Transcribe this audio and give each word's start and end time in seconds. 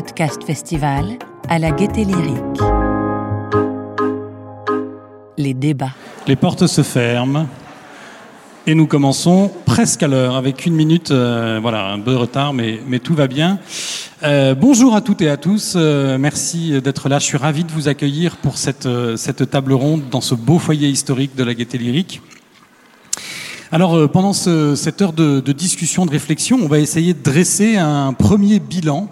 Podcast 0.00 0.42
Festival 0.44 1.18
à 1.50 1.58
la 1.58 1.72
Gaieté 1.72 2.04
Lyrique. 2.06 2.58
Les 5.36 5.52
débats. 5.52 5.92
Les 6.26 6.36
portes 6.36 6.66
se 6.66 6.82
ferment 6.82 7.46
et 8.66 8.74
nous 8.74 8.86
commençons 8.86 9.50
presque 9.66 10.02
à 10.02 10.08
l'heure 10.08 10.36
avec 10.36 10.64
une 10.64 10.72
minute, 10.72 11.10
euh, 11.10 11.58
voilà, 11.60 11.88
un 11.92 12.00
peu 12.00 12.12
de 12.12 12.16
retard, 12.16 12.54
mais, 12.54 12.80
mais 12.88 12.98
tout 12.98 13.12
va 13.14 13.26
bien. 13.26 13.58
Euh, 14.22 14.54
bonjour 14.54 14.96
à 14.96 15.02
toutes 15.02 15.20
et 15.20 15.28
à 15.28 15.36
tous. 15.36 15.74
euh, 15.76 16.16
merci 16.16 16.80
d'être 16.80 17.10
là. 17.10 17.18
Je 17.18 17.26
suis 17.26 17.36
ravi 17.36 17.64
de 17.64 17.72
vous 17.72 17.86
accueillir 17.88 18.38
pour 18.38 18.56
cette, 18.56 18.88
cette 19.16 19.50
table 19.50 19.74
ronde 19.74 20.04
dans 20.10 20.22
ce 20.22 20.34
beau 20.34 20.58
foyer 20.58 20.88
historique 20.88 21.36
de 21.36 21.44
la 21.44 21.52
Gaieté 21.52 21.76
Lyrique. 21.76 22.22
Alors, 23.70 24.10
pendant 24.10 24.32
ce- 24.32 24.74
cette 24.76 25.02
heure 25.02 25.12
de, 25.12 25.40
de 25.40 25.52
discussion, 25.52 26.06
de 26.06 26.10
réflexion, 26.10 26.58
on 26.62 26.68
va 26.68 26.78
essayer 26.78 27.12
de 27.12 27.22
dresser 27.22 27.76
un 27.76 28.14
premier 28.14 28.60
bilan 28.60 29.10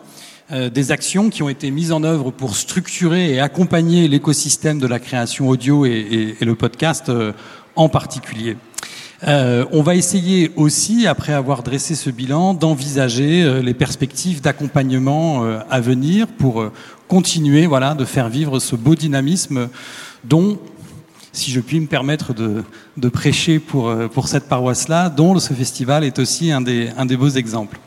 euh, 0.52 0.70
des 0.70 0.90
actions 0.92 1.28
qui 1.30 1.42
ont 1.42 1.48
été 1.48 1.70
mises 1.70 1.92
en 1.92 2.02
œuvre 2.04 2.30
pour 2.30 2.56
structurer 2.56 3.32
et 3.34 3.40
accompagner 3.40 4.08
l'écosystème 4.08 4.78
de 4.78 4.86
la 4.86 4.98
création 4.98 5.48
audio 5.48 5.84
et, 5.86 5.90
et- 5.90 6.36
et 6.40 6.44
le 6.44 6.54
podcast 6.54 7.08
euh, 7.08 7.32
en 7.76 7.88
particulier. 7.88 8.56
Euh, 9.26 9.64
on 9.72 9.82
va 9.82 9.94
essayer 9.96 10.52
aussi, 10.56 11.06
après 11.08 11.32
avoir 11.32 11.62
dressé 11.64 11.94
ce 11.96 12.08
bilan, 12.08 12.54
d'envisager 12.54 13.42
euh, 13.42 13.60
les 13.62 13.74
perspectives 13.74 14.40
d'accompagnement 14.40 15.44
euh, 15.44 15.58
à 15.70 15.80
venir 15.80 16.28
pour 16.28 16.64
continuer 17.08 17.66
voilà, 17.66 17.94
de 17.94 18.04
faire 18.04 18.28
vivre 18.28 18.60
ce 18.60 18.76
beau 18.76 18.94
dynamisme 18.94 19.68
dont 20.24 20.58
si 21.32 21.50
je 21.50 21.60
puis 21.60 21.78
me 21.80 21.86
permettre 21.86 22.32
de, 22.32 22.62
de 22.96 23.08
prêcher 23.08 23.58
pour, 23.58 23.92
pour 24.12 24.28
cette 24.28 24.44
paroisse-là, 24.48 25.08
dont 25.10 25.38
ce 25.38 25.52
festival 25.52 26.02
est 26.04 26.18
aussi 26.18 26.50
un 26.52 26.60
des, 26.60 26.88
un 26.96 27.06
des 27.06 27.16
beaux 27.16 27.28
exemples. 27.28 27.78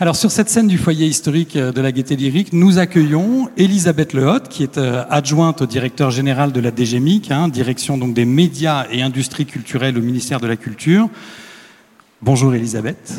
Alors 0.00 0.16
sur 0.16 0.30
cette 0.30 0.48
scène 0.48 0.68
du 0.68 0.78
foyer 0.78 1.06
historique 1.06 1.56
euh, 1.56 1.70
de 1.70 1.80
la 1.80 1.92
Gaîté 1.92 2.16
Lyrique, 2.16 2.52
nous 2.52 2.78
accueillons 2.78 3.50
Elisabeth 3.56 4.14
Lehotte, 4.14 4.48
qui 4.48 4.62
est 4.62 4.78
euh, 4.78 5.04
adjointe 5.10 5.62
au 5.62 5.66
directeur 5.66 6.10
général 6.10 6.52
de 6.52 6.60
la 6.60 6.70
DGMIC, 6.70 7.30
hein, 7.30 7.48
direction 7.48 7.98
donc 7.98 8.14
des 8.14 8.24
médias 8.24 8.86
et 8.90 9.02
industries 9.02 9.44
culturelles 9.44 9.98
au 9.98 10.00
ministère 10.00 10.40
de 10.40 10.46
la 10.46 10.56
Culture. 10.56 11.08
Bonjour 12.22 12.54
Elisabeth. 12.54 13.12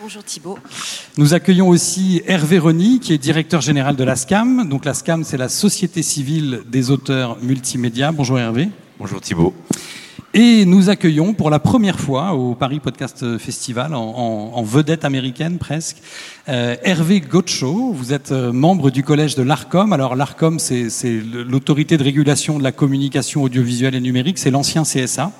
Bonjour 0.00 0.24
Thibault. 0.24 0.58
Nous 1.18 1.34
accueillons 1.34 1.68
aussi 1.68 2.22
Hervé 2.26 2.58
Rony, 2.58 2.98
qui 2.98 3.12
est 3.12 3.18
directeur 3.18 3.60
général 3.60 3.94
de 3.94 4.04
la 4.04 4.16
SCAM. 4.16 4.68
Donc 4.68 4.84
la 4.84 4.94
SCAM, 4.94 5.22
c'est 5.22 5.36
la 5.36 5.48
Société 5.48 6.02
civile 6.02 6.62
des 6.66 6.90
auteurs 6.90 7.38
multimédia. 7.42 8.10
Bonjour 8.10 8.38
Hervé. 8.38 8.68
Bonjour 8.98 9.20
Thibault. 9.20 9.54
Et 10.34 10.64
nous 10.64 10.88
accueillons 10.88 11.34
pour 11.34 11.50
la 11.50 11.58
première 11.58 12.00
fois 12.00 12.32
au 12.32 12.54
Paris 12.54 12.80
Podcast 12.80 13.36
Festival, 13.36 13.94
en, 13.94 14.00
en- 14.00 14.50
en 14.54 14.62
vedette 14.62 15.04
américaine 15.04 15.58
presque, 15.58 15.98
euh, 16.48 16.74
Hervé 16.84 17.20
Gotcho. 17.20 17.92
Vous 17.92 18.14
êtes 18.14 18.32
euh, 18.32 18.50
membre 18.50 18.90
du 18.90 19.02
collège 19.02 19.34
de 19.34 19.42
l'ARCOM. 19.42 19.92
Alors 19.92 20.16
l'ARCOM, 20.16 20.58
c'est 20.58 20.88
l'autorité 21.46 21.98
de 21.98 22.02
régulation 22.04 22.58
de 22.58 22.62
la 22.62 22.72
communication 22.72 23.42
audiovisuelle 23.42 23.94
et 23.94 24.00
numérique, 24.00 24.38
c'est 24.38 24.50
l'ancien 24.50 24.84
CSA. 24.84 25.32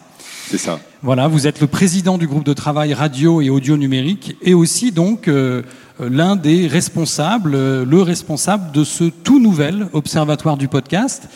C'est 0.50 0.58
ça. 0.58 0.78
Voilà, 1.02 1.26
vous 1.26 1.46
êtes 1.46 1.62
le 1.62 1.68
président 1.68 2.18
du 2.18 2.26
groupe 2.26 2.44
de 2.44 2.52
travail 2.52 2.92
radio 2.92 3.40
et 3.40 3.48
audio 3.48 3.78
numérique 3.78 4.36
et 4.42 4.52
aussi 4.52 4.92
donc 4.92 5.26
euh, 5.26 5.62
l'un 6.00 6.36
des 6.36 6.66
responsables, 6.66 7.54
euh, 7.54 7.86
le 7.86 8.02
responsable 8.02 8.72
de 8.72 8.84
ce 8.84 9.04
tout 9.04 9.38
nouvel 9.40 9.86
observatoire 9.94 10.58
du 10.58 10.68
podcast, 10.68 11.28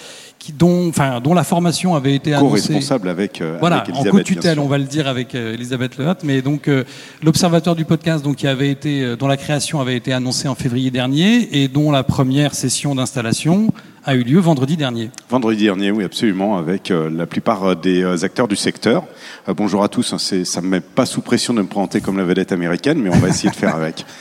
qui, 0.47 0.52
dont, 0.52 0.89
enfin, 0.89 1.20
dont 1.20 1.34
la 1.34 1.42
formation 1.42 1.97
avait 1.97 2.14
été 2.14 2.33
annoncée. 2.33 2.69
Co-responsable 2.69 3.08
avec, 3.08 3.41
euh, 3.41 3.56
Voilà, 3.58 3.78
avec 3.78 3.89
en 3.89 3.98
Elisabeth. 3.98 4.12
bien 4.27 4.34
co-tutelle, 4.34 4.61
on 4.61 4.69
va 4.69 4.78
le 4.78 4.84
dire 4.84 5.08
avec 5.08 5.34
euh, 5.34 5.55
Elisabeth 5.55 5.98
Lehotte, 5.98 6.20
mais 6.22 6.41
donc 6.41 6.69
euh, 6.69 6.84
l'observatoire 7.25 7.75
du 7.75 7.84
podcast, 7.84 8.22
donc 8.25 8.36
qui 8.36 8.47
avait 8.47 8.70
été, 8.70 9.02
euh, 9.02 9.17
dont 9.17 9.27
la 9.27 9.36
création 9.36 9.80
avait 9.80 9.96
été 9.96 10.12
annoncée 10.12 10.46
en 10.46 10.55
février 10.55 10.92
dernier 10.92 11.48
et 11.61 11.67
dont 11.67 11.90
la 11.90 12.05
première 12.05 12.55
session 12.55 12.95
d'installation 12.95 13.73
a 14.05 14.14
eu 14.14 14.23
lieu 14.23 14.39
vendredi 14.39 14.77
dernier. 14.77 15.11
Vendredi 15.29 15.64
dernier, 15.64 15.90
oui, 15.90 16.05
absolument, 16.05 16.57
avec 16.58 16.92
euh, 16.92 17.11
la 17.11 17.27
plupart 17.27 17.74
des 17.74 18.23
acteurs 18.23 18.46
du 18.46 18.55
secteur. 18.55 19.02
Bonjour 19.57 19.83
à 19.83 19.89
tous. 19.89 20.13
hein, 20.13 20.18
ça 20.18 20.61
ne 20.61 20.67
me 20.67 20.70
met 20.70 20.80
pas 20.80 21.07
sous 21.07 21.23
pression 21.23 21.55
de 21.55 21.63
me 21.63 21.67
présenter 21.67 22.01
comme 22.01 22.18
la 22.18 22.24
vedette 22.24 22.52
américaine, 22.52 23.01
mais 23.02 23.11
on 23.11 23.18
va 23.18 23.30
essayer 23.30 23.51
de 23.51 23.57
faire 23.57 23.74
avec. 23.74 24.07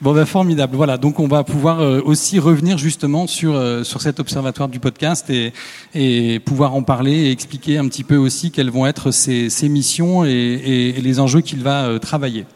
Bon, 0.00 0.14
ben, 0.14 0.24
formidable. 0.24 0.76
Voilà, 0.76 0.96
donc 0.96 1.20
on 1.20 1.28
va 1.28 1.44
pouvoir 1.44 1.80
euh, 1.80 2.00
aussi 2.04 2.38
revenir 2.38 2.78
justement 2.78 3.26
sur, 3.26 3.54
euh, 3.54 3.84
sur 3.84 4.00
cet 4.00 4.20
observatoire 4.20 4.68
du 4.68 4.80
podcast 4.80 5.28
et, 5.30 5.52
et 5.94 6.38
pouvoir 6.40 6.74
en 6.74 6.82
parler 6.82 7.12
et 7.12 7.30
expliquer 7.30 7.78
un 7.78 7.86
petit 7.88 8.04
peu 8.04 8.16
aussi 8.16 8.50
quelles 8.50 8.70
vont 8.70 8.86
être 8.86 9.10
ses, 9.10 9.50
ses 9.50 9.68
missions 9.68 10.24
et, 10.24 10.30
et- 10.30 10.98
et 10.98 11.00
les 11.00 11.20
enjeux 11.20 11.40
qu'il 11.40 11.62
va 11.62 11.84
euh, 11.84 11.98
travailler. 11.98 12.46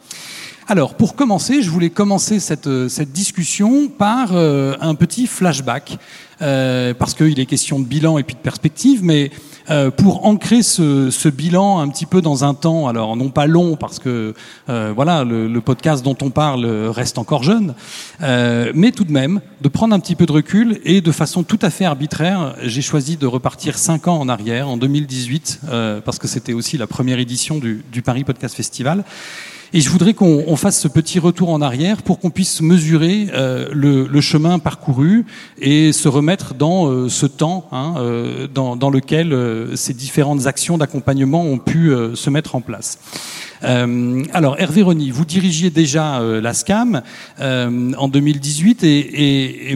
Alors, 0.69 0.95
pour 0.95 1.15
commencer, 1.15 1.61
je 1.61 1.69
voulais 1.69 1.89
commencer 1.89 2.39
cette, 2.41 2.69
cette 2.89 3.11
discussion 3.13 3.87
par 3.87 4.31
euh, 4.33 4.75
un 4.81 4.95
petit 4.95 5.25
flashback, 5.25 5.97
euh, 6.41 6.93
parce 6.93 7.13
qu'il 7.13 7.39
est 7.39 7.45
question 7.45 7.79
de 7.79 7.85
bilan 7.85 8.17
et 8.17 8.23
puis 8.23 8.35
de 8.35 8.41
perspective, 8.41 8.99
mais 9.01 9.31
euh, 9.69 9.91
pour 9.91 10.25
ancrer 10.25 10.63
ce, 10.63 11.09
ce 11.11 11.29
bilan 11.29 11.79
un 11.79 11.89
petit 11.89 12.05
peu 12.05 12.21
dans 12.21 12.43
un 12.43 12.53
temps, 12.53 12.87
alors 12.87 13.15
non 13.15 13.29
pas 13.29 13.47
long, 13.47 13.75
parce 13.75 13.99
que 13.99 14.33
euh, 14.69 14.93
voilà, 14.95 15.23
le, 15.23 15.47
le 15.47 15.61
podcast 15.61 16.03
dont 16.03 16.17
on 16.21 16.29
parle 16.29 16.65
reste 16.65 17.17
encore 17.17 17.43
jeune, 17.43 17.73
euh, 18.21 18.71
mais 18.75 18.91
tout 18.91 19.03
de 19.03 19.11
même, 19.11 19.41
de 19.61 19.67
prendre 19.67 19.93
un 19.93 19.99
petit 19.99 20.15
peu 20.15 20.25
de 20.25 20.31
recul 20.31 20.79
et 20.83 21.01
de 21.01 21.11
façon 21.11 21.43
tout 21.43 21.59
à 21.61 21.69
fait 21.69 21.85
arbitraire, 21.85 22.55
j'ai 22.63 22.81
choisi 22.81 23.17
de 23.17 23.25
repartir 23.25 23.77
cinq 23.77 24.07
ans 24.07 24.19
en 24.19 24.29
arrière, 24.29 24.67
en 24.69 24.77
2018, 24.77 25.61
euh, 25.69 26.01
parce 26.01 26.19
que 26.19 26.27
c'était 26.27 26.53
aussi 26.53 26.77
la 26.77 26.87
première 26.87 27.19
édition 27.19 27.57
du, 27.57 27.83
du 27.91 28.01
Paris 28.01 28.23
Podcast 28.23 28.55
Festival. 28.55 29.03
Et 29.73 29.81
je 29.81 29.89
voudrais 29.89 30.13
qu'on 30.13 30.43
on 30.47 30.55
fasse 30.55 30.79
ce 30.79 30.87
petit 30.87 31.19
retour 31.19 31.49
en 31.49 31.61
arrière 31.61 32.01
pour 32.01 32.19
qu'on 32.19 32.29
puisse 32.29 32.61
mesurer 32.61 33.27
euh, 33.33 33.67
le, 33.73 34.07
le 34.07 34.21
chemin 34.21 34.59
parcouru 34.59 35.25
et 35.59 35.91
se 35.91 36.07
remettre 36.07 36.53
dans 36.53 36.87
euh, 36.87 37.09
ce 37.09 37.25
temps 37.25 37.67
hein, 37.71 37.95
euh, 37.97 38.47
dans, 38.53 38.75
dans 38.77 38.89
lequel 38.89 39.33
euh, 39.33 39.75
ces 39.75 39.93
différentes 39.93 40.47
actions 40.47 40.77
d'accompagnement 40.77 41.43
ont 41.43 41.57
pu 41.57 41.91
euh, 41.91 42.15
se 42.15 42.29
mettre 42.29 42.55
en 42.55 42.61
place. 42.61 42.97
Euh, 43.63 44.23
alors 44.33 44.55
Hervé 44.59 44.83
Rony, 44.83 45.09
vous 45.11 45.25
dirigiez 45.25 45.69
déjà 45.69 46.21
la 46.21 46.53
SCAM 46.53 47.01
en 47.39 48.07
2018 48.07 48.83
et, 48.83 48.97
et- 48.99 49.71
et 49.71 49.75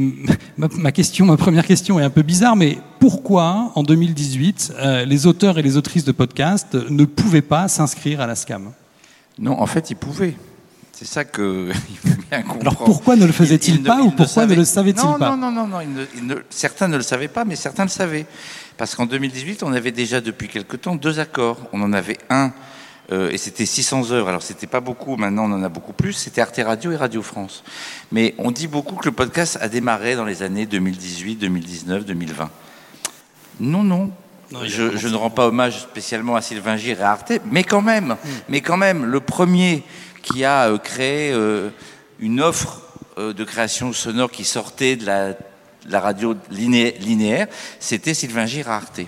ma, 0.57 0.67
ma 0.77 0.91
question, 0.91 1.25
ma 1.25 1.35
première 1.37 1.65
question 1.65 1.99
est 1.99 2.03
un 2.03 2.09
peu 2.11 2.21
bizarre, 2.21 2.55
mais 2.55 2.77
pourquoi 2.99 3.71
en 3.75 3.83
2018 3.83 4.73
euh, 4.79 5.05
les 5.05 5.25
auteurs 5.25 5.57
et 5.57 5.61
les 5.63 5.75
autrices 5.77 6.05
de 6.05 6.11
podcasts 6.11 6.77
ne 6.89 7.05
pouvaient 7.05 7.41
pas 7.41 7.67
s'inscrire 7.67 8.21
à 8.21 8.27
la 8.27 8.35
SCAM? 8.35 8.71
Non, 9.41 9.59
en 9.59 9.65
fait, 9.65 9.89
il 9.89 9.95
pouvait. 9.95 10.35
C'est 10.93 11.07
ça 11.07 11.25
que 11.25 11.71
il 11.89 11.97
faut 12.11 12.21
bien 12.29 12.41
comprendre. 12.43 12.61
Alors 12.61 12.77
pourquoi 12.83 13.15
ne 13.15 13.25
le 13.25 13.31
faisait-il 13.33 13.73
Il- 13.75 13.79
il 13.81 13.83
pas 13.83 13.97
ne- 13.97 14.03
ou 14.03 14.11
pourquoi 14.11 14.45
ne 14.45 14.53
le 14.55 14.63
savait-il 14.65 14.95
pas 15.17 15.35
Non, 15.35 15.37
non, 15.37 15.51
non, 15.51 15.67
non. 15.67 15.81
il 15.81 15.91
ne- 15.93 16.05
il 16.15 16.27
ne- 16.27 16.35
certains 16.51 16.87
ne 16.87 16.95
le 16.97 17.01
savaient 17.03 17.27
pas, 17.27 17.43
mais 17.43 17.55
certains 17.55 17.83
le 17.83 17.89
savaient. 17.89 18.25
Parce 18.77 18.93
qu'en 18.95 19.05
2018, 19.07 19.63
on 19.63 19.73
avait 19.73 19.91
déjà 19.91 20.21
depuis 20.21 20.47
quelque 20.47 20.77
temps 20.77 20.95
deux 20.95 21.19
accords. 21.19 21.57
On 21.73 21.81
en 21.81 21.91
avait 21.93 22.17
un, 22.29 22.51
euh, 23.11 23.29
et 23.31 23.37
c'était 23.39 23.65
600 23.65 24.11
heures. 24.11 24.27
Alors 24.27 24.43
c'était 24.43 24.67
pas 24.67 24.79
beaucoup, 24.79 25.17
maintenant 25.17 25.45
on 25.49 25.53
en 25.53 25.63
a 25.63 25.69
beaucoup 25.69 25.93
plus. 25.93 26.13
C'était 26.13 26.41
Arte 26.41 26.59
Radio 26.63 26.91
et 26.91 26.95
Radio 26.95 27.21
France. 27.23 27.63
Mais 28.11 28.35
on 28.37 28.51
dit 28.51 28.67
beaucoup 28.67 28.95
que 28.95 29.05
le 29.05 29.11
podcast 29.11 29.57
a 29.59 29.67
démarré 29.69 30.15
dans 30.15 30.25
les 30.25 30.43
années 30.43 30.67
2018, 30.67 31.35
2019, 31.37 32.05
2020. 32.05 32.49
Non, 33.59 33.83
non. 33.83 34.11
Non, 34.51 34.59
je, 34.65 35.07
ne 35.07 35.15
rends 35.15 35.29
pas 35.29 35.47
hommage 35.47 35.79
spécialement 35.81 36.35
à 36.35 36.41
Sylvain 36.41 36.75
Gire 36.75 36.99
et 36.99 37.03
à 37.03 37.11
Arte, 37.11 37.33
mais 37.49 37.63
quand 37.63 37.81
même, 37.81 38.17
mais 38.49 38.59
quand 38.61 38.77
même, 38.77 39.05
le 39.05 39.19
premier 39.21 39.83
qui 40.21 40.43
a 40.43 40.67
euh, 40.69 40.77
créé 40.77 41.31
euh, 41.31 41.69
une 42.19 42.41
offre 42.41 42.81
euh, 43.17 43.33
de 43.33 43.43
création 43.45 43.93
sonore 43.93 44.29
qui 44.29 44.43
sortait 44.43 44.97
de 44.97 45.05
la, 45.05 45.29
de 45.29 45.35
la 45.87 45.99
radio 46.01 46.35
liné- 46.51 46.95
linéaire, 46.99 47.47
c'était 47.79 48.13
Sylvain 48.13 48.45
Gire 48.45 48.69
à 48.69 48.75
Arte. 48.75 48.99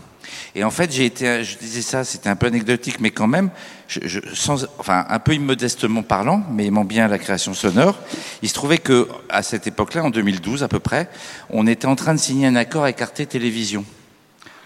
Et 0.56 0.64
en 0.64 0.72
fait, 0.72 0.92
j'ai 0.92 1.06
été, 1.06 1.44
je 1.44 1.57
disais 1.57 1.81
ça, 1.81 2.04
c'était 2.04 2.30
un 2.30 2.36
peu 2.36 2.48
anecdotique, 2.48 3.00
mais 3.00 3.12
quand 3.12 3.28
même, 3.28 3.50
je, 3.88 4.00
je- 4.06 4.19
sans, 4.34 4.66
enfin, 4.80 5.06
un 5.10 5.19
peu 5.19 5.34
immodestement 5.34 6.04
parlant, 6.04 6.42
mais 6.51 6.68
aimant 6.68 6.86
bien 6.86 7.07
la 7.07 7.19
création 7.19 7.54
sonore, 7.54 7.98
il 8.42 8.50
se 8.50 8.54
trouvait 8.54 8.78
que 8.78 9.07
à 9.30 9.44
cette 9.44 9.68
époque-là, 9.68 10.06
en 10.06 10.10
2012 10.10 10.63
à 10.63 10.68
peu 10.68 10.80
près, 10.80 11.10
on 11.50 11.68
était 11.68 11.86
en 11.88 11.95
train 11.95 12.13
de 12.13 12.19
signer 12.19 12.48
un 12.48 12.56
accord 12.56 12.84
avec 12.84 13.01
Arte 13.01 13.28
Télévision 13.28 13.84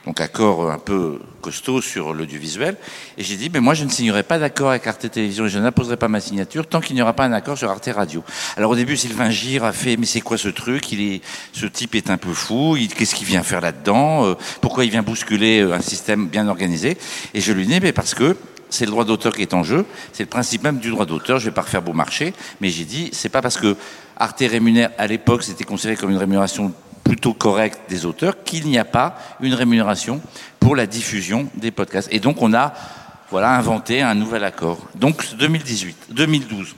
donc 0.08 0.22
accord 0.22 0.72
un 0.72 0.80
peu 0.80 1.20
costaud 1.42 1.82
sur 1.82 2.14
l'audiovisuel. 2.14 2.78
Et 3.18 3.24
j'ai 3.24 3.36
dit, 3.36 3.50
mais 3.54 3.60
moi 3.60 3.74
je 3.74 3.84
ne 3.84 3.90
signerai 3.90 4.24
pas 4.24 4.40
d'accord 4.40 4.70
avec 4.70 4.88
Arte 4.88 5.12
Télévision. 5.12 5.46
Et 5.46 5.50
je 5.50 5.60
n'imposerai 5.60 5.98
pas 5.98 6.08
ma 6.08 6.22
signature 6.22 6.66
tant 6.66 6.80
qu'il 6.80 6.96
n'y 6.96 7.02
aura 7.02 7.12
pas 7.12 7.26
un 7.26 7.34
accord 7.34 7.58
sur 7.58 7.70
Arte 7.70 7.90
Radio. 7.94 8.24
Alors 8.56 8.72
au 8.72 8.76
début, 8.76 8.96
Sylvain 8.96 9.30
Gire 9.30 9.66
a 9.66 9.74
fait, 9.74 9.98
mais 9.98 10.06
c'est 10.06 10.22
quoi 10.22 10.38
ce 10.38 10.48
truc? 10.48 10.94
Il 10.94 11.02
est, 11.02 11.22
ce 11.52 11.66
type 11.66 11.94
est 11.96 12.10
un 12.10 12.18
peu 12.18 12.32
fou. 12.32 12.78
Qu'est-ce 12.96 13.16
qu'il 13.16 13.28
vient 13.28 13.44
faire 13.44 13.60
là-dedans? 13.60 14.26
Euh, 14.26 14.36
Pourquoi 14.62 14.86
il 14.86 14.92
vient 14.92 15.04
bousculer 15.04 15.60
euh, 15.60 15.74
un 15.74 15.82
système 15.82 16.28
bien 16.28 16.48
organisé? 16.48 16.98
Et 17.34 17.42
je 17.42 17.52
lui 17.52 17.66
dis, 17.66 17.80
mais 17.82 17.92
parce 17.92 18.14
que 18.14 18.38
c'est 18.70 18.86
le 18.86 18.92
droit 18.92 19.04
d'auteur 19.04 19.36
qui 19.36 19.42
est 19.42 19.54
en 19.54 19.64
jeu, 19.64 19.86
c'est 20.14 20.24
le 20.24 20.30
principe 20.30 20.64
même 20.64 20.80
du 20.80 20.90
droit 20.90 21.06
d'auteur, 21.06 21.40
je 21.40 21.46
vais 21.46 21.52
pas 21.52 21.62
refaire 21.62 21.82
beau 21.82 21.94
marché, 21.94 22.34
mais 22.60 22.70
j'ai 22.70 22.84
dit, 22.84 23.10
c'est 23.14 23.30
pas 23.30 23.42
parce 23.42 23.58
que 23.58 23.78
Arte 24.18 24.40
rémunère, 24.40 24.90
à 24.98 25.08
l'époque, 25.08 25.44
c'était 25.44 25.64
considéré 25.64 25.96
comme 25.96 26.12
une 26.12 26.18
rémunération 26.18 26.74
plutôt 27.08 27.34
correcte 27.34 27.80
des 27.90 28.06
auteurs 28.06 28.44
qu'il 28.44 28.68
n'y 28.68 28.78
a 28.78 28.86
pas 28.86 29.18
une 29.40 29.54
rémunération 29.54 30.22
pour 30.60 30.76
la 30.76 30.86
diffusion 30.86 31.50
des 31.56 31.72
podcasts. 31.72 32.10
Et 32.12 32.20
donc 32.20 32.42
on 32.42 32.54
a 32.54 32.74
voilà 33.30 33.58
inventé 33.58 34.02
un 34.02 34.16
nouvel 34.16 34.44
accord. 34.44 34.80
Donc 34.96 35.36
2018, 35.38 36.08
2012. 36.10 36.76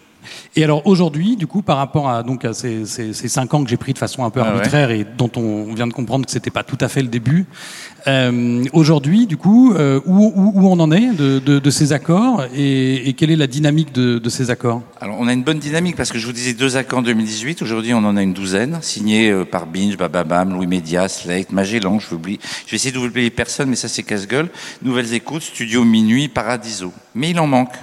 Et 0.56 0.64
alors 0.64 0.86
aujourd'hui, 0.88 1.36
du 1.36 1.48
coup, 1.48 1.62
par 1.62 1.78
rapport 1.78 2.10
à 2.10 2.24
donc 2.24 2.46
à 2.46 2.54
ces, 2.54 2.86
ces, 2.86 3.14
ces 3.14 3.28
cinq 3.28 3.54
ans 3.54 3.64
que 3.64 3.70
j'ai 3.70 3.78
pris 3.78 3.94
de 3.94 3.98
façon 3.98 4.24
un 4.26 4.30
peu 4.30 4.40
Ah 4.42 4.46
ouais. 4.46 4.50
arbitraire 4.58 4.92
et 4.92 5.06
dont 5.18 5.32
on 5.36 5.74
vient 5.74 5.88
de 5.88 5.94
comprendre 5.94 6.26
que 6.26 6.32
c'était 6.32 6.50
pas 6.52 6.64
tout 6.64 6.78
à 6.82 6.88
fait 6.88 7.02
le 7.02 7.08
début, 7.08 7.46
euh, 8.08 8.64
aujourd'hui, 8.74 9.28
du 9.28 9.38
coup, 9.38 9.74
euh, 9.74 10.00
où, 10.06 10.32
où, 10.36 10.52
où 10.56 10.68
on 10.70 10.80
en 10.80 10.92
est 10.92 11.12
de, 11.14 11.40
de, 11.40 11.60
de 11.60 11.70
ces 11.70 11.94
accords 11.94 12.46
et, 12.56 13.10
et 13.10 13.14
quelle 13.14 13.32
est 13.32 13.36
la 13.36 13.48
dynamique 13.48 13.92
de, 13.94 14.20
de 14.20 14.30
ces 14.30 14.50
accords? 14.50 14.82
Alors, 15.02 15.18
on 15.20 15.28
a 15.28 15.34
une 15.34 15.44
bonne 15.44 15.60
dynamique 15.60 15.96
parce 15.96 16.12
que 16.12 16.18
je 16.20 16.26
vous 16.26 16.34
disais 16.34 16.54
deux 16.54 16.78
accords 16.78 17.00
en 17.00 17.04
2018. 17.04 17.62
Aujourd'hui, 17.62 17.94
on 17.94 17.98
en 18.00 18.16
a 18.18 18.22
une 18.24 18.34
douzaine, 18.34 18.80
signés 18.82 19.30
euh, 19.30 19.46
par 19.46 19.66
Binge, 19.68 19.98
Bababam, 19.98 20.54
Louis 20.54 20.68
Média, 20.68 21.08
Slate, 21.08 21.52
Magellan. 21.52 22.00
Je, 22.00 22.16
oublie. 22.16 22.40
je 22.66 22.72
vais 22.72 22.76
essayer 22.76 22.92
d'oublier 22.92 23.30
personne, 23.30 23.70
mais 23.70 23.76
ça, 23.76 23.88
c'est 23.88 24.04
casse-gueule. 24.04 24.50
Nouvelles 24.82 25.14
écoutes, 25.14 25.42
Studio 25.44 25.84
Minuit, 25.84 26.28
Paradiso. 26.30 26.94
Mais 27.16 27.32
il 27.32 27.40
en 27.40 27.48
manque. 27.48 27.74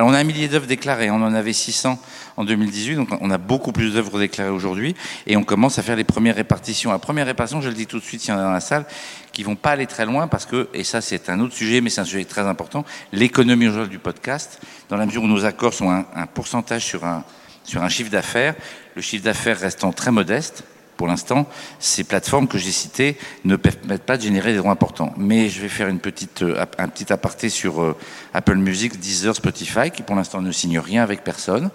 Alors, 0.00 0.12
on 0.12 0.14
a 0.14 0.18
un 0.18 0.24
millier 0.24 0.48
d'œuvres 0.48 0.66
déclarées. 0.66 1.10
On 1.10 1.16
en 1.16 1.34
avait 1.34 1.52
600 1.52 2.00
en 2.38 2.44
2018, 2.44 2.94
donc 2.94 3.08
on 3.20 3.30
a 3.30 3.36
beaucoup 3.36 3.70
plus 3.70 3.92
d'œuvres 3.92 4.18
déclarées 4.18 4.48
aujourd'hui. 4.48 4.94
Et 5.26 5.36
on 5.36 5.44
commence 5.44 5.78
à 5.78 5.82
faire 5.82 5.94
les 5.94 6.04
premières 6.04 6.36
répartitions. 6.36 6.90
La 6.90 6.98
première 6.98 7.26
répartition, 7.26 7.60
je 7.60 7.68
le 7.68 7.74
dis 7.74 7.86
tout 7.86 7.98
de 7.98 8.02
suite, 8.02 8.24
il 8.24 8.30
y 8.30 8.32
en 8.32 8.38
a 8.38 8.42
dans 8.42 8.50
la 8.50 8.60
salle, 8.60 8.86
qui 9.34 9.42
vont 9.42 9.56
pas 9.56 9.72
aller 9.72 9.86
très 9.86 10.06
loin 10.06 10.26
parce 10.26 10.46
que, 10.46 10.70
et 10.72 10.84
ça 10.84 11.02
c'est 11.02 11.28
un 11.28 11.38
autre 11.40 11.52
sujet, 11.52 11.82
mais 11.82 11.90
c'est 11.90 12.00
un 12.00 12.06
sujet 12.06 12.24
très 12.24 12.40
important, 12.40 12.86
l'économie 13.12 13.68
aujourd'hui 13.68 13.90
du 13.90 13.98
podcast, 13.98 14.62
dans 14.88 14.96
la 14.96 15.04
mesure 15.04 15.22
où 15.22 15.28
nos 15.28 15.44
accords 15.44 15.74
sont 15.74 15.90
un, 15.90 16.06
un 16.16 16.26
pourcentage 16.26 16.86
sur 16.86 17.04
un, 17.04 17.22
sur 17.64 17.82
un 17.82 17.90
chiffre 17.90 18.10
d'affaires, 18.10 18.54
le 18.96 19.02
chiffre 19.02 19.24
d'affaires 19.24 19.60
restant 19.60 19.92
très 19.92 20.10
modeste, 20.12 20.64
pour 21.00 21.08
l'instant, 21.08 21.48
ces 21.78 22.04
plateformes 22.04 22.46
que 22.46 22.58
j'ai 22.58 22.72
citées 22.72 23.16
ne 23.46 23.56
permettent 23.56 24.02
pas 24.02 24.18
de 24.18 24.22
générer 24.22 24.52
des 24.52 24.58
droits 24.58 24.70
importants. 24.70 25.14
Mais 25.16 25.48
je 25.48 25.62
vais 25.62 25.70
faire 25.70 25.88
euh, 25.88 26.64
un 26.76 26.88
petit 26.88 27.10
aparté 27.10 27.48
sur 27.48 27.80
euh, 27.80 27.96
Apple 28.34 28.56
Music, 28.56 29.00
Deezer, 29.00 29.34
Spotify, 29.34 29.90
qui 29.90 30.02
pour 30.02 30.14
l'instant 30.14 30.42
ne 30.42 30.52
signent 30.52 30.78
rien 30.78 31.02
avec 31.02 31.24
personne. 31.24 31.70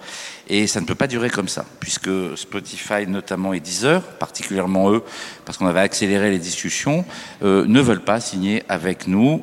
Et 0.47 0.67
ça 0.67 0.79
ne 0.79 0.85
peut 0.85 0.93
pas 0.93 1.07
durer 1.07 1.31
comme 1.31 1.47
ça, 1.47 1.65
puisque 1.79 2.37
Spotify 2.37 3.07
notamment 3.07 3.53
et 3.53 3.59
Deezer, 3.59 4.03
particulièrement 4.03 4.91
eux, 4.91 5.03
parce 5.43 5.57
qu'on 5.57 5.65
avait 5.65 5.79
accéléré 5.79 6.29
les 6.29 6.37
discussions, 6.37 7.03
euh, 7.41 7.65
ne 7.65 7.81
veulent 7.81 8.03
pas 8.03 8.19
signer 8.19 8.61
avec 8.69 9.07
nous 9.07 9.41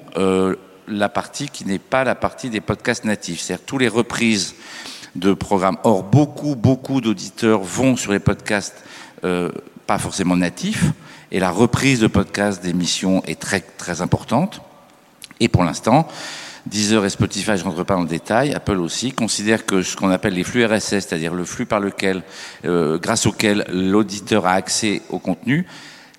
la 0.86 1.08
partie 1.08 1.48
qui 1.48 1.64
n'est 1.64 1.80
pas 1.80 2.04
la 2.04 2.14
partie 2.14 2.50
des 2.50 2.60
podcasts 2.60 3.04
natifs. 3.04 3.40
C'est-à-dire 3.40 3.66
tous 3.66 3.78
les 3.78 3.88
reprises 3.88 4.54
de 5.16 5.34
programmes. 5.34 5.78
Or, 5.82 6.04
beaucoup, 6.04 6.54
beaucoup 6.54 7.00
d'auditeurs 7.00 7.62
vont 7.62 7.96
sur 7.96 8.12
les 8.12 8.20
podcasts 8.20 8.84
pas 9.92 9.98
forcément 9.98 10.38
natifs, 10.38 10.86
et 11.30 11.38
la 11.38 11.50
reprise 11.50 12.00
de 12.00 12.06
podcasts 12.06 12.62
d'émissions 12.62 13.22
est 13.26 13.38
très, 13.38 13.60
très 13.60 14.00
importante. 14.00 14.62
Et 15.38 15.48
pour 15.48 15.64
l'instant, 15.64 16.08
Deezer 16.64 17.04
et 17.04 17.10
Spotify, 17.10 17.58
je 17.58 17.64
ne 17.64 17.68
rentre 17.68 17.84
pas 17.84 17.96
dans 17.96 18.00
le 18.00 18.08
détail, 18.08 18.54
Apple 18.54 18.78
aussi, 18.78 19.12
considèrent 19.12 19.66
que 19.66 19.82
ce 19.82 19.94
qu'on 19.94 20.08
appelle 20.08 20.32
les 20.32 20.44
flux 20.44 20.64
RSS, 20.64 20.88
c'est-à-dire 20.88 21.34
le 21.34 21.44
flux 21.44 21.66
par 21.66 21.78
lequel, 21.78 22.22
euh, 22.64 22.98
grâce 22.98 23.26
auquel 23.26 23.66
l'auditeur 23.70 24.46
a 24.46 24.52
accès 24.52 25.02
au 25.10 25.18
contenu, 25.18 25.66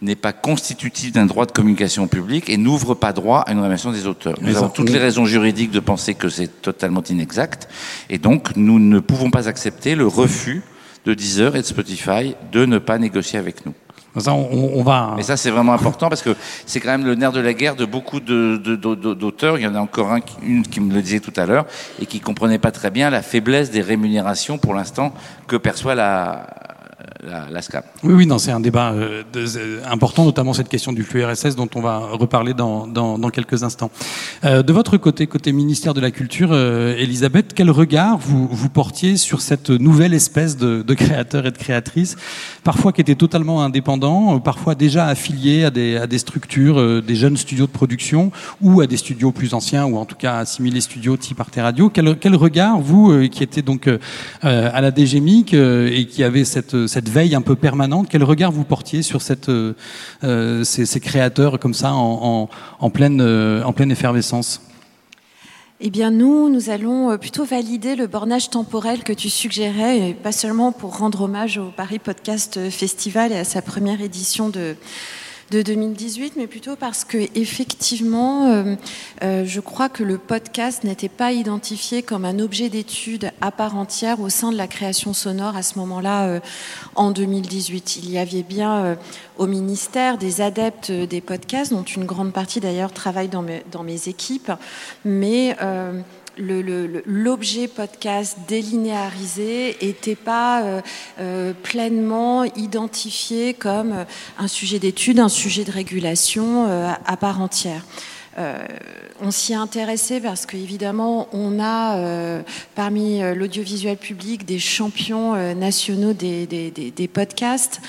n'est 0.03 0.15
pas 0.15 0.33
constitutif 0.33 1.11
d'un 1.11 1.25
droit 1.25 1.47
de 1.47 1.51
communication 1.51 2.07
publique 2.07 2.51
et 2.51 2.57
n'ouvre 2.57 2.93
pas 2.93 3.11
droit 3.11 3.39
à 3.39 3.53
une 3.53 3.57
rémunération 3.57 3.91
des 3.91 4.05
auteurs. 4.05 4.35
Nous 4.39 4.55
avons 4.55 4.69
toutes 4.69 4.91
les 4.91 4.99
raisons 4.99 5.25
juridiques 5.25 5.71
de 5.71 5.79
penser 5.79 6.13
que 6.13 6.29
c'est 6.29 6.61
totalement 6.61 7.01
inexact, 7.01 7.67
et 8.11 8.19
donc 8.19 8.55
nous 8.55 8.77
ne 8.77 8.99
pouvons 8.99 9.31
pas 9.31 9.49
accepter 9.49 9.95
le 9.95 10.05
refus 10.05 10.61
de 11.05 11.13
Deezer 11.13 11.55
et 11.55 11.61
de 11.61 11.65
Spotify 11.65 12.35
de 12.51 12.65
ne 12.65 12.77
pas 12.77 12.97
négocier 12.97 13.39
avec 13.39 13.65
nous. 13.65 13.73
Ça, 14.19 14.33
on, 14.33 14.71
on 14.75 14.83
va. 14.83 15.13
Mais 15.17 15.23
ça, 15.23 15.37
c'est 15.37 15.49
vraiment 15.49 15.73
important 15.73 16.07
parce 16.07 16.21
que 16.21 16.35
c'est 16.67 16.79
quand 16.79 16.91
même 16.91 17.05
le 17.05 17.15
nerf 17.15 17.31
de 17.31 17.39
la 17.39 17.53
guerre 17.53 17.75
de 17.75 17.85
beaucoup 17.85 18.19
d'auteurs. 18.19 19.57
Il 19.57 19.63
y 19.63 19.67
en 19.67 19.73
a 19.73 19.79
encore 19.79 20.11
un, 20.11 20.19
une 20.43 20.61
qui 20.61 20.79
me 20.79 20.93
le 20.93 21.01
disait 21.01 21.19
tout 21.19 21.33
à 21.35 21.47
l'heure 21.47 21.65
et 21.99 22.05
qui 22.05 22.19
comprenait 22.19 22.59
pas 22.59 22.71
très 22.71 22.91
bien 22.91 23.09
la 23.09 23.23
faiblesse 23.23 23.71
des 23.71 23.81
rémunérations 23.81 24.59
pour 24.59 24.75
l'instant 24.75 25.13
que 25.47 25.55
perçoit 25.55 25.95
la, 25.95 26.45
la, 27.23 27.49
la 27.49 27.61
SCAP. 27.61 27.85
Oui, 28.03 28.13
oui, 28.13 28.25
non, 28.25 28.37
c'est 28.37 28.51
un 28.51 28.59
débat 28.59 28.91
euh, 28.91 29.23
euh, 29.35 29.81
important, 29.89 30.25
notamment 30.25 30.53
cette 30.53 30.69
question 30.69 30.93
du 30.93 31.03
flux 31.03 31.23
RSS 31.23 31.55
dont 31.55 31.69
on 31.75 31.81
va 31.81 31.99
reparler 31.99 32.53
dans, 32.53 33.29
quelques 33.31 33.63
instants. 33.63 33.91
Euh, 34.43 34.63
de 34.63 34.73
votre 34.73 34.97
côté, 34.97 35.27
côté 35.27 35.51
ministère 35.51 35.93
de 35.93 36.01
la 36.01 36.11
Culture, 36.11 36.49
euh, 36.51 36.95
Elisabeth, 36.97 37.53
quel 37.53 37.71
regard 37.71 38.17
vous, 38.17 38.69
portiez 38.69 39.17
sur 39.17 39.41
cette 39.41 39.69
nouvelle 39.69 40.13
espèce 40.13 40.57
de, 40.57 40.81
de 40.81 40.93
créateurs 40.93 41.45
et 41.45 41.51
de 41.51 41.57
créatrices, 41.57 42.15
parfois 42.63 42.91
qui 42.91 43.01
étaient 43.01 43.15
totalement 43.15 43.63
indépendants, 43.63 44.35
euh, 44.35 44.39
parfois 44.39 44.75
déjà 44.75 45.07
affiliés 45.07 45.65
à 45.65 45.69
des, 45.69 46.17
structures, 46.17 46.79
euh, 46.79 47.01
des 47.01 47.15
jeunes 47.15 47.37
studios 47.37 47.67
de 47.67 47.71
production 47.71 48.31
ou 48.61 48.81
à 48.81 48.87
des 48.87 48.97
studios 48.97 49.31
plus 49.31 49.53
anciens, 49.53 49.85
ou 49.85 49.97
en 49.97 50.05
tout 50.05 50.15
cas 50.15 50.37
assimilés 50.37 50.81
studios 50.81 51.17
type 51.17 51.39
Arte 51.39 51.55
Radio? 51.57 51.89
Quel, 51.89 52.35
regard, 52.35 52.79
vous, 52.79 53.11
euh, 53.11 53.27
qui 53.27 53.43
étiez 53.43 53.61
donc 53.61 53.87
euh, 53.87 53.97
euh, 54.43 54.69
à 54.73 54.81
la 54.81 54.91
DGMIC 54.91 55.53
euh, 55.53 55.89
et 55.91 56.05
qui 56.05 56.23
avez 56.23 56.45
cette, 56.45 56.75
cette 56.93 57.09
veille 57.09 57.33
un 57.33 57.41
peu 57.41 57.55
permanente, 57.55 58.07
quel 58.07 58.23
regard 58.23 58.51
vous 58.51 58.63
portiez 58.63 59.01
sur 59.01 59.19
euh, 59.49 59.73
euh, 60.23 60.63
ces, 60.63 60.99
créateurs 60.99 61.59
comme 61.59 61.73
ça 61.73 61.91
en, 61.93 62.47
pleine, 62.93 63.19
euh, 63.19 63.63
en 63.63 63.73
pleine 63.73 63.89
effervescence? 63.89 64.61
Eh 65.81 65.89
bien, 65.89 66.11
nous, 66.11 66.49
nous 66.49 66.69
allons 66.69 67.17
plutôt 67.17 67.45
valider 67.45 67.95
le 67.95 68.05
bornage 68.05 68.51
temporel 68.51 69.03
que 69.03 69.11
tu 69.11 69.27
suggérais, 69.27 70.09
et 70.09 70.13
pas 70.13 70.31
seulement 70.31 70.71
pour 70.71 70.97
rendre 70.97 71.21
hommage 71.21 71.57
au 71.57 71.71
Paris 71.75 71.99
Podcast 71.99 72.69
Festival 72.69 73.31
et 73.31 73.37
à 73.37 73.43
sa 73.43 73.63
première 73.63 73.99
édition 73.99 74.49
de, 74.49 74.75
de 75.53 75.61
2018, 75.61 76.33
mais 76.35 76.47
plutôt 76.47 76.75
parce 76.75 77.05
que 77.05 77.17
effectivement, 77.35 78.47
euh, 78.47 78.75
euh, 79.21 79.45
je 79.45 79.59
crois 79.59 79.87
que 79.87 80.03
le 80.03 80.17
podcast 80.17 80.83
n'était 80.83 81.09
pas 81.09 81.31
identifié 81.31 82.01
comme 82.01 82.25
un 82.25 82.39
objet 82.39 82.69
d'étude 82.69 83.31
à 83.39 83.51
part 83.51 83.75
entière 83.75 84.19
au 84.19 84.29
sein 84.29 84.51
de 84.51 84.57
la 84.57 84.67
création 84.67 85.13
sonore 85.13 85.55
à 85.55 85.61
ce 85.61 85.77
moment-là, 85.77 86.25
euh, 86.25 86.39
en 86.95 87.11
2018. 87.11 87.97
Il 87.97 88.09
y 88.09 88.17
avait 88.17 88.41
bien 88.41 88.97
au 89.37 89.45
ministère 89.45 90.17
des 90.17 90.41
adeptes 90.41 90.91
des 90.91 91.21
podcasts, 91.21 91.71
dont 91.71 91.83
une 91.83 92.05
grande 92.05 92.33
partie 92.33 92.59
d'ailleurs 92.59 92.91
travaille 92.91 93.27
dans 93.27 93.43
mes, 93.43 93.63
dans 93.71 93.83
mes 93.83 94.07
équipes, 94.07 94.51
mais 95.05 95.55
l'objet 96.37 97.67
podcast 97.67 98.37
délinéarisé 98.47 99.77
n'était 99.81 100.15
pas 100.15 100.63
euh, 100.63 100.81
euh, 101.19 101.53
pleinement 101.63 102.43
identifié 102.43 103.53
comme 103.53 103.91
euh, 103.93 104.03
un 104.39 104.47
sujet 104.47 104.79
d'étude, 104.79 105.19
un 105.19 105.29
sujet 105.29 105.63
de 105.63 105.71
régulation 105.71 106.65
à 107.05 107.17
part 107.17 107.41
entière. 107.41 107.85
On 109.21 109.29
s'y 109.29 109.53
est 109.53 109.55
intéressé 109.55 110.19
parce 110.19 110.47
qu'évidemment, 110.47 111.27
on 111.33 111.59
a 111.61 112.41
parmi 112.73 113.19
l'audiovisuel 113.35 113.95
public 113.97 114.43
des 114.45 114.57
champions 114.57 115.53
nationaux 115.53 116.13
des, 116.13 116.47
des- 116.47 117.07
podcasts. 117.07 117.79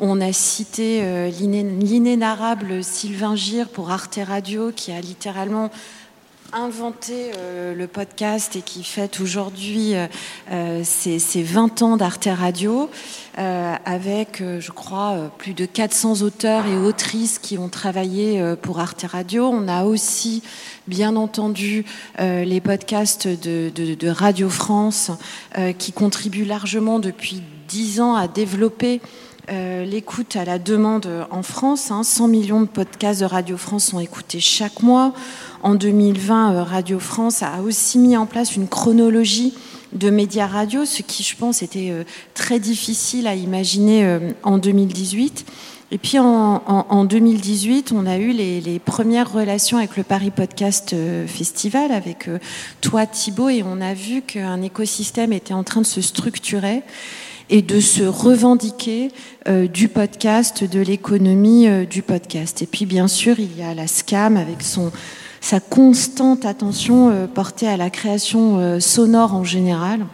On 0.00 0.22
a 0.22 0.32
cité 0.32 1.02
l'iné- 1.38 1.64
l'inénarrable 1.78 2.82
Sylvain 2.82 3.36
Gire 3.36 3.68
pour 3.68 3.90
Arte 3.90 4.18
Radio, 4.26 4.72
qui 4.74 4.90
a 4.90 5.00
littéralement 5.02 5.70
inventé 6.52 7.30
euh, 7.36 7.74
le 7.74 7.86
podcast 7.86 8.56
et 8.56 8.62
qui 8.62 8.82
fête 8.82 9.20
aujourd'hui 9.20 9.94
euh, 9.94 10.06
euh, 10.50 10.80
ses, 10.84 11.18
ses 11.18 11.42
20 11.42 11.82
ans 11.82 11.96
d'Arte 11.96 12.28
Radio, 12.30 12.90
euh, 13.38 13.74
avec, 13.84 14.40
euh, 14.40 14.60
je 14.60 14.70
crois, 14.72 15.30
plus 15.38 15.54
de 15.54 15.64
400 15.66 16.22
auteurs 16.22 16.66
et 16.66 16.76
autrices 16.76 17.38
qui 17.38 17.56
ont 17.58 17.68
travaillé 17.68 18.42
pour 18.62 18.80
Arte 18.80 19.04
Radio. 19.08 19.46
On 19.46 19.68
a 19.68 19.84
aussi, 19.84 20.42
bien 20.88 21.16
entendu, 21.16 21.84
les 22.18 22.60
podcasts 22.60 23.28
de, 23.28 23.70
de- 23.74 23.94
de 23.94 24.08
Radio 24.08 24.48
France 24.50 25.10
qui 25.78 25.92
contribuent 25.92 26.44
largement 26.44 26.98
depuis 26.98 27.42
10 27.68 28.00
ans 28.00 28.14
à 28.14 28.26
développer 28.28 29.00
euh, 29.50 29.84
l'écoute 29.84 30.36
à 30.36 30.44
la 30.44 30.58
demande 30.58 31.08
en 31.30 31.42
France. 31.42 31.90
hein. 31.90 32.02
100 32.02 32.28
millions 32.28 32.60
de 32.60 32.66
podcasts 32.66 33.20
de 33.20 33.24
Radio 33.26 33.56
France 33.56 33.86
sont 33.86 34.00
écoutés 34.00 34.40
chaque 34.40 34.82
mois. 34.82 35.12
En 35.62 35.74
2020, 35.74 36.52
euh, 36.54 36.62
Radio 36.62 36.98
France 36.98 37.42
a 37.42 37.60
aussi 37.62 37.98
mis 37.98 38.16
en 38.16 38.26
place 38.26 38.56
une 38.56 38.68
chronologie 38.68 39.54
de 39.92 40.10
médias 40.10 40.46
radio, 40.46 40.84
ce 40.84 41.02
qui, 41.02 41.22
je 41.22 41.34
pense, 41.36 41.62
était 41.62 41.88
euh, 41.90 42.04
très 42.34 42.60
difficile 42.60 43.26
à 43.26 43.34
imaginer 43.34 44.18
en 44.42 44.58
2018. 44.58 45.44
Et 45.92 45.98
puis 45.98 46.20
en, 46.20 46.62
en- 46.66 46.86
en 46.88 47.04
2018, 47.04 47.90
on 47.92 48.06
a 48.06 48.16
eu 48.18 48.30
les, 48.30 48.60
les 48.60 48.78
premières 48.78 49.32
relations 49.32 49.78
avec 49.78 49.96
le 49.96 50.04
Paris 50.04 50.30
Podcast 50.30 50.94
Festival, 51.26 51.90
avec 51.90 52.28
toi 52.80 53.06
Thibault, 53.06 53.48
et 53.48 53.64
on 53.64 53.80
a 53.80 53.92
vu 53.94 54.22
qu'un 54.22 54.62
écosystème 54.62 55.32
était 55.32 55.54
en 55.54 55.64
train 55.64 55.80
de 55.80 55.86
se 55.86 56.00
structurer 56.00 56.82
et 57.50 57.62
de 57.62 57.80
se 57.80 58.04
revendiquer 58.04 59.10
euh, 59.48 59.66
du 59.66 59.88
podcast, 59.88 60.64
de 60.64 60.80
l'économie 60.80 61.68
euh, 61.68 61.84
du 61.84 62.00
podcast. 62.00 62.62
Et 62.62 62.66
puis 62.66 62.86
bien 62.86 63.08
sûr, 63.08 63.38
il 63.38 63.58
y 63.58 63.62
a 63.62 63.74
la 63.74 63.88
SCAM 63.88 64.36
avec 64.36 64.62
son, 64.62 64.92
sa 65.40 65.58
constante 65.58 66.46
attention 66.46 67.10
euh, 67.10 67.26
portée 67.26 67.66
à 67.66 67.76
la 67.76 67.90
création 67.90 68.80
sonore 68.80 69.34
en 69.34 69.44
général, 69.44 70.06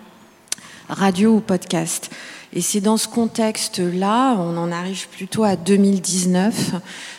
radio 0.89 1.35
ou 1.35 1.41
podcast. 1.41 2.11
Et 2.53 2.61
c'est 2.61 2.81
dans 2.81 2.97
ce 2.97 3.09
contexte-là, 3.09 4.37
on 4.39 4.57
en 4.57 4.71
arrive 4.71 5.09
plutôt 5.09 5.45
à 5.45 5.57
2019, 5.57 6.75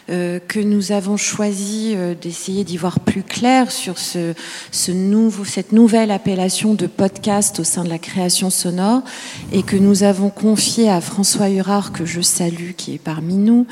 euh, 0.10 0.40
que 0.40 0.62
nous 0.62 0.94
avons 0.94 1.18
choisi 1.18 1.92
euh, 1.94 2.16
d'essayer 2.16 2.64
d'y 2.64 2.78
voir 2.78 3.02
plus 3.02 3.24
clair 3.24 3.72
sur 3.72 3.98
ce, 3.98 4.34
nouveau, 4.90 5.44
cette 5.44 5.74
nouvelle 5.74 6.12
appellation 6.12 6.76
de 6.76 6.88
podcast 6.88 7.60
au 7.60 7.66
sein 7.66 7.84
de 7.84 7.90
la 7.90 7.98
création 7.98 8.50
sonore 8.50 9.02
et 9.52 9.64
que 9.64 9.76
nous 9.76 10.04
avons 10.04 10.30
confié 10.30 10.90
à 10.90 11.02
François 11.02 11.50
Hurard, 11.50 11.92
que 11.92 12.06
je 12.06 12.22
salue, 12.22 12.72
qui 12.78 12.94
est 12.94 13.00
parmi 13.00 13.36
nous, 13.36 13.68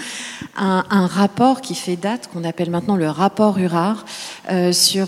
un, 0.58 1.08
rapport 1.08 1.62
qui 1.62 1.74
fait 1.74 1.96
date, 1.96 2.30
qu'on 2.34 2.44
appelle 2.44 2.70
maintenant 2.70 2.98
le 2.98 3.10
rapport 3.10 3.58
Hurard, 3.58 4.04
euh, 4.52 4.74
sur 4.74 5.08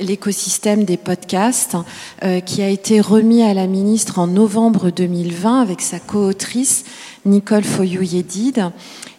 l'écosystème 0.00 0.84
des 0.84 0.96
podcasts, 0.96 1.76
qui 2.46 2.62
a 2.62 2.68
été 2.68 3.00
remis 3.00 3.42
à 3.42 3.54
la 3.54 3.66
ministre 3.66 4.18
en 4.18 4.26
novembre 4.28 4.90
2020 4.90 5.62
avec 5.62 5.80
sa 5.90 5.98
co-autrice 5.98 6.84
Nicole 7.24 7.64
Foyou-Yedid 7.64 8.70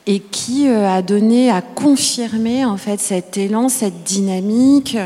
et 0.08 0.20
qui 0.20 0.70
a 0.70 1.01
donné, 1.01 1.51
a 1.51 1.62
confirmé 1.62 2.63
en 2.63 2.78
fait 2.78 3.00
cet 3.01 3.38
élan, 3.38 3.68
cette 3.68 4.04
dynamique 4.04 4.98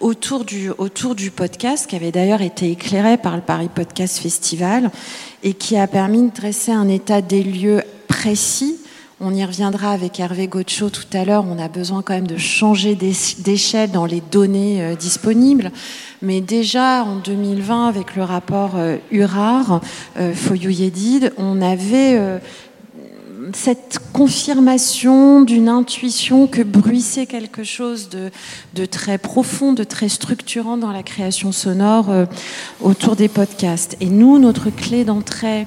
autour 0.00 0.44
du, 0.44 0.70
autour 0.76 1.14
du 1.14 1.30
podcast, 1.30 1.86
qui 1.86 1.96
avait 1.96 2.12
d'ailleurs 2.12 2.42
été 2.42 2.70
éclairé 2.70 3.16
par 3.16 3.36
le 3.36 3.42
Paris 3.42 3.70
Podcast 3.74 4.18
Festival 4.18 4.90
et 5.42 5.54
qui 5.54 5.78
a 5.78 5.86
permis 5.86 6.28
de 6.28 6.34
dresser 6.34 6.72
un 6.72 6.88
état 6.88 7.22
des 7.22 7.42
lieux 7.42 7.82
précis 8.06 8.76
on 9.24 9.34
y 9.34 9.44
reviendra 9.44 9.92
avec 9.92 10.20
Hervé 10.20 10.48
Gaucho 10.48 10.90
tout 10.90 11.06
à 11.14 11.24
l'heure. 11.24 11.46
On 11.48 11.58
a 11.58 11.68
besoin 11.68 12.02
quand 12.02 12.12
même 12.12 12.26
de 12.26 12.36
changer 12.36 12.94
d'échelle 12.94 13.90
dans 13.90 14.04
les 14.04 14.20
données 14.20 14.82
euh, 14.82 14.94
disponibles. 14.94 15.72
Mais 16.20 16.42
déjà 16.42 17.04
en 17.04 17.16
2020, 17.16 17.88
avec 17.88 18.16
le 18.16 18.22
rapport 18.22 18.72
euh, 18.76 18.98
URAR, 19.10 19.80
euh, 20.18 20.34
Foyou-Yedid, 20.34 21.32
on 21.38 21.62
avait 21.62 22.40
cette 23.52 23.98
confirmation 24.12 25.42
d'une 25.42 25.68
intuition 25.68 26.46
que 26.46 26.62
bruissait 26.62 27.26
quelque 27.26 27.64
chose 27.64 28.10
de, 28.10 28.86
très 28.86 29.16
profond, 29.16 29.72
de 29.72 29.84
très 29.84 30.08
structurant 30.08 30.76
dans 30.76 30.92
la 30.92 31.02
création 31.02 31.52
sonore 31.52 32.06
autour 32.80 33.16
des 33.16 33.28
podcasts. 33.28 33.96
Et 34.00 34.06
nous, 34.06 34.38
notre 34.38 34.70
clé 34.70 35.04
d'entrée 35.04 35.66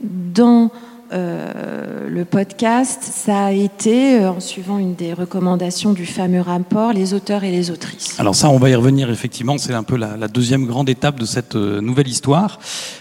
dans 0.00 0.70
euh, 1.12 2.08
le 2.08 2.24
podcast, 2.24 3.02
ça 3.02 3.46
a 3.46 3.52
été, 3.52 4.20
euh, 4.20 4.30
en 4.30 4.40
suivant 4.40 4.78
une 4.78 4.94
des 4.94 5.12
recommandations 5.12 5.92
du 5.92 6.06
fameux 6.06 6.40
rapport, 6.40 6.92
les 6.92 7.12
auteurs 7.12 7.44
et 7.44 7.50
les 7.50 7.70
autrices. 7.70 8.18
Alors 8.18 8.34
ça, 8.34 8.48
on 8.48 8.58
va 8.58 8.70
y 8.70 8.74
revenir 8.74 9.10
effectivement, 9.10 9.58
c'est 9.58 9.74
un 9.74 9.82
peu 9.82 9.96
la, 9.96 10.28
deuxième 10.28 10.66
grande 10.66 10.88
étape 10.88 11.20
de 11.20 11.26
cette 11.26 11.56
euh, 11.56 11.80
nouvelle 11.80 12.08
histoire. 12.08 12.58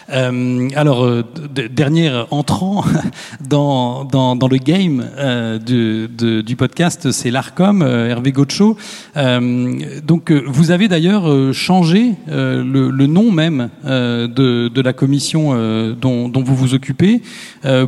Euh, 0.09 0.69
alors, 0.75 1.03
euh, 1.03 1.23
dernier 1.71 2.11
entrant 2.31 2.83
dans, 3.49 4.07
le 4.11 4.57
game 4.57 5.05
du, 5.65 6.07
de, 6.07 6.41
du 6.41 6.55
podcast, 6.55 7.11
c'est 7.11 7.31
l'ARCOM, 7.31 7.81
Hervé 7.81 8.31
Gaucho. 8.31 8.77
donc, 9.15 10.31
vous 10.31 10.71
avez 10.71 10.87
d'ailleurs 10.87 11.53
changé 11.53 12.13
le, 12.27 13.07
nom 13.07 13.31
même 13.31 13.69
de, 13.83 14.81
la 14.81 14.93
commission 14.93 15.53
dont, 15.99 16.31
vous 16.33 16.55
vous 16.55 16.73
occupez 16.73 17.21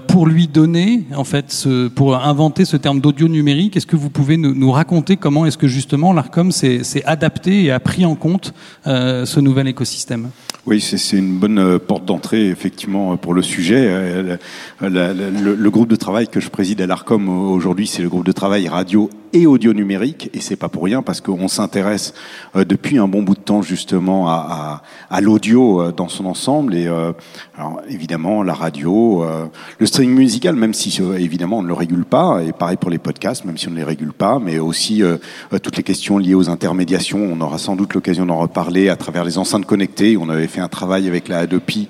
pour 0.07 0.27
lui 0.27 0.48
donner, 0.48 1.03
en 1.15 1.24
fait, 1.24 1.67
pour 1.95 2.15
inventer 2.15 2.65
ce 2.65 2.77
terme 2.77 3.00
d'audio 3.00 3.27
numérique, 3.27 3.77
est-ce 3.77 3.88
que 3.88 3.95
vous 3.95 4.10
pouvez 4.10 4.38
nous, 4.38 4.72
raconter 4.72 5.17
comment 5.17 5.45
est-ce 5.45 5.57
que 5.57 5.67
justement 5.67 6.13
l'ARCOM 6.13 6.51
s'est 6.51 7.03
adapté 7.05 7.65
et 7.65 7.72
a 7.72 7.79
pris 7.79 8.05
en 8.05 8.15
compte 8.15 8.53
euh, 8.88 9.25
ce 9.25 9.39
nouvel 9.39 9.67
écosystème? 9.67 10.29
Oui, 10.65 10.81
c'est 10.81 11.17
une 11.17 11.38
bonne 11.38 11.79
porte 11.79 12.05
d'entrée, 12.06 12.48
effectivement, 12.48 13.18
pour 13.18 13.34
le 13.34 13.42
sujet. 13.42 13.86
Le, 13.86 14.38
le, 14.82 15.56
le, 15.56 15.70
groupe 15.70 15.90
de 15.90 15.96
travail 15.96 16.28
que 16.28 16.40
je 16.40 16.50
préside 16.50 16.82
à 16.82 16.88
l'ARCOM 16.88 17.28
aujourd'hui, 17.28 17.88
c'est 17.88 18.02
le 18.02 18.10
groupe 18.10 18.26
de 18.26 18.32
travail 18.32 18.68
radio 18.68 19.10
et 19.36 19.46
audio 19.48 19.74
numérique, 19.74 20.30
et 20.34 20.39
c'est 20.39 20.56
pas 20.56 20.70
pour 20.70 20.86
rien 20.86 21.01
parce 21.01 21.20
qu'on 21.20 21.50
s'intéresse 21.50 22.13
euh, 22.56 22.63
depuis 22.63 22.98
un 22.98 23.08
bon 23.08 23.22
bout 23.22 23.36
de 23.36 23.42
temps 23.42 23.62
justement 23.62 24.30
à, 24.30 24.82
à, 25.12 25.15
à 25.18 25.20
l'audio 25.20 25.82
euh, 25.82 25.92
dans 25.92 26.08
son 26.08 26.25
ensemble 26.25 26.74
et 26.74 26.88
euh, 26.88 27.12
alors, 27.58 27.82
évidemment 27.89 28.44
la 28.44 28.54
radio, 28.54 29.24
euh, 29.24 29.46
le 29.77 29.86
streaming 29.86 30.15
musical, 30.15 30.56
même 30.56 30.74
si 30.74 31.01
euh, 31.01 31.18
évidemment 31.18 31.60
on 31.60 31.63
ne 31.63 31.68
le 31.68 31.74
régule 31.74 32.06
pas, 32.06 32.42
et 32.48 32.54
pareil 32.54 32.77
pour 32.77 32.89
les 32.89 32.98
podcasts, 32.98 33.44
même 33.44 33.58
si 33.58 33.68
on 33.68 33.72
ne 33.72 33.75
les 33.75 33.84
régule 33.84 34.13
pas, 34.13 34.39
mais 34.39 34.58
aussi 34.60 35.04
euh, 35.04 35.18
toutes 35.62 35.75
les 35.75 35.84
questions 35.84 36.18
liées 36.18 36.34
aux 36.34 36.50
intermédiations. 36.50 37.20
On 37.20 37.42
aura 37.42 37.58
sans 37.58 37.75
doute 37.75 37.94
l'occasion 37.94 38.25
d'en 38.25 38.39
reparler 38.39 38.88
à 38.88 38.96
travers 38.96 39.25
les 39.25 39.38
enceintes 39.38 39.65
connectées. 39.65 40.15
On 40.18 40.30
avait 40.30 40.48
fait 40.48 40.62
un 40.62 40.70
travail 40.70 41.08
avec 41.08 41.27
la 41.27 41.39
Adopi 41.39 41.89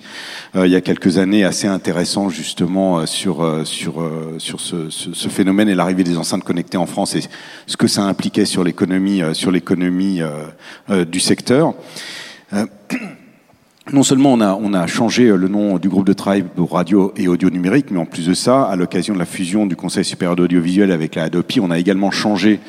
il 0.56 0.72
y 0.72 0.76
a 0.76 0.82
quelques 0.82 1.18
années 1.18 1.44
assez 1.44 1.68
intéressant 1.68 2.30
justement 2.30 3.06
sur 3.06 3.62
sur 3.66 3.94
sur 4.38 4.60
ce, 4.62 5.28
phénomène 5.30 5.68
et 5.68 5.76
l'arrivée 5.76 6.04
des 6.04 6.18
enceintes 6.18 6.44
connectées 6.44 6.78
en 6.78 6.86
France 6.86 7.16
et 7.16 7.22
ce 7.68 7.78
que 7.78 7.88
ça 7.88 8.04
impliquait 8.04 8.46
sur 8.46 8.64
l'économie 8.64 9.22
du 10.90 11.20
secteur. 11.20 11.74
Non 13.94 14.02
seulement 14.02 14.34
on 14.34 14.74
a, 14.74 14.88
changé 14.88 15.28
le 15.28 15.48
nom 15.48 15.78
du 15.78 15.90
groupe 15.90 16.08
de 16.08 16.14
travail 16.14 16.44
pour 16.44 16.72
radio 16.72 17.14
et 17.18 17.28
audio 17.28 17.52
numérique, 17.52 17.92
mais 17.92 18.00
en 18.00 18.08
plus 18.08 18.26
de 18.26 18.34
ça, 18.34 18.64
à 18.64 18.76
l'occasion 18.76 19.14
de 19.14 19.20
la 19.20 19.26
fusion 19.26 19.68
du 19.68 19.76
Conseil 19.76 20.04
supérieur 20.04 20.36
d'audiovisuel 20.36 20.92
avec 20.92 21.14
la 21.14 21.26
Adopi, 21.26 21.60
on 21.60 21.70
a 21.70 21.78
également 21.78 22.10
changé 22.10 22.60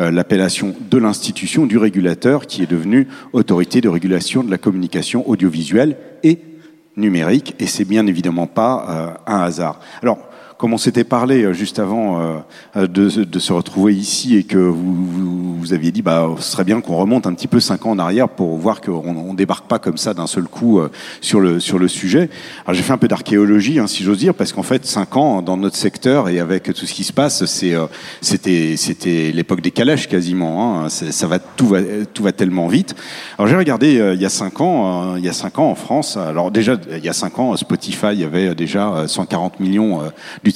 euh, 0.00 0.10
l'appellation 0.10 0.74
de 0.90 0.98
l'institution, 0.98 1.66
du 1.66 1.78
régulateur, 1.78 2.48
qui 2.48 2.64
est 2.64 2.70
devenu 2.70 3.06
Autorité 3.32 3.80
de 3.80 3.88
régulation 3.88 4.42
de 4.42 4.50
la 4.50 4.58
communication 4.58 5.28
audiovisuelle 5.30 5.96
et 6.24 6.40
numérique, 6.96 7.54
et 7.58 7.66
c'est 7.66 7.84
bien 7.84 8.06
évidemment 8.06 8.46
pas 8.46 8.86
euh, 8.88 9.32
un 9.32 9.40
hasard. 9.40 9.80
Alors, 10.02 10.18
comme 10.64 10.72
on 10.72 10.78
s'était 10.78 11.04
parlé 11.04 11.42
euh, 11.42 11.52
juste 11.52 11.78
avant 11.78 12.22
euh, 12.74 12.86
de, 12.86 13.10
de, 13.22 13.38
se 13.38 13.52
retrouver 13.52 13.94
ici 13.94 14.38
et 14.38 14.44
que 14.44 14.56
vous, 14.56 15.58
vous, 15.58 15.74
aviez 15.74 15.92
dit 15.92 16.00
bah 16.00 16.26
ce 16.38 16.52
serait 16.52 16.64
bien 16.64 16.80
qu'on 16.80 16.96
remonte 16.96 17.26
un 17.26 17.34
petit 17.34 17.48
peu 17.48 17.60
cinq 17.60 17.84
ans 17.84 17.90
en 17.90 17.98
arrière 17.98 18.30
pour 18.30 18.56
voir 18.56 18.80
qu'on 18.80 19.14
on 19.14 19.34
débarque 19.34 19.66
pas 19.66 19.78
comme 19.78 19.98
ça 19.98 20.14
d'un 20.14 20.26
seul 20.26 20.44
coup 20.44 20.78
euh, 20.78 20.90
sur 21.20 21.40
le 21.40 21.60
sur 21.60 21.78
le 21.78 21.86
sujet. 21.86 22.30
Alors 22.64 22.74
j'ai 22.74 22.82
fait 22.82 22.94
un 22.94 22.96
peu 22.96 23.08
d'archéologie 23.08 23.78
hein, 23.78 23.86
si 23.86 24.04
j'ose 24.04 24.16
dire 24.16 24.32
parce 24.32 24.54
qu'en 24.54 24.62
fait 24.62 24.86
cinq 24.86 25.18
ans 25.18 25.42
dans 25.42 25.58
notre 25.58 25.76
secteur 25.76 26.30
et 26.30 26.40
avec 26.40 26.72
tout 26.72 26.86
ce 26.86 26.94
qui 26.94 27.04
se 27.04 27.12
passe 27.12 27.44
c'était 27.44 28.78
c'était 28.78 29.32
l'époque 29.32 29.60
des 29.60 29.70
calèches 29.70 30.08
quasiment. 30.08 30.82
Hein, 30.82 30.88
ça 30.88 31.26
va 31.26 31.40
tout 31.40 31.66
va 31.66 31.80
tout 32.14 32.22
va 32.22 32.32
tellement 32.32 32.68
vite. 32.68 32.94
Alors 33.36 33.48
j'ai 33.48 33.56
regardé 33.56 34.14
il 34.14 34.22
y 34.22 34.24
a 34.24 34.30
cinq 34.30 34.62
ans 34.62 35.16
il 35.16 35.24
y 35.26 35.28
a 35.28 35.34
cinq 35.34 35.58
ans 35.58 35.68
en 35.68 35.74
France. 35.74 36.16
Alors 36.16 36.50
déjà 36.50 36.78
il 36.90 37.04
y 37.04 37.10
a 37.10 37.12
cinq 37.12 37.38
ans 37.38 37.54
Spotify 37.54 38.24
avait 38.24 38.54
déjà 38.54 39.04
140 39.06 39.60
millions 39.60 40.00
d'utilisateurs 40.42 40.53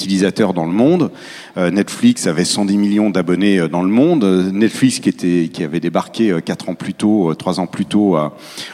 dans 0.55 0.67
le 0.67 0.73
monde. 0.73 1.11
Euh, 1.57 1.71
Netflix 1.71 2.27
avait 2.27 2.45
110 2.45 2.77
millions 2.79 3.11
d'abonnés 3.11 3.59
euh, 3.59 3.69
dans 3.69 3.83
le 3.83 3.89
monde. 3.89 4.25
Netflix 4.53 5.01
qui 5.01 5.09
était 5.09 5.51
qui 5.53 5.65
avait 5.65 5.81
débarqué 5.81 6.31
euh, 6.31 6.41
quatre 6.41 6.69
ans 6.69 6.75
plus 6.75 6.95
tôt, 6.95 7.35
trois 7.35 7.61
ans 7.61 7.67
plus 7.67 7.85
tôt 7.85 8.17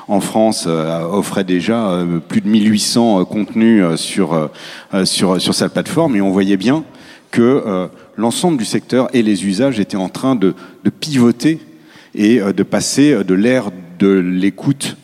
en 0.09 0.21
France, 0.21 0.67
offrait 0.67 1.45
déjà 1.45 2.05
plus 2.29 2.41
de 2.41 2.49
1800 2.49 3.25
contenus 3.25 3.85
sur 3.97 4.51
sur 5.05 5.41
sur 5.41 5.55
sa 5.55 5.69
plateforme 5.69 6.17
et 6.17 6.21
on 6.21 6.31
voyait 6.31 6.57
bien 6.57 6.85
que 7.31 7.89
l'ensemble 8.17 8.59
du 8.59 8.65
secteur 8.65 9.09
et 9.13 9.23
les 9.23 9.45
usages 9.47 9.81
étaient 9.81 9.97
en 9.97 10.09
train 10.09 10.37
de, 10.37 10.55
de 10.85 10.91
pivoter 10.91 11.61
et 12.15 12.41
de 12.41 12.63
passer 12.63 13.25
de 13.25 13.35
l'ère 13.35 13.71
de 13.99 14.09
l'écoute 14.09 14.97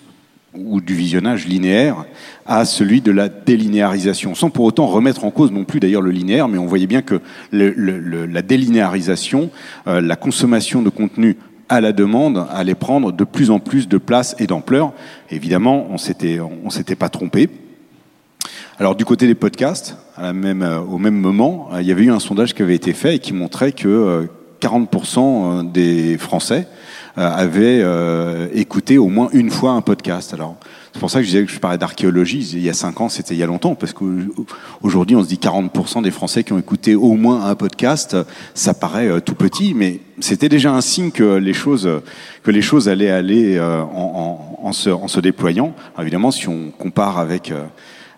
ou 0.55 0.81
du 0.81 0.95
visionnage 0.95 1.47
linéaire 1.47 2.05
à 2.45 2.65
celui 2.65 3.01
de 3.01 3.13
la 3.13 3.29
délinéarisation, 3.29 4.35
sans 4.35 4.51
pour 4.51 4.65
autant 4.65 4.87
remettre 4.87 5.25
en 5.25 5.31
cause 5.31 5.53
non 5.53 5.65
plus 5.65 5.81
d'ailleurs 5.81 6.03
le 6.03 6.11
linéaire, 6.11 6.49
mais 6.49 6.59
on 6.59 6.67
voyait 6.67 6.89
bien 6.89 7.03
que 7.03 7.21
la 7.53 8.43
délinéarisation, 8.43 9.51
euh, 9.87 10.01
la 10.01 10.17
consommation 10.17 10.83
de 10.83 10.91
contenu 10.91 11.37
à 11.69 11.81
la 11.81 11.93
demande 11.93 12.47
allait 12.51 12.75
prendre 12.75 13.13
de 13.13 13.25
plus 13.25 13.51
en 13.51 13.61
plus 13.61 13.87
de 13.89 13.97
place 13.97 14.35
et 14.41 14.49
d'ampleur. 14.49 14.93
Évidemment, 15.31 15.87
on 15.91 15.99
s'était 15.99 16.41
on 16.41 16.71
s'était 16.71 16.97
pas 16.97 17.09
trompé. 17.09 17.49
Alors 18.81 18.97
du 18.97 19.05
côté 19.05 19.29
des 19.29 19.37
podcasts, 19.37 19.97
même, 20.35 20.63
euh, 20.63 20.81
au 20.81 20.99
même 20.99 21.15
moment, 21.15 21.69
euh, 21.73 21.83
il 21.83 21.87
y 21.87 21.93
avait 21.93 22.05
eu 22.05 22.11
un 22.11 22.19
sondage 22.19 22.55
qui 22.55 22.63
avait 22.63 22.75
été 22.75 22.93
fait 22.93 23.17
et 23.17 23.19
qui 23.21 23.33
montrait 23.33 23.73
que 23.73 24.29
40% 24.61 25.71
des 25.71 26.19
Français 26.19 26.67
avaient 27.17 27.85
écouté 28.55 28.99
au 28.99 29.09
moins 29.09 29.29
une 29.33 29.51
fois 29.51 29.73
un 29.73 29.81
podcast. 29.81 30.35
Alors 30.35 30.57
c'est 30.93 30.99
pour 30.99 31.11
ça 31.11 31.21
que 31.21 31.25
je 31.25 31.31
disais 31.31 31.45
que 31.45 31.53
je 31.53 31.61
parlais 31.61 31.79
d'archéologie. 31.79 32.51
Il 32.53 32.63
y 32.63 32.69
a 32.69 32.75
cinq 32.75 33.01
ans, 33.01 33.09
c'était 33.09 33.35
il 33.35 33.39
y 33.39 33.43
a 33.43 33.47
longtemps, 33.47 33.75
parce 33.77 33.93
qu'aujourd'hui, 33.93 35.15
on 35.15 35.23
se 35.23 35.29
dit 35.29 35.37
40% 35.37 36.03
des 36.03 36.11
Français 36.11 36.43
qui 36.43 36.53
ont 36.53 36.59
écouté 36.59 36.97
au 36.97 37.15
moins 37.15 37.47
un 37.47 37.55
podcast. 37.55 38.17
Ça 38.55 38.75
paraît 38.75 39.07
euh, 39.09 39.21
tout 39.21 39.37
petit, 39.37 39.73
mais 39.75 40.01
c'était 40.19 40.49
déjà 40.49 40.73
un 40.73 40.81
signe 40.81 41.13
que 41.13 41.37
les 41.37 41.53
choses, 41.53 41.89
que 42.43 42.51
les 42.51 42.63
choses 42.63 42.89
allaient 42.89 43.11
aller 43.11 43.57
euh, 43.57 43.83
en, 43.83 44.59
en, 44.63 44.67
en, 44.69 44.73
se, 44.73 44.91
en 44.91 45.07
se 45.07 45.21
déployant. 45.21 45.75
Alors 45.95 46.03
évidemment, 46.03 46.33
si 46.33 46.49
on 46.49 46.71
compare 46.77 47.19
avec 47.19 47.53
euh, 47.53 47.63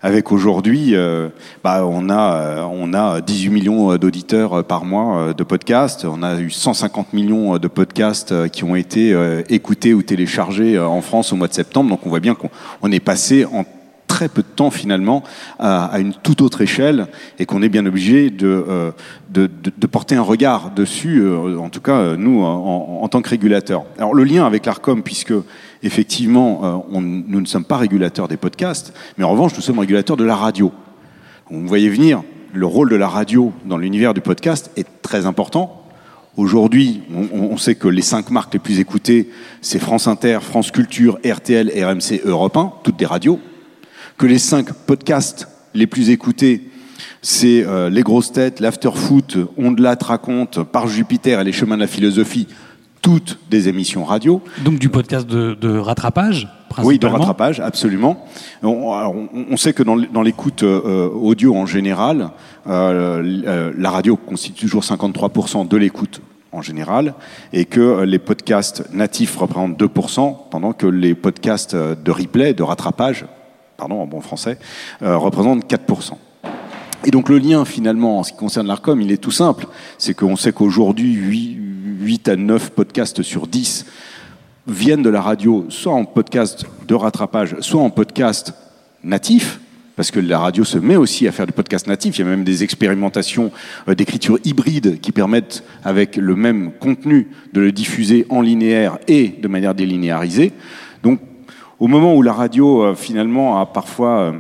avec 0.02 0.32
aujourd'hui, 0.32 0.96
euh, 0.96 1.28
bah, 1.62 1.86
on 1.86 2.08
a 2.08 2.34
euh, 2.34 2.62
on 2.64 2.92
a 2.92 3.20
18 3.20 3.50
millions 3.50 3.96
d'auditeurs 3.96 4.64
par 4.64 4.84
mois 4.84 5.32
de 5.32 5.44
podcasts. 5.44 6.04
On 6.04 6.22
a 6.22 6.40
eu 6.40 6.50
150 6.50 7.12
millions 7.12 7.56
de 7.58 7.68
podcasts 7.68 8.48
qui 8.50 8.64
ont 8.64 8.74
été 8.74 9.16
écoutés 9.48 9.94
ou 9.94 10.02
téléchargés 10.02 10.78
en 10.78 11.00
France 11.02 11.32
au 11.32 11.36
mois 11.36 11.48
de 11.48 11.54
septembre. 11.54 11.90
Donc 11.90 12.00
on 12.04 12.08
voit 12.08 12.20
bien 12.20 12.34
qu'on 12.34 12.92
est 12.92 13.00
passé 13.00 13.44
en 13.44 13.64
très 14.08 14.28
peu 14.28 14.42
de 14.42 14.48
temps 14.48 14.70
finalement 14.70 15.22
à, 15.58 15.98
une 15.98 16.12
toute 16.12 16.42
autre 16.42 16.60
échelle 16.60 17.06
et 17.38 17.46
qu'on 17.46 17.62
est 17.62 17.70
bien 17.70 17.86
obligé 17.86 18.30
de, 18.30 18.92
de, 19.30 19.48
de, 19.78 19.86
porter 19.86 20.16
un 20.16 20.22
regard 20.22 20.70
dessus, 20.70 21.26
en 21.58 21.70
tout 21.70 21.80
cas 21.80 22.16
nous 22.16 22.42
en, 22.42 23.00
en, 23.02 23.08
tant 23.08 23.22
que 23.22 23.30
régulateurs. 23.30 23.84
Alors 23.98 24.14
le 24.14 24.24
lien 24.24 24.44
avec 24.44 24.66
l'ARCOM, 24.66 25.02
puisque 25.02 25.32
effectivement 25.82 26.84
on, 26.90 27.00
nous 27.00 27.40
ne 27.40 27.46
sommes 27.46 27.64
pas 27.64 27.76
régulateurs 27.76 28.28
des 28.28 28.36
podcasts, 28.36 28.92
mais 29.18 29.24
en 29.24 29.30
revanche 29.30 29.54
nous 29.56 29.62
sommes 29.62 29.78
régulateurs 29.78 30.16
de 30.16 30.24
la 30.24 30.36
radio. 30.36 30.72
Vous 31.50 31.66
voyez 31.66 31.88
venir, 31.88 32.22
le 32.52 32.66
rôle 32.66 32.90
de 32.90 32.96
la 32.96 33.08
radio 33.08 33.52
dans 33.64 33.78
l'univers 33.78 34.14
du 34.14 34.20
podcast 34.20 34.70
est 34.76 34.86
très 35.02 35.26
important. 35.26 35.82
Aujourd'hui, 36.36 37.02
on, 37.12 37.58
sait 37.58 37.74
que 37.74 37.88
les 37.88 38.00
cinq 38.00 38.30
marques 38.30 38.54
les 38.54 38.58
plus 38.58 38.80
écoutées, 38.80 39.28
c'est 39.60 39.78
France 39.78 40.06
Inter, 40.06 40.38
France 40.40 40.70
Culture, 40.70 41.18
RTL, 41.24 41.68
RMC, 41.68 42.22
Europe 42.24 42.56
1, 42.56 42.72
toutes 42.82 42.96
des 42.96 43.04
radios. 43.04 43.38
Que 44.16 44.24
les 44.24 44.38
cinq 44.38 44.72
podcasts 44.72 45.46
les 45.74 45.86
plus 45.86 46.08
écoutés, 46.08 46.70
c'est 47.20 47.64
euh, 47.66 47.90
Les 47.90 48.02
Grosses 48.02 48.32
Têtes, 48.32 48.60
l'Afterfoot, 48.60 49.36
On 49.58 49.72
de 49.72 50.04
raconte, 50.04 50.62
Par 50.62 50.88
Jupiter 50.88 51.38
et 51.38 51.44
Les 51.44 51.52
Chemins 51.52 51.76
de 51.76 51.82
la 51.82 51.86
Philosophie, 51.86 52.48
toutes 53.02 53.38
des 53.50 53.68
émissions 53.68 54.04
radio. 54.04 54.40
Donc 54.64 54.78
du 54.78 54.88
podcast 54.88 55.26
de, 55.26 55.78
rattrapage 55.78 56.48
oui, 56.82 56.98
de 56.98 57.06
rattrapage, 57.06 57.60
absolument. 57.60 58.24
On, 58.62 59.56
sait 59.58 59.74
que 59.74 59.82
dans, 59.82 60.22
l'écoute 60.22 60.62
euh, 60.62 61.10
audio 61.10 61.54
en 61.54 61.66
général, 61.66 62.30
euh, 62.66 63.72
la 63.76 63.90
radio 63.90 64.16
constitue 64.16 64.62
toujours 64.62 64.82
53% 64.82 65.68
de 65.68 65.76
l'écoute 65.76 66.22
en 66.52 66.62
général, 66.62 67.14
et 67.52 67.64
que 67.64 68.02
les 68.02 68.18
podcasts 68.18 68.84
natifs 68.92 69.36
représentent 69.36 69.78
2%, 69.78 70.36
pendant 70.50 70.72
que 70.72 70.86
les 70.86 71.14
podcasts 71.14 71.74
de 71.74 72.10
replay, 72.10 72.52
de 72.52 72.62
rattrapage, 72.62 73.24
pardon, 73.78 74.00
en 74.00 74.06
bon 74.06 74.20
français, 74.20 74.58
euh, 75.02 75.16
représentent 75.16 75.64
4%. 75.64 76.12
Et 77.04 77.10
donc 77.10 77.28
le 77.28 77.38
lien 77.38 77.64
finalement 77.64 78.20
en 78.20 78.22
ce 78.22 78.32
qui 78.32 78.38
concerne 78.38 78.66
l'ARCOM, 78.66 79.00
il 79.00 79.10
est 79.12 79.16
tout 79.16 79.30
simple. 79.30 79.66
C'est 79.98 80.14
qu'on 80.14 80.36
sait 80.36 80.52
qu'aujourd'hui, 80.52 81.12
8, 81.12 81.58
8 82.00 82.28
à 82.28 82.36
9 82.36 82.70
podcasts 82.70 83.22
sur 83.22 83.46
10 83.46 83.86
viennent 84.66 85.02
de 85.02 85.10
la 85.10 85.20
radio, 85.20 85.66
soit 85.68 85.92
en 85.92 86.04
podcast 86.04 86.64
de 86.86 86.94
rattrapage, 86.94 87.56
soit 87.60 87.82
en 87.82 87.90
podcast 87.90 88.54
natif, 89.02 89.60
parce 89.96 90.10
que 90.10 90.20
la 90.20 90.38
radio 90.38 90.64
se 90.64 90.78
met 90.78 90.96
aussi 90.96 91.26
à 91.28 91.32
faire 91.32 91.46
du 91.46 91.52
podcast 91.52 91.86
natif. 91.86 92.16
Il 92.16 92.20
y 92.20 92.24
a 92.24 92.28
même 92.28 92.44
des 92.44 92.62
expérimentations 92.64 93.50
euh, 93.88 93.94
d'écriture 93.94 94.38
hybride 94.44 95.00
qui 95.00 95.12
permettent, 95.12 95.64
avec 95.84 96.16
le 96.16 96.34
même 96.34 96.72
contenu, 96.72 97.28
de 97.52 97.60
le 97.60 97.72
diffuser 97.72 98.26
en 98.30 98.40
linéaire 98.40 98.98
et 99.08 99.28
de 99.28 99.48
manière 99.48 99.74
délinéarisée. 99.74 100.52
Donc, 101.02 101.20
au 101.78 101.88
moment 101.88 102.14
où 102.14 102.22
la 102.22 102.32
radio, 102.32 102.84
euh, 102.84 102.94
finalement, 102.94 103.60
a 103.60 103.66
parfois 103.66 104.20
euh, 104.20 104.32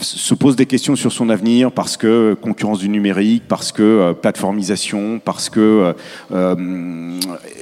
se 0.00 0.34
pose 0.34 0.56
des 0.56 0.66
questions 0.66 0.96
sur 0.96 1.12
son 1.12 1.28
avenir 1.30 1.72
parce 1.72 1.96
que 1.96 2.34
concurrence 2.40 2.78
du 2.78 2.88
numérique, 2.88 3.44
parce 3.48 3.72
que 3.72 3.82
euh, 3.82 4.12
plateformisation, 4.12 5.20
parce 5.22 5.48
que 5.48 5.60
euh, 5.60 5.92
euh 6.32 7.18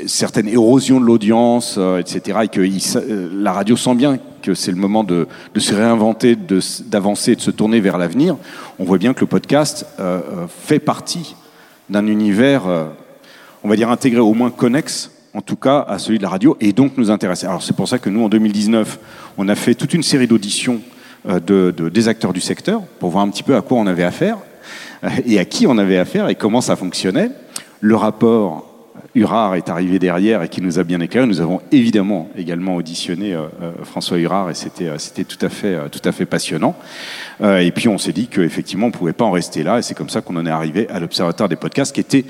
certaines 0.06 0.49
érosions 0.49 1.00
de 1.00 1.04
l'audience, 1.04 1.78
etc. 1.99 2.38
Et 2.44 2.49
que 2.49 2.62
la 3.35 3.52
radio 3.52 3.76
sent 3.76 3.94
bien 3.94 4.18
que 4.42 4.54
c'est 4.54 4.70
le 4.70 4.76
moment 4.76 5.04
de, 5.04 5.26
se 5.56 5.75
réinventer, 5.75 6.37
d'avancer, 6.87 7.32
de, 7.32 7.37
de, 7.37 7.42
se 7.42 7.50
tourner 7.50 7.80
vers 7.80 7.99
l'avenir. 7.99 8.37
On 8.78 8.85
voit 8.85 8.99
bien 8.99 9.12
que 9.12 9.20
le 9.20 9.26
podcast 9.26 9.87
fait 10.61 10.78
partie 10.78 11.35
d'un 11.90 12.06
univers, 12.06 12.62
on 13.64 13.68
va 13.68 13.76
dire 13.76 13.90
intégré, 13.90 14.20
au 14.20 14.35
moins 14.35 14.50
connexe 14.50 15.11
en 15.35 15.40
tout 15.40 15.56
cas 15.56 15.85
à 15.88 15.99
celui 15.99 16.18
de 16.18 16.23
la 16.23 16.30
radio, 16.30 16.56
et 16.61 16.73
donc 16.73 16.97
nous 16.97 17.11
intéresser. 17.11 17.47
Alors 17.47 17.62
c'est 17.62 17.76
pour 17.76 17.88
ça 17.88 17.99
que 17.99 18.08
nous, 18.11 18.25
en 18.25 18.28
2019, 18.28 18.99
on 19.37 19.49
a 19.49 19.54
fait 19.54 19.75
toute 19.75 19.94
une 19.94 20.02
série 20.02 20.26
d'auditions 20.26 20.80
euh, 21.26 21.40
de, 21.40 21.88
des 21.88 22.08
acteurs 22.08 22.32
du 22.32 22.40
secteur 22.40 22.82
pour 23.00 23.10
voir 23.10 23.25
un 23.25 23.30
petit 23.30 23.42
peu 23.42 23.56
à 23.56 23.60
quoi 23.60 23.78
on 23.78 23.87
avait 23.88 24.04
affaire 24.04 24.38
euh, 25.02 25.08
et 25.26 25.40
à 25.40 25.44
qui 25.44 25.66
on 25.66 25.76
avait 25.76 25.98
affaire 25.98 26.28
et 26.28 26.37
comment 26.37 26.60
ça 26.60 26.76
fonctionnait. 26.76 27.30
Le 27.80 27.96
rapport 27.96 28.66
Hurard 29.16 29.56
est 29.56 29.68
arrivé 29.68 29.98
derrière 29.98 30.42
et 30.42 30.48
qui 30.48 30.60
nous 30.60 30.78
a 30.78 30.84
bien 30.84 31.00
éclairé. 31.00 31.26
Nous 31.26 31.40
avons 31.40 31.60
évidemment 31.72 32.28
également 32.37 32.76
auditionné 32.76 33.34
euh, 33.34 33.48
François 33.82 34.18
Hurard 34.18 34.50
et 34.50 34.54
c'était 34.54 35.25
tout 35.25 35.38
à 35.40 35.49
fait 36.12 36.26
passionnant. 36.26 36.76
et 37.43 37.73
puis 37.73 37.88
on 37.88 37.99
s'est 37.99 38.12
dit 38.12 38.28
qu'effectivement 38.28 38.86
on 38.86 38.90
pouvait 38.93 39.12
pas 39.12 39.25
en 39.25 39.32
rester 39.32 39.64
là 39.64 39.78
et 39.78 39.82
c'est 39.82 39.95
comme 39.95 40.10
ça 40.10 40.21
qu'on 40.21 40.36
en 40.36 40.47
est 40.47 40.50
arrivé 40.50 40.88
à 40.88 41.00
l'Observatoire 41.00 41.49
des 41.49 41.56
podcasts 41.56 41.95
qui 41.95 42.00
était 42.00 42.26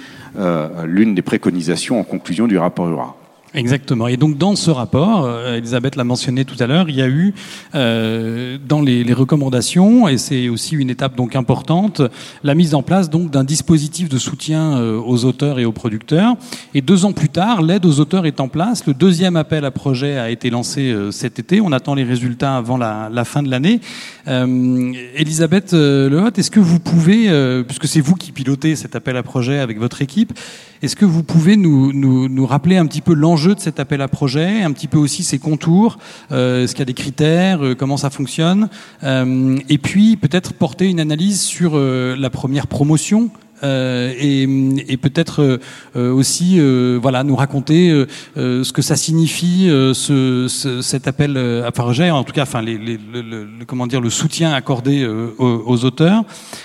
l'une 0.84 1.14
des 1.14 1.22
préconisations 1.22 2.00
en 2.00 2.04
conclusion 2.04 2.46
du 2.46 2.56
rapport 2.56 2.88
Hurard. 2.88 3.16
Exactement. 3.54 4.08
Et 4.08 4.16
donc 4.16 4.36
dans 4.36 4.56
ce 4.56 4.70
rapport, 4.70 5.24
euh, 5.24 5.56
Elisabeth 5.56 5.96
l'a 5.96 6.04
mentionné 6.04 6.44
tout 6.44 6.56
à 6.60 6.66
l'heure, 6.66 6.90
il 6.90 6.96
y 6.96 7.02
a 7.02 7.08
eu 7.08 7.32
euh, 7.74 8.58
dans 8.68 8.82
les, 8.82 9.04
les, 9.04 9.14
recommandations, 9.14 10.06
et 10.06 10.18
c'est 10.18 10.48
aussi 10.48 10.74
une 10.74 10.90
étape 10.90 11.16
donc 11.16 11.34
importante, 11.34 12.02
la 12.44 12.54
mise 12.54 12.74
en 12.74 12.82
place 12.82 13.08
donc 13.08 13.30
d'un 13.30 13.44
dispositif 13.44 14.08
de 14.10 14.18
soutien 14.18 14.76
euh, 14.76 15.00
aux 15.00 15.24
auteurs 15.24 15.58
et 15.58 15.64
aux 15.64 15.72
producteurs. 15.72 16.36
Et 16.74 16.82
deux 16.82 17.06
ans 17.06 17.12
plus 17.12 17.30
tard, 17.30 17.62
l'aide 17.62 17.86
aux 17.86 18.00
auteurs 18.00 18.26
est 18.26 18.40
en 18.40 18.48
place. 18.48 18.86
Le 18.86 18.92
deuxième 18.92 19.36
appel 19.36 19.64
à 19.64 19.70
projet 19.70 20.18
a 20.18 20.30
été 20.30 20.50
lancé 20.50 20.90
euh, 20.90 21.10
cet 21.10 21.38
été. 21.38 21.60
On 21.62 21.72
attend 21.72 21.94
les 21.94 22.04
résultats 22.04 22.56
avant 22.56 22.76
la, 22.76 23.08
la 23.10 23.24
fin 23.24 23.42
de 23.42 23.50
l'année. 23.50 23.80
Elisabeth 24.26 25.72
Lehotte, 25.72 26.38
est-ce 26.38 26.50
que 26.50 26.60
vous 26.60 26.78
pouvez, 26.78 27.62
puisque 27.66 27.86
c'est 27.86 28.02
vous 28.02 28.14
qui 28.14 28.30
pilotez 28.30 28.76
cet 28.76 28.94
appel 28.94 29.16
à 29.16 29.22
projet 29.22 29.58
avec 29.58 29.78
votre 29.78 30.02
équipe, 30.02 30.38
est-ce 30.82 30.96
que 30.96 31.04
vous 31.04 31.22
pouvez 31.22 31.56
nous, 31.56 31.92
nous, 31.92 32.28
nous 32.28 32.46
rappeler 32.46 32.76
un 32.76 32.86
petit 32.86 33.00
peu 33.00 33.14
l'enjeu 33.14 33.54
de 33.54 33.60
cet 33.60 33.80
appel 33.80 34.00
à 34.00 34.08
projet, 34.08 34.62
un 34.62 34.72
petit 34.72 34.86
peu 34.86 34.98
aussi 34.98 35.22
ses 35.22 35.38
contours, 35.38 35.98
euh, 36.30 36.64
est-ce 36.64 36.72
qu'il 36.72 36.80
y 36.80 36.82
a 36.82 36.86
des 36.86 36.94
critères, 36.94 37.64
euh, 37.64 37.74
comment 37.74 37.96
ça 37.96 38.10
fonctionne, 38.10 38.68
euh, 39.02 39.58
et 39.68 39.78
puis 39.78 40.16
peut-être 40.16 40.52
porter 40.52 40.86
une 40.86 41.00
analyse 41.00 41.40
sur 41.40 41.72
euh, 41.74 42.16
la 42.16 42.30
première 42.30 42.66
promotion 42.66 43.30
euh, 43.62 44.14
et, 44.18 44.96
peut-être 44.96 45.60
euh, 45.96 46.12
aussi 46.12 46.60
voilà 47.00 47.24
nous 47.24 47.36
raconter 47.36 48.04
ce 48.36 48.72
que 48.72 48.82
ça 48.82 48.96
signifie 48.96 49.68
ce, 49.68 50.46
ce, 50.48 50.82
cet 50.82 51.06
appel 51.06 51.36
à 51.36 51.70
projet 51.70 52.10
en 52.10 52.24
tout 52.24 52.32
cas 52.32 52.44
le, 52.60 53.64
comment 53.64 53.86
dire 53.86 54.00
le 54.00 54.10
soutien 54.10 54.52
accordé 54.52 55.06
aux, 55.06 55.84
auteurs 55.84 56.24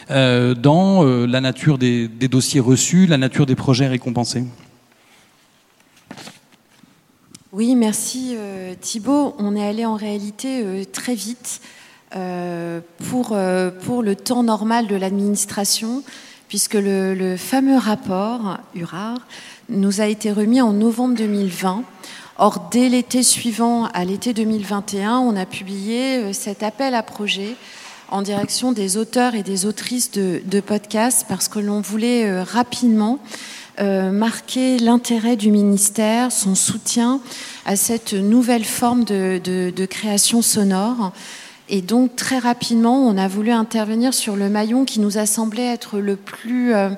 dans 0.10 1.04
la 1.04 1.42
nature 1.42 1.78
des, 1.78 2.08
des, 2.08 2.28
dossiers 2.28 2.60
reçus 2.60 3.06
la 3.06 3.18
nature 3.18 3.46
des 3.46 3.56
projets 3.56 3.88
récompensés. 3.88 4.44
Oui 7.52 7.76
merci 7.76 8.36
Thibault. 8.82 9.36
On 9.38 9.56
est 9.56 9.66
allé 9.66 9.86
en 9.86 9.96
réalité 9.96 10.86
très 10.92 11.16
vite 11.16 11.62
pour, 12.12 13.38
pour 13.86 14.04
le 14.04 14.16
temps 14.16 14.44
normal 14.44 14.88
de 14.88 14.96
l'administration 14.96 16.04
puisque 16.54 16.76
le, 16.76 17.36
fameux 17.36 17.80
rapport 17.80 18.60
URAR 18.76 19.18
nous 19.70 20.02
a 20.02 20.06
été 20.06 20.32
remis 20.32 20.62
en 20.62 20.72
novembre 20.72 21.16
2020. 21.16 21.82
Or, 22.38 22.70
dès 22.72 22.90
l'été 22.90 23.24
suivant, 23.24 23.86
à 23.86 24.06
l'été 24.06 24.36
2021, 24.36 25.18
on 25.18 25.36
a 25.36 25.48
publié 25.48 26.18
euh, 26.18 26.32
cet 26.32 26.62
appel 26.62 26.94
à 26.94 27.02
projet 27.02 27.56
en 28.12 28.22
direction 28.22 28.72
des 28.72 28.98
auteurs 28.98 29.34
et 29.34 29.42
des 29.42 29.66
autrices 29.66 30.12
de, 30.12 30.60
podcasts 30.60 31.26
parce 31.28 31.48
que 31.48 31.58
l'on 31.58 31.82
voulait 31.82 32.26
euh, 32.26 32.44
rapidement 32.44 33.18
euh, 33.80 34.12
marquer 34.12 34.78
l'intérêt 34.78 35.38
du 35.38 35.50
ministère, 35.50 36.32
son 36.32 36.54
soutien 36.54 37.20
à 37.66 37.76
cette 37.76 38.14
nouvelle 38.14 38.66
forme 38.66 39.06
de 39.06 39.86
création 39.88 40.44
sonore 40.44 41.14
et 41.74 41.82
donc 41.82 42.16
très 42.16 42.38
rapidement, 42.38 43.00
on 43.00 43.18
a 43.18 43.28
voulu 43.28 43.50
intervenir 43.50 44.14
sur 44.14 44.36
le 44.36 44.48
maillon 44.48 44.86
qui 44.86 45.00
nous 45.00 45.18
a 45.18 45.26
semblé 45.26 45.64
être 45.64 45.98
le 45.98 46.16
plus, 46.16 46.76
euh, 46.76 46.90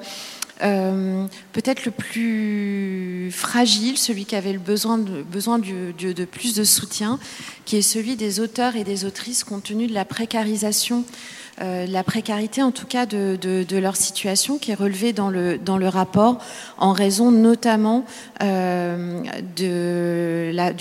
euh, 0.63 1.25
peut-être 1.53 1.85
le 1.85 1.91
plus 1.91 3.31
fragile, 3.31 3.97
celui 3.97 4.25
qui 4.25 4.35
avait 4.35 4.51
le 4.51 4.59
besoin, 4.59 4.97
de, 4.97 6.25
plus 6.25 6.55
de 6.55 6.65
soutien, 6.65 7.19
qui 7.63 7.77
est 7.77 7.81
celui 7.81 8.17
des 8.17 8.41
auteurs 8.41 8.75
et 8.75 8.83
des 8.83 9.05
autrices 9.05 9.45
compte 9.45 9.63
tenu 9.63 9.87
de 9.87 9.93
la 9.93 10.03
précarisation 10.03 11.05
euh, 11.61 11.87
la 11.87 12.03
précarité 12.03 12.61
en 12.61 12.71
tout 12.71 12.85
cas 12.85 13.05
de, 13.05 13.65
leur 13.79 13.95
situation 13.95 14.57
qui 14.57 14.71
est 14.71 14.75
relevée 14.75 15.13
dans 15.13 15.29
le, 15.29 15.87
rapport 15.87 16.39
en 16.77 16.91
raison 16.91 17.31
notamment 17.31 18.03
du 19.55 19.67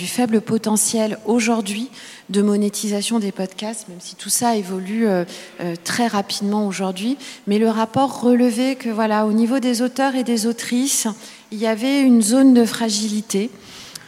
faible 0.09 0.41
potentiel 0.41 1.21
aujourd'hui 1.27 1.91
de 2.31 2.43
monétisation 2.43 3.19
des 3.19 3.33
podcasts, 3.33 3.89
même 3.89 4.01
si 4.01 4.15
tout 4.17 4.31
ça 4.31 4.57
évolue 4.57 5.07
euh, 5.07 5.25
euh, 5.61 5.75
très 5.83 6.07
rapidement 6.07 6.67
aujourd'hui. 6.67 7.17
Mais 7.47 7.59
le 7.59 7.69
rapport 7.69 8.21
relevait 8.21 8.77
que 8.77 8.89
voilà, 8.89 9.27
au 9.27 9.33
niveau 9.33 9.59
des 9.59 9.83
auteurs 9.83 10.15
et 10.15 10.25
des 10.25 10.47
autrices, 10.47 11.07
il 11.53 11.59
y 11.59 11.67
avait 11.67 12.01
une 12.01 12.23
zone 12.23 12.55
de 12.55 12.65
fragilité. 12.65 13.51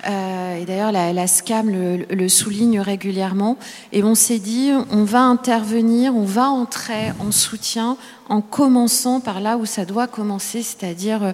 Euh, 0.07 0.61
et 0.61 0.65
d'ailleurs, 0.65 0.93
la, 0.93 1.27
SCAM 1.27 1.71
le, 1.71 2.07
le, 2.15 2.29
souligne 2.29 2.81
régulièrement. 2.81 3.57
Et 3.93 4.05
on 4.05 4.15
s'est 4.15 4.39
dit, 4.39 4.71
on 4.91 5.05
va 5.05 5.23
intervenir, 5.23 6.15
on 6.15 6.25
va 6.25 6.49
entrer 6.49 7.13
en 7.21 7.33
soutien 7.33 7.97
en 8.29 8.41
commençant 8.41 9.21
par 9.21 9.41
là 9.41 9.57
où 9.57 9.67
ça 9.67 9.85
doit 9.85 10.07
commencer, 10.07 10.63
c'est-à-dire 10.63 11.23
euh, 11.23 11.33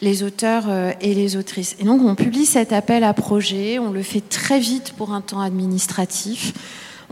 les 0.00 0.22
auteurs 0.22 0.64
euh, 0.68 0.92
et 1.00 1.14
les 1.14 1.36
autrices. 1.36 1.76
Et 1.78 1.84
donc, 1.84 2.02
on 2.02 2.14
publie 2.14 2.46
cet 2.46 2.72
appel 2.72 3.04
à 3.04 3.12
projet, 3.12 3.78
on 3.78 3.90
le 3.90 4.02
fait 4.02 4.26
très 4.26 4.58
vite 4.58 4.94
pour 4.96 5.12
un 5.12 5.20
temps 5.20 5.40
administratif. 5.40 6.52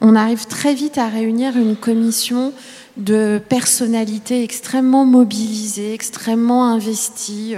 on 0.01 0.15
arrive 0.15 0.47
très 0.47 0.75
vite 0.75 0.99
à 0.99 1.09
réunir 1.09 1.57
une 1.57 1.77
commission 1.77 2.53
de 2.97 3.41
personnalités 3.49 4.43
extrêmement 4.43 5.05
mobilisées, 5.05 5.93
extrêmement 5.93 6.67
investies, 6.67 7.55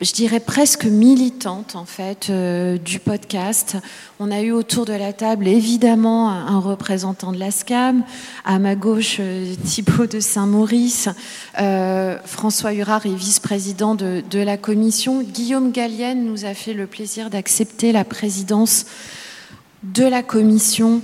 je 0.00 0.12
dirais 0.12 0.40
presque 0.40 0.84
militantes 0.84 1.76
en 1.76 1.84
fait 1.84 2.28
euh, 2.30 2.78
du 2.78 2.98
podcast. 2.98 3.76
On 4.18 4.30
a 4.30 4.42
eu 4.42 4.50
autour 4.50 4.84
de 4.84 4.92
la 4.92 5.12
table 5.12 5.46
évidemment 5.46 6.30
un 6.30 6.58
représentant 6.58 7.32
de 7.32 7.38
la 7.38 7.50
SCAM, 7.50 8.04
à 8.44 8.58
ma 8.58 8.74
gauche 8.74 9.18
euh, 9.20 9.54
Thibault 9.64 10.06
de 10.06 10.20
Saint-Maurice, 10.20 11.08
François 12.24 12.74
Hurard 12.74 13.06
est 13.06 13.14
vice-président 13.14 13.94
de, 13.94 14.22
de, 14.30 14.38
la 14.40 14.56
commission, 14.56 15.22
Guillaume 15.22 15.70
Gallienne 15.70 16.24
nous 16.24 16.44
a 16.44 16.54
fait 16.54 16.74
le 16.74 16.86
plaisir 16.86 17.30
d'accepter 17.30 17.92
la 17.92 18.04
présidence 18.04 18.86
de 19.82 20.04
la 20.04 20.22
commission 20.22 21.02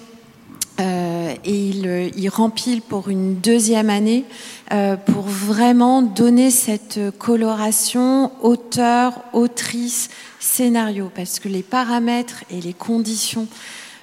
euh, 0.81 1.35
et 1.45 1.69
il, 1.69 1.87
euh, 1.87 2.11
il, 2.17 2.29
rempile 2.29 2.81
pour 2.81 3.09
une 3.09 3.37
deuxième 3.37 3.91
année 3.91 4.25
euh, 4.73 4.97
pour 4.97 5.25
vraiment 5.25 6.01
donner 6.01 6.51
cette 6.51 6.99
coloration 7.19 8.33
auteur, 8.43 9.21
autrice, 9.33 10.09
scénario, 10.39 11.11
parce 11.15 11.39
que 11.39 11.49
les 11.49 11.63
paramètres 11.63 12.45
et 12.51 12.61
les 12.61 12.73
conditions 12.73 13.47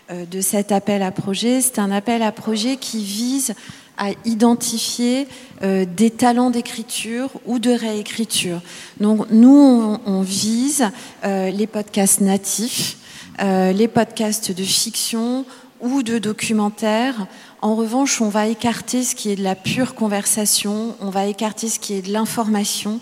de 0.09 0.39
cet 0.39 0.71
appel 0.71 1.01
à 1.01 1.11
projet, 1.11 1.59
c'est 1.59 1.79
un 1.79 1.91
appel 1.91 2.21
à 2.21 2.31
projet 2.31 2.77
qui 2.77 3.03
vise 3.03 3.55
à 3.97 4.11
identifier 4.23 5.27
des 5.61 6.11
talents 6.11 6.49
d'écriture 6.49 7.29
ou 7.45 7.59
de 7.59 7.71
réécriture. 7.71 8.61
Donc 9.01 9.25
nous, 9.31 9.49
on, 9.49 9.99
on 10.05 10.21
vise 10.21 10.85
les 11.25 11.67
podcasts 11.67 12.21
natifs, 12.21 12.97
les 13.41 13.89
podcasts 13.89 14.53
de 14.53 14.63
fiction, 14.63 15.43
ou 15.81 16.03
de 16.03 16.17
documentaires. 16.17 17.27
En 17.61 17.75
revanche, 17.75 18.21
on 18.21 18.29
va 18.29 18.47
écarter 18.47 19.03
ce 19.03 19.15
qui 19.15 19.31
est 19.31 19.35
de 19.35 19.43
la 19.43 19.55
pure 19.55 19.95
conversation, 19.95 20.95
on 20.99 21.09
va 21.09 21.25
écarter 21.25 21.69
ce 21.69 21.79
qui 21.79 21.93
est 21.93 22.01
de 22.01 22.11
l'information, 22.11 22.99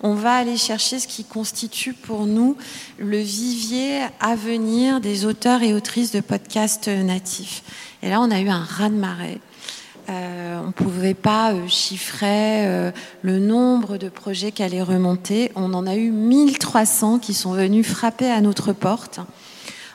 on 0.00 0.14
va 0.14 0.34
aller 0.34 0.56
chercher 0.56 0.98
ce 0.98 1.08
qui 1.08 1.24
constitue 1.24 1.92
pour 1.92 2.26
nous 2.26 2.56
le 2.98 3.18
vivier 3.18 4.00
à 4.20 4.36
venir 4.36 5.00
des 5.00 5.24
auteurs 5.24 5.62
et 5.62 5.74
autrices 5.74 6.12
de 6.12 6.20
podcasts 6.20 6.88
natifs. 6.88 7.62
Et 8.02 8.08
là, 8.08 8.20
on 8.20 8.30
a 8.30 8.40
eu 8.40 8.48
un 8.48 8.62
raz-de-marée. 8.62 9.40
Euh, 10.10 10.60
on 10.62 10.68
ne 10.68 10.72
pouvait 10.72 11.14
pas 11.14 11.52
euh, 11.52 11.68
chiffrer 11.68 12.66
euh, 12.66 12.90
le 13.20 13.38
nombre 13.38 13.98
de 13.98 14.08
projets 14.08 14.52
qui 14.52 14.62
allaient 14.62 14.82
remonter. 14.82 15.52
On 15.54 15.74
en 15.74 15.86
a 15.86 15.96
eu 15.96 16.10
1300 16.10 17.18
qui 17.18 17.34
sont 17.34 17.52
venus 17.52 17.86
frapper 17.86 18.30
à 18.30 18.40
notre 18.40 18.72
porte. 18.72 19.20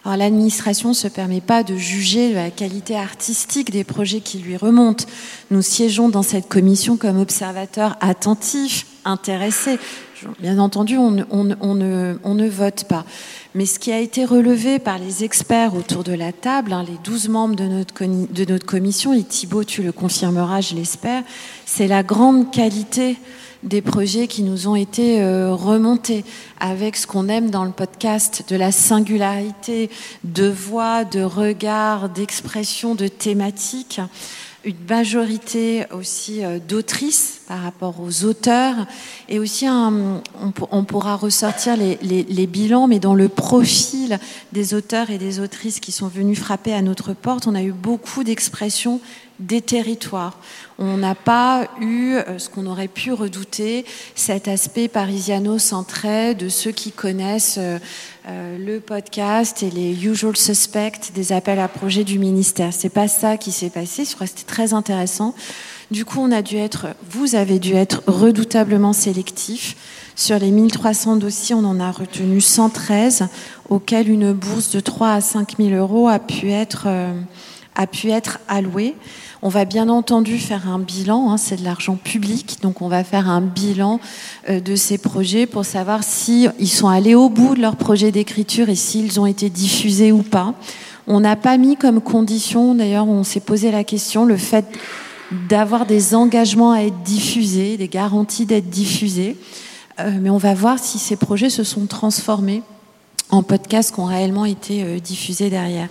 L'administration 0.06 0.90
ne 0.90 0.94
se 0.94 1.08
permet 1.08 1.42
pas 1.42 1.64
de 1.64 1.78
juger 1.78 2.34
la 2.34 2.52
qualité 2.52 2.96
artistique 2.96 3.72
des 3.72 3.84
projets 3.84 4.20
qui 4.20 4.38
lui 4.38 4.58
remontent. 4.58 5.06
Nous 5.50 5.62
siégeons 5.62 6.10
dans 6.10 6.24
cette 6.24 6.50
commission 6.50 6.98
comme 6.98 7.20
observateurs 7.20 7.96
attentifs, 8.02 8.86
intéressés. 9.06 9.80
Bien 10.40 10.60
entendu, 10.60 10.98
on, 10.98 11.12
ne, 11.12 12.50
vote 12.50 12.86
pas. 12.86 13.06
Mais 13.56 13.66
ce 13.66 13.80
qui 13.80 13.92
a 13.92 14.00
été 14.00 14.26
relevé 14.26 14.80
par 14.80 14.98
les 14.98 15.24
experts 15.24 15.76
autour 15.76 16.04
de 16.04 16.14
la 16.14 16.32
table, 16.32 16.74
hein, 16.74 16.84
les 16.88 16.98
12 17.04 17.30
membres 17.30 17.56
de 17.56 17.66
notre, 17.66 17.94
de 18.04 18.52
notre 18.52 18.66
commission, 18.66 19.14
et 19.14 19.24
Thibault, 19.24 19.64
tu 19.64 19.84
le 19.84 19.92
confirmeras, 19.92 20.62
je 20.62 20.76
l'espère, 20.76 21.24
c'est 21.66 21.88
la 21.88 22.04
grande 22.04 22.52
qualité 22.52 23.18
des 23.64 23.82
projets 23.82 24.28
qui 24.28 24.44
nous 24.44 24.68
ont 24.68 24.76
été 24.76 25.22
euh, 25.22 25.54
remontés 25.54 26.24
avec 26.60 26.96
ce 26.98 27.08
qu'on 27.08 27.30
aime 27.30 27.50
dans 27.50 27.66
le 27.66 27.72
podcast, 27.72 28.46
de 28.50 28.56
la 28.56 28.72
singularité 28.72 29.90
de 30.24 30.48
voix, 30.48 31.06
de 31.06 31.22
regard, 31.22 32.10
d'expression, 32.10 32.96
de 32.96 33.08
thématique 33.08 34.02
une 34.66 34.76
majorité 34.90 35.86
aussi 35.92 36.44
euh, 36.44 36.60
d'autrices 36.60 37.42
par 37.48 37.62
rapport 37.62 38.00
aux 38.00 38.24
auteurs 38.24 38.88
et 39.28 39.40
aussi 39.40 39.68
on, 39.68 40.84
pourra 40.84 41.16
ressortir 41.16 41.76
les, 41.76 42.48
bilans 42.48 42.88
mais 42.88 43.00
dans 43.00 43.16
le 43.16 43.28
profil 43.28 44.20
des 44.54 44.74
auteurs 44.74 45.10
et 45.10 45.18
des 45.18 45.42
autrices 45.42 45.80
qui 45.80 45.92
sont 45.92 46.08
venus 46.08 46.40
frapper 46.40 46.74
à 46.74 46.82
notre 46.82 47.14
porte 47.14 47.48
on 47.48 47.56
a 47.56 47.62
eu 47.62 47.74
beaucoup 47.74 48.24
d'expressions 48.24 49.02
des 49.40 49.62
territoires. 49.62 50.38
On 50.80 50.98
n'a 50.98 51.14
pas 51.14 51.68
eu 51.80 52.16
euh, 52.16 52.40
ce 52.40 52.50
qu'on 52.50 52.66
aurait 52.66 52.88
pu 52.88 53.14
redouter, 53.14 53.86
cet 54.16 54.48
aspect 54.48 54.88
parisiano-centré 54.88 56.34
de 56.34 56.50
ceux 56.50 56.72
qui 56.72 56.92
connaissent 56.92 57.58
euh, 57.60 57.78
euh, 58.28 58.58
le 58.58 58.80
podcast 58.80 59.62
et 59.62 59.70
les 59.70 60.06
usual 60.06 60.36
suspects 60.36 61.12
des 61.14 61.32
appels 61.32 61.60
à 61.60 61.68
projets 61.68 62.04
du 62.04 62.18
ministère. 62.18 62.74
C'est 62.74 62.90
pas 62.90 63.08
ça 63.08 63.38
qui 63.38 63.52
s'est 63.52 63.70
passé. 63.70 64.04
Je 64.06 64.16
crois 64.16 64.26
que 64.26 64.34
c'était 64.36 64.52
très 64.52 64.74
intéressant. 64.74 65.36
Du 65.92 66.06
coup, 66.06 66.20
on 66.20 66.32
a 66.32 66.42
dû 66.42 66.58
être, 66.58 66.88
vous 67.12 67.36
avez 67.36 67.60
dû 67.60 67.76
être 67.76 68.02
redoutablement 68.08 68.94
sélectif. 68.94 69.76
Sur 70.16 70.40
les 70.40 70.50
1300 70.50 71.18
dossiers, 71.18 71.54
on 71.54 71.66
en 71.66 71.80
a 71.80 71.92
retenu 71.92 72.42
113, 72.42 73.28
auxquels 73.70 74.10
une 74.10 74.32
bourse 74.32 74.72
de 74.72 74.80
3 74.80 75.12
à 75.12 75.22
5 75.22 75.58
000 75.58 75.70
euros 75.72 76.08
a 76.08 76.20
pu 76.20 76.52
être, 76.52 76.88
a 77.76 77.88
pu 77.88 78.10
être 78.12 78.40
allouée. 78.48 78.96
On 79.42 79.50
va 79.50 79.66
bien 79.66 79.90
entendu 79.90 80.38
faire 80.38 80.70
un 80.70 80.80
bilan, 80.80 81.32
hein, 81.32 81.38
c'est 81.38 81.58
de 81.58 81.66
l'argent 81.66 81.96
public, 81.96 82.60
donc 82.62 82.82
on 82.82 82.88
va 82.88 83.04
faire 83.04 83.30
un 83.30 83.42
bilan 83.42 84.00
euh, 84.50 84.60
de 84.60 84.76
ces 84.76 84.98
projets 84.98 85.46
pour 85.46 85.66
savoir 85.66 86.04
si 86.04 86.48
ils 86.60 86.70
sont 86.70 86.88
allés 86.88 87.16
au 87.16 87.30
bout 87.30 87.56
de 87.56 87.62
leur 87.62 87.76
projet 87.76 88.12
d'écriture 88.12 88.70
et 88.70 88.76
s'ils 88.76 89.20
ont 89.20 89.26
été 89.26 89.50
diffusés 89.50 90.12
ou 90.12 90.24
pas. 90.24 90.54
On 91.08 91.20
n'a 91.20 91.36
pas 91.36 91.58
mis 91.58 91.76
comme 91.76 92.00
condition, 92.00 92.76
d'ailleurs 92.76 93.08
on 93.08 93.24
s'est 93.24 93.42
posé 93.42 93.72
la 93.72 93.84
question, 93.84 94.26
le 94.26 94.38
fait 94.38 94.66
d'avoir 95.50 95.86
des 95.86 96.16
engagements 96.16 96.72
à 96.72 96.82
être 96.82 97.02
diffusés, 97.04 97.76
des 97.76 97.88
garanties 97.88 98.46
d'être 98.46 98.70
diffusés. 98.70 99.36
Euh, 100.00 100.12
mais 100.22 100.30
on 100.30 100.38
va 100.38 100.54
voir 100.54 100.80
si 100.80 101.00
ces 101.00 101.16
projets 101.16 101.50
se 101.50 101.64
sont 101.64 101.86
transformés 101.86 102.64
en 103.30 103.44
podcasts 103.44 103.94
qui 103.94 104.00
ont 104.00 104.06
réellement 104.06 104.46
été 104.46 104.84
euh, 104.84 105.00
diffusés 105.00 105.50
derrière. 105.50 105.90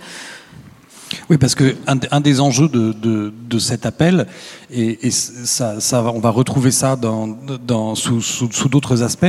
Oui, 1.29 1.37
parce 1.37 1.55
que 1.55 1.75
un, 1.87 2.21
des 2.21 2.39
enjeux 2.39 2.67
de, 2.67 2.93
de, 2.93 3.33
de, 3.49 3.59
cet 3.59 3.85
appel, 3.85 4.27
et, 4.71 5.07
et 5.07 5.11
ça, 5.11 5.79
ça, 5.79 6.03
on 6.03 6.19
va 6.19 6.29
retrouver 6.29 6.71
ça 6.71 6.95
dans, 6.95 7.27
dans, 7.65 7.95
sous, 7.95 8.21
sous, 8.21 8.51
sous 8.51 8.69
d'autres 8.69 9.03
aspects, 9.03 9.25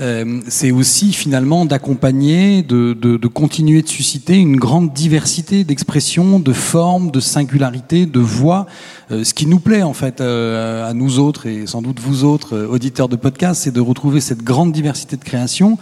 euh, 0.00 0.40
c'est 0.48 0.70
aussi 0.70 1.12
finalement 1.12 1.64
d'accompagner, 1.64 2.62
de, 2.62 2.92
de, 2.92 3.28
continuer 3.28 3.82
de 3.82 3.88
susciter 3.88 4.36
une 4.36 4.56
grande 4.56 4.92
diversité 4.92 5.64
d'expressions, 5.64 6.38
de 6.38 6.52
formes, 6.52 7.10
de 7.10 7.20
singularités, 7.20 8.06
de 8.06 8.20
voix. 8.20 8.66
Euh, 9.10 9.24
ce 9.24 9.34
qui 9.34 9.46
nous 9.46 9.60
plaît 9.60 9.82
en 9.82 9.92
fait 9.92 10.20
euh, 10.20 10.88
à 10.88 10.92
nous 10.92 11.18
autres 11.18 11.46
et 11.46 11.66
sans 11.66 11.82
doute 11.82 12.00
vous 12.00 12.24
autres 12.24 12.66
auditeurs 12.70 13.08
de 13.08 13.16
podcasts, 13.16 13.62
c'est 13.62 13.74
de 13.74 13.80
retrouver 13.80 14.20
cette 14.20 14.42
grande 14.42 14.72
diversité 14.72 15.16
de 15.16 15.24
création. 15.24 15.78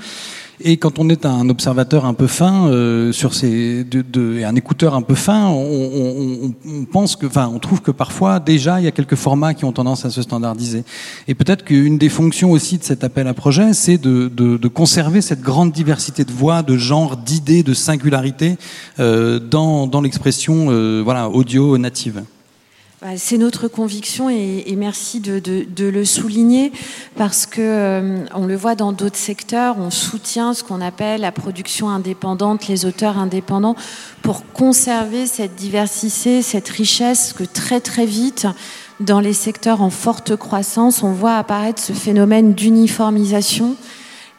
Et 0.60 0.76
quand 0.76 0.98
on 0.98 1.08
est 1.08 1.26
un 1.26 1.48
observateur 1.48 2.04
un 2.04 2.14
peu 2.14 2.26
fin 2.26 2.68
euh, 2.68 3.12
sur 3.12 3.34
ces, 3.34 3.84
et 3.84 4.44
un 4.44 4.54
écouteur 4.54 4.94
un 4.94 5.02
peu 5.02 5.14
fin, 5.14 5.48
on, 5.48 6.54
pense 6.92 7.16
que, 7.16 7.26
enfin, 7.26 7.50
on 7.52 7.58
trouve 7.58 7.82
que 7.82 7.90
parfois 7.90 8.38
déjà 8.38 8.80
il 8.80 8.84
y 8.84 8.86
a 8.86 8.92
quelques 8.92 9.16
formats 9.16 9.54
qui 9.54 9.64
ont 9.64 9.72
tendance 9.72 10.04
à 10.04 10.10
se 10.10 10.22
standardiser. 10.22 10.84
Et 11.26 11.34
peut-être 11.34 11.64
qu'une 11.64 11.98
des 11.98 12.08
fonctions 12.08 12.52
aussi 12.52 12.78
de 12.78 12.84
cet 12.84 13.02
appel 13.02 13.26
à 13.26 13.34
projet, 13.34 13.72
c'est 13.72 13.98
de, 13.98 14.30
de, 14.34 14.56
de, 14.56 14.68
conserver 14.68 15.20
cette 15.20 15.40
grande 15.40 15.72
diversité 15.72 16.24
de 16.24 16.32
voix, 16.32 16.62
de 16.62 16.76
genres, 16.76 17.16
d'idées, 17.16 17.62
de 17.62 17.74
singularités 17.74 18.56
euh, 19.00 19.38
dans, 19.38 19.86
dans 19.86 20.00
l'expression, 20.00 20.66
euh, 20.68 21.02
voilà, 21.04 21.28
audio 21.28 21.78
native. 21.78 22.22
Bah, 23.04 23.18
c'est 23.18 23.36
notre 23.36 23.68
conviction 23.68 24.30
et, 24.30 24.74
merci 24.78 25.20
de, 25.20 25.42
le 25.78 26.04
souligner 26.06 26.72
parce 27.16 27.44
que 27.44 27.60
euh, 27.60 28.24
on 28.34 28.46
le 28.46 28.56
voit 28.56 28.76
dans 28.76 28.92
d'autres 28.92 29.18
secteurs, 29.18 29.76
on 29.78 29.90
soutient 29.90 30.54
ce 30.54 30.64
qu'on 30.64 30.80
appelle 30.80 31.20
la 31.20 31.30
production 31.30 31.90
indépendante, 31.90 32.66
les 32.66 32.86
auteurs 32.86 33.18
indépendants, 33.18 33.76
pour 34.22 34.50
conserver 34.54 35.26
cette 35.26 35.54
diversité, 35.54 36.40
cette 36.40 36.70
richesse 36.70 37.34
que 37.34 37.44
très 37.44 37.80
très 37.80 38.06
vite 38.06 38.46
dans 39.00 39.20
les 39.20 39.34
secteurs 39.34 39.82
en 39.82 39.90
forte 39.90 40.34
croissance, 40.34 41.02
on 41.02 41.12
voit 41.12 41.36
apparaître 41.36 41.82
ce 41.82 41.92
phénomène 41.92 42.54
d'uniformisation 42.54 43.76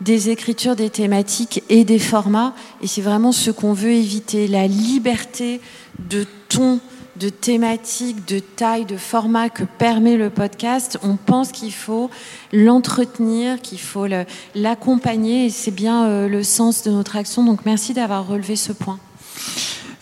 des 0.01 0.31
écritures, 0.31 0.75
des 0.75 0.89
thématiques 0.89 1.61
et 1.69 1.83
des 1.83 1.99
formats. 1.99 2.55
Et 2.81 2.87
c'est 2.87 3.01
vraiment 3.01 3.31
ce 3.31 3.51
qu'on 3.51 3.73
veut 3.73 3.91
éviter, 3.91 4.47
la 4.47 4.65
liberté 4.65 5.61
de 6.09 6.25
ton 6.49 6.79
de 7.17 7.29
thématiques, 7.29 8.27
de 8.27 8.39
taille, 8.39 8.85
de 8.85 8.97
format 8.97 9.49
que 9.49 9.63
permet 9.63 10.17
le 10.17 10.29
podcast, 10.29 10.99
on 11.03 11.15
pense 11.15 11.51
qu'il 11.51 11.73
faut 11.73 12.09
l'entretenir, 12.51 13.61
qu'il 13.61 13.79
faut 13.79 14.07
l'accompagner 14.53 15.45
et 15.45 15.49
c'est 15.49 15.71
bien 15.71 16.05
euh, 16.05 16.27
le 16.27 16.43
sens 16.43 16.83
de 16.83 16.91
notre 16.91 17.15
action. 17.15 17.43
Donc 17.43 17.65
merci 17.65 17.93
d'avoir 17.93 18.27
relevé 18.27 18.55
ce 18.55 18.73
point. 18.73 18.99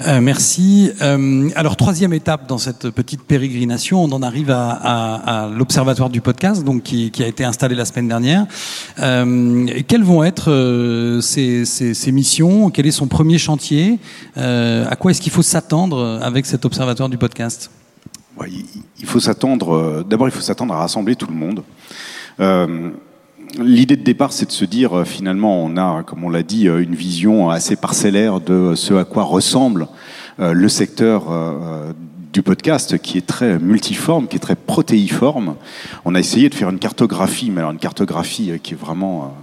Euh, 0.01 0.21
merci. 0.21 0.91
Euh, 1.01 1.49
alors 1.55 1.75
troisième 1.75 2.13
étape 2.13 2.47
dans 2.47 2.57
cette 2.57 2.89
petite 2.89 3.21
pérégrination, 3.21 4.03
on 4.03 4.11
en 4.11 4.21
arrive 4.21 4.51
à, 4.51 5.49
l'observatoire 5.55 6.09
du 6.09 6.21
podcast, 6.21 6.63
donc 6.63 6.83
qui, 6.83 7.11
a 7.19 7.27
été 7.27 7.43
installé 7.43 7.75
la 7.75 7.85
semaine 7.85 8.07
dernière. 8.07 8.45
Euh, 8.99 9.65
quelles 9.87 10.03
vont 10.03 10.23
être 10.23 11.19
ces, 11.21 11.65
ces, 11.65 11.93
ces, 11.93 12.11
missions? 12.11 12.69
Quel 12.69 12.87
est 12.87 12.91
son 12.91 13.07
premier 13.07 13.37
chantier? 13.37 13.99
À 14.35 14.95
quoi 14.97 15.11
est-ce 15.11 15.21
qu'il 15.21 15.31
faut 15.31 15.41
s'attendre 15.41 16.19
avec 16.21 16.45
cet 16.45 16.65
observatoire 16.65 17.09
du 17.09 17.17
podcast? 17.17 17.69
Il 18.47 19.05
faut 19.05 19.19
s'attendre. 19.19 20.03
D'abord, 20.09 20.27
il 20.27 20.31
faut 20.31 20.41
s'attendre 20.41 20.73
à 20.73 20.77
rassembler 20.77 21.15
tout 21.15 21.27
le 21.27 21.35
monde. 21.35 21.63
L'idée 23.59 23.95
de 23.95 24.03
départ, 24.03 24.33
c'est 24.33 24.47
de 24.47 24.51
se 24.51 24.65
dire, 24.65 24.97
euh, 24.97 25.03
finalement, 25.03 25.63
on 25.63 25.77
a, 25.77 26.01
comme 26.03 26.23
on 26.23 26.29
l'a 26.29 26.41
dit, 26.41 26.67
euh, 26.67 26.81
une 26.81 26.95
vision 26.95 27.51
assez 27.51 27.75
parcellaire 27.75 28.39
de 28.39 28.73
ce 28.75 28.95
à 28.95 29.05
quoi 29.05 29.23
ressemble 29.23 29.87
euh, 30.39 30.53
le 30.53 30.69
secteur 30.69 31.25
du 32.31 32.41
podcast, 32.41 32.97
qui 32.97 33.19
est 33.19 33.27
très 33.27 33.59
multiforme, 33.59 34.27
qui 34.27 34.37
est 34.37 34.39
très 34.39 34.55
protéiforme. 34.55 35.55
On 36.03 36.15
a 36.15 36.19
essayé 36.19 36.49
de 36.49 36.55
faire 36.55 36.69
une 36.69 36.79
cartographie, 36.79 37.51
mais 37.51 37.59
alors 37.59 37.71
une 37.71 37.77
cartographie 37.77 38.53
qui 38.63 38.73
est 38.73 38.77
vraiment 38.77 39.35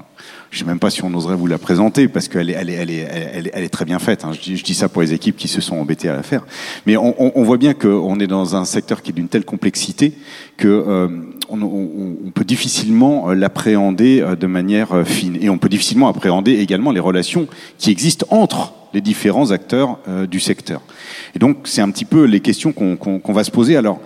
je 0.50 0.58
sais 0.58 0.64
même 0.64 0.80
pas 0.80 0.90
si 0.90 1.04
on 1.04 1.14
oserait 1.14 1.36
vous 1.36 1.46
la 1.46 1.58
présenter 1.58 2.08
parce 2.08 2.26
qu'elle 2.26 2.50
est, 2.50 2.54
elle 2.54 2.70
est, 2.70 2.74
elle 2.74 2.90
est, 2.90 3.50
elle 3.54 3.64
est, 3.64 3.68
très 3.68 3.84
bien 3.84 4.00
faite. 4.00 4.24
Hein. 4.24 4.32
Je, 4.32 4.62
dis, 4.62 4.74
ça 4.74 4.88
pour 4.88 5.02
les 5.02 5.12
équipes 5.12 5.36
qui 5.36 5.46
se 5.46 5.60
sont 5.60 5.76
embêtées 5.76 6.08
à 6.08 6.16
la 6.16 6.24
faire. 6.24 6.44
Mais 6.86 6.96
on, 6.96 7.42
voit 7.44 7.56
bien 7.56 7.72
qu'on 7.72 8.18
est 8.18 8.26
dans 8.26 8.56
un 8.56 8.64
secteur 8.64 9.02
qui 9.02 9.10
est 9.10 9.14
d'une 9.14 9.28
telle 9.28 9.44
complexité 9.44 10.12
que 10.56 10.66
euh, 10.68 11.08
on, 11.48 12.30
peut 12.34 12.44
difficilement 12.44 13.30
euh, 13.30 13.34
l'appréhender 13.34 14.20
euh, 14.20 14.34
de 14.34 14.48
manière 14.48 15.06
fine. 15.06 15.38
Et 15.40 15.48
on 15.48 15.58
peut 15.58 15.68
difficilement 15.68 16.08
appréhender 16.08 16.58
également 16.58 16.90
les 16.90 17.00
relations 17.00 17.46
qui 17.78 17.92
existent 17.92 18.26
entre 18.30 18.74
les 18.92 19.00
différents 19.00 19.52
acteurs 19.52 19.98
du 20.28 20.40
secteur. 20.40 20.80
Et 21.36 21.38
donc, 21.38 21.58
c'est 21.62 21.80
un 21.80 21.90
petit 21.92 22.04
peu 22.04 22.24
les 22.24 22.40
questions 22.40 22.72
qu'on 22.72 22.96
qu 22.96 23.32
va 23.32 23.44
se 23.44 23.52
poser. 23.52 23.76
Alors, 23.76 24.00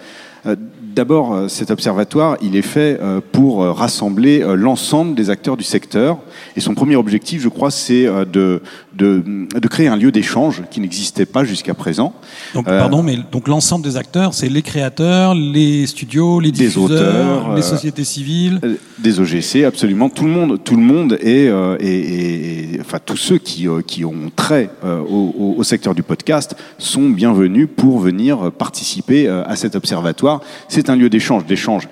D'abord, 0.94 1.34
euh, 1.34 1.48
cet 1.48 1.72
observatoire, 1.72 2.36
il 2.40 2.54
est 2.54 2.62
fait 2.62 3.00
euh, 3.02 3.20
pour 3.32 3.64
euh, 3.64 3.72
rassembler 3.72 4.44
l'ensemble 4.54 5.16
des 5.16 5.28
acteurs 5.28 5.56
du 5.56 5.64
secteur. 5.64 6.18
Et 6.56 6.60
son 6.60 6.74
premier 6.74 6.94
objectif, 6.94 7.42
je 7.42 7.48
crois, 7.48 7.72
c'est 7.72 8.04
de, 8.04 8.62
de, 8.94 9.22
de, 9.24 9.68
créer 9.68 9.88
un 9.88 9.96
lieu 9.96 10.12
d'échange 10.12 10.62
qui 10.70 10.80
n'existait 10.80 11.26
pas 11.26 11.44
jusqu'à 11.44 11.74
présent. 11.74 12.12
Donc, 12.54 12.66
pardon, 12.66 13.02
mais 13.02 13.18
donc 13.32 13.48
l'ensemble 13.48 13.84
des 13.84 13.96
acteurs, 13.96 14.34
c'est 14.34 14.48
les 14.48 14.62
créateurs, 14.62 15.34
les 15.34 15.86
studios, 15.86 16.38
les 16.38 16.52
diffuseurs, 16.52 16.84
auteurs, 16.84 17.54
les 17.56 17.62
sociétés 17.62 18.04
civiles, 18.04 18.60
des 18.98 19.20
OGC, 19.20 19.64
absolument 19.64 20.08
tout 20.08 20.24
le 20.24 20.30
monde, 20.30 20.62
tout 20.62 20.76
le 20.76 20.82
monde 20.82 21.18
et, 21.20 21.46
et, 21.80 22.74
et 22.74 22.80
enfin 22.80 22.98
tous 23.04 23.16
ceux 23.16 23.38
qui, 23.38 23.66
qui 23.86 24.04
ont 24.04 24.30
trait 24.34 24.70
au, 24.84 25.54
au 25.56 25.62
secteur 25.64 25.94
du 25.94 26.02
podcast 26.02 26.54
sont 26.78 27.08
bienvenus 27.08 27.68
pour 27.74 27.98
venir 27.98 28.52
participer 28.52 29.28
à 29.28 29.56
cet 29.56 29.74
observatoire. 29.74 30.40
C'est 30.68 30.83
c'est 30.84 30.90
un 30.90 30.96
lieu 30.96 31.08
d'échange, 31.08 31.46
d'échange 31.46 31.88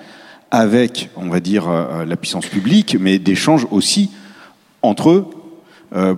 avec, 0.51 1.09
on 1.17 1.29
va 1.29 1.41
dire, 1.41 1.67
euh, 1.67 2.05
la 2.05 2.17
puissance 2.17 2.45
publique, 2.45 2.97
mais 3.01 3.19
d'échange 3.19 3.67
aussi 3.71 4.11
entre 4.83 5.11
eux, 5.11 5.27
euh, 5.97 6.15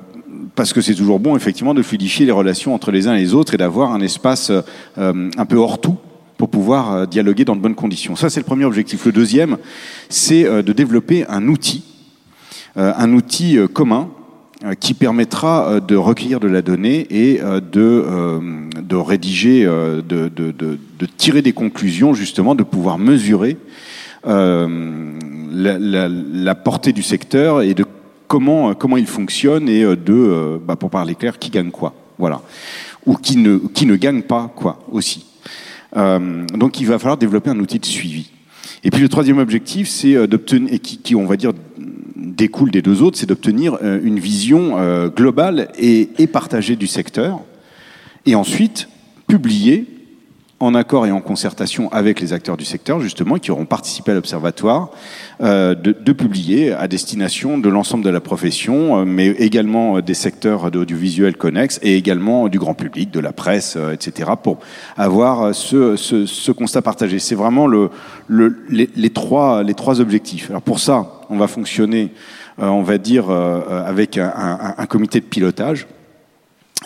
parce 0.56 0.72
que 0.72 0.80
c'est 0.80 0.94
toujours 0.94 1.20
bon, 1.20 1.36
effectivement, 1.36 1.72
de 1.72 1.82
fluidifier 1.82 2.26
les 2.26 2.32
relations 2.32 2.74
entre 2.74 2.90
les 2.90 3.06
uns 3.06 3.14
et 3.14 3.20
les 3.20 3.32
autres 3.32 3.54
et 3.54 3.58
d'avoir 3.58 3.92
un 3.92 4.00
espace 4.00 4.50
euh, 4.98 5.30
un 5.36 5.44
peu 5.44 5.56
hors 5.56 5.80
tout 5.80 5.98
pour 6.36 6.48
pouvoir 6.48 7.06
dialoguer 7.06 7.44
dans 7.44 7.54
de 7.54 7.60
bonnes 7.60 7.76
conditions. 7.76 8.16
Ça, 8.16 8.28
c'est 8.28 8.40
le 8.40 8.46
premier 8.46 8.64
objectif. 8.64 9.06
Le 9.06 9.12
deuxième, 9.12 9.56
c'est 10.08 10.42
de 10.42 10.72
développer 10.72 11.24
un 11.28 11.46
outil, 11.46 11.84
un 12.74 13.12
outil 13.12 13.56
commun 13.72 14.08
qui 14.80 14.94
permettra 14.94 15.78
de 15.78 15.94
recueillir 15.94 16.40
de 16.40 16.48
la 16.48 16.60
donnée 16.60 17.06
et 17.08 17.38
de, 17.38 18.04
de 18.82 18.96
rédiger, 18.96 19.64
de, 19.64 20.28
de, 21.04 21.10
tirer 21.16 21.42
des 21.42 21.52
conclusions, 21.52 22.14
justement, 22.14 22.54
de 22.54 22.62
pouvoir 22.62 22.98
mesurer 22.98 23.56
euh, 24.26 25.18
la, 25.52 26.54
portée 26.54 26.92
du 26.92 27.02
secteur 27.02 27.62
et 27.62 27.74
de 27.74 27.84
comment, 28.26 28.74
comment 28.74 28.96
il 28.96 29.06
fonctionne 29.06 29.68
et 29.68 29.82
de, 29.84 30.60
bah, 30.66 30.76
pour 30.76 30.90
parler 30.90 31.14
clair, 31.14 31.38
qui 31.38 31.50
gagne 31.50 31.70
quoi. 31.70 31.94
Voilà. 32.18 32.40
Ou 33.06 33.16
qui 33.16 33.36
ne, 33.36 33.58
qui 33.58 33.86
ne 33.86 33.96
gagne 33.96 34.22
pas 34.22 34.52
quoi 34.54 34.80
aussi. 34.90 35.26
Euh, 35.96 36.44
donc 36.54 36.80
il 36.80 36.86
va 36.86 36.98
falloir 36.98 37.18
développer 37.18 37.50
un 37.50 37.58
outil 37.60 37.78
de 37.78 37.86
suivi. 37.86 38.30
Et 38.82 38.90
puis 38.90 39.00
le 39.00 39.08
troisième 39.08 39.38
objectif, 39.38 39.88
c'est 39.88 40.26
d'obtenir, 40.26 40.72
et 40.72 40.78
qui, 40.78 40.98
qui, 40.98 41.14
on 41.14 41.26
va 41.26 41.36
dire, 41.36 41.52
découle 42.16 42.70
des 42.70 42.82
deux 42.82 43.02
autres, 43.02 43.18
c'est 43.18 43.26
d'obtenir 43.26 43.78
une 43.82 44.18
vision 44.18 45.08
globale 45.08 45.68
et, 45.78 46.10
et 46.18 46.26
partagée 46.26 46.76
du 46.76 46.86
secteur, 46.86 47.40
et 48.26 48.34
ensuite 48.34 48.88
publier 49.26 49.93
en 50.64 50.74
accord 50.74 51.06
et 51.06 51.10
en 51.10 51.20
concertation 51.20 51.90
avec 51.92 52.20
les 52.20 52.32
acteurs 52.32 52.56
du 52.56 52.64
secteur, 52.64 53.00
justement, 53.00 53.38
qui 53.38 53.50
auront 53.50 53.66
participé 53.66 54.12
à 54.12 54.14
l'observatoire, 54.14 54.90
euh, 55.40 55.74
de, 55.74 55.92
de, 55.92 56.12
publier 56.12 56.72
à 56.72 56.88
destination 56.88 57.58
de 57.58 57.68
l'ensemble 57.68 58.04
de 58.04 58.10
la 58.10 58.20
profession, 58.20 59.00
euh, 59.00 59.04
mais 59.04 59.28
également 59.28 60.00
des 60.00 60.14
secteurs 60.14 60.70
d'audiovisuel 60.70 61.36
connexes 61.36 61.78
et 61.82 61.96
également 61.96 62.48
du 62.48 62.58
grand 62.58 62.74
public, 62.74 63.10
de 63.10 63.20
la 63.20 63.32
presse, 63.32 63.74
euh, 63.76 63.92
etc., 63.92 64.30
pour 64.42 64.58
avoir 64.96 65.54
ce, 65.54 65.96
ce, 65.96 66.26
ce 66.26 66.52
constat 66.52 66.82
partagé. 66.82 67.18
C'est 67.18 67.34
vraiment 67.34 67.66
le, 67.66 67.90
le, 68.26 68.64
les, 68.68 68.88
les, 68.96 69.10
trois, 69.10 69.62
les 69.62 69.74
trois 69.74 70.00
objectifs. 70.00 70.50
Alors 70.50 70.62
pour 70.62 70.80
ça, 70.80 71.20
on 71.30 71.36
va 71.36 71.46
fonctionner, 71.46 72.12
euh, 72.60 72.66
on 72.66 72.82
va 72.82 72.98
dire, 72.98 73.30
euh, 73.30 73.84
avec 73.84 74.18
un, 74.18 74.32
un, 74.34 74.74
un 74.78 74.86
comité 74.86 75.20
de 75.20 75.24
pilotage 75.24 75.86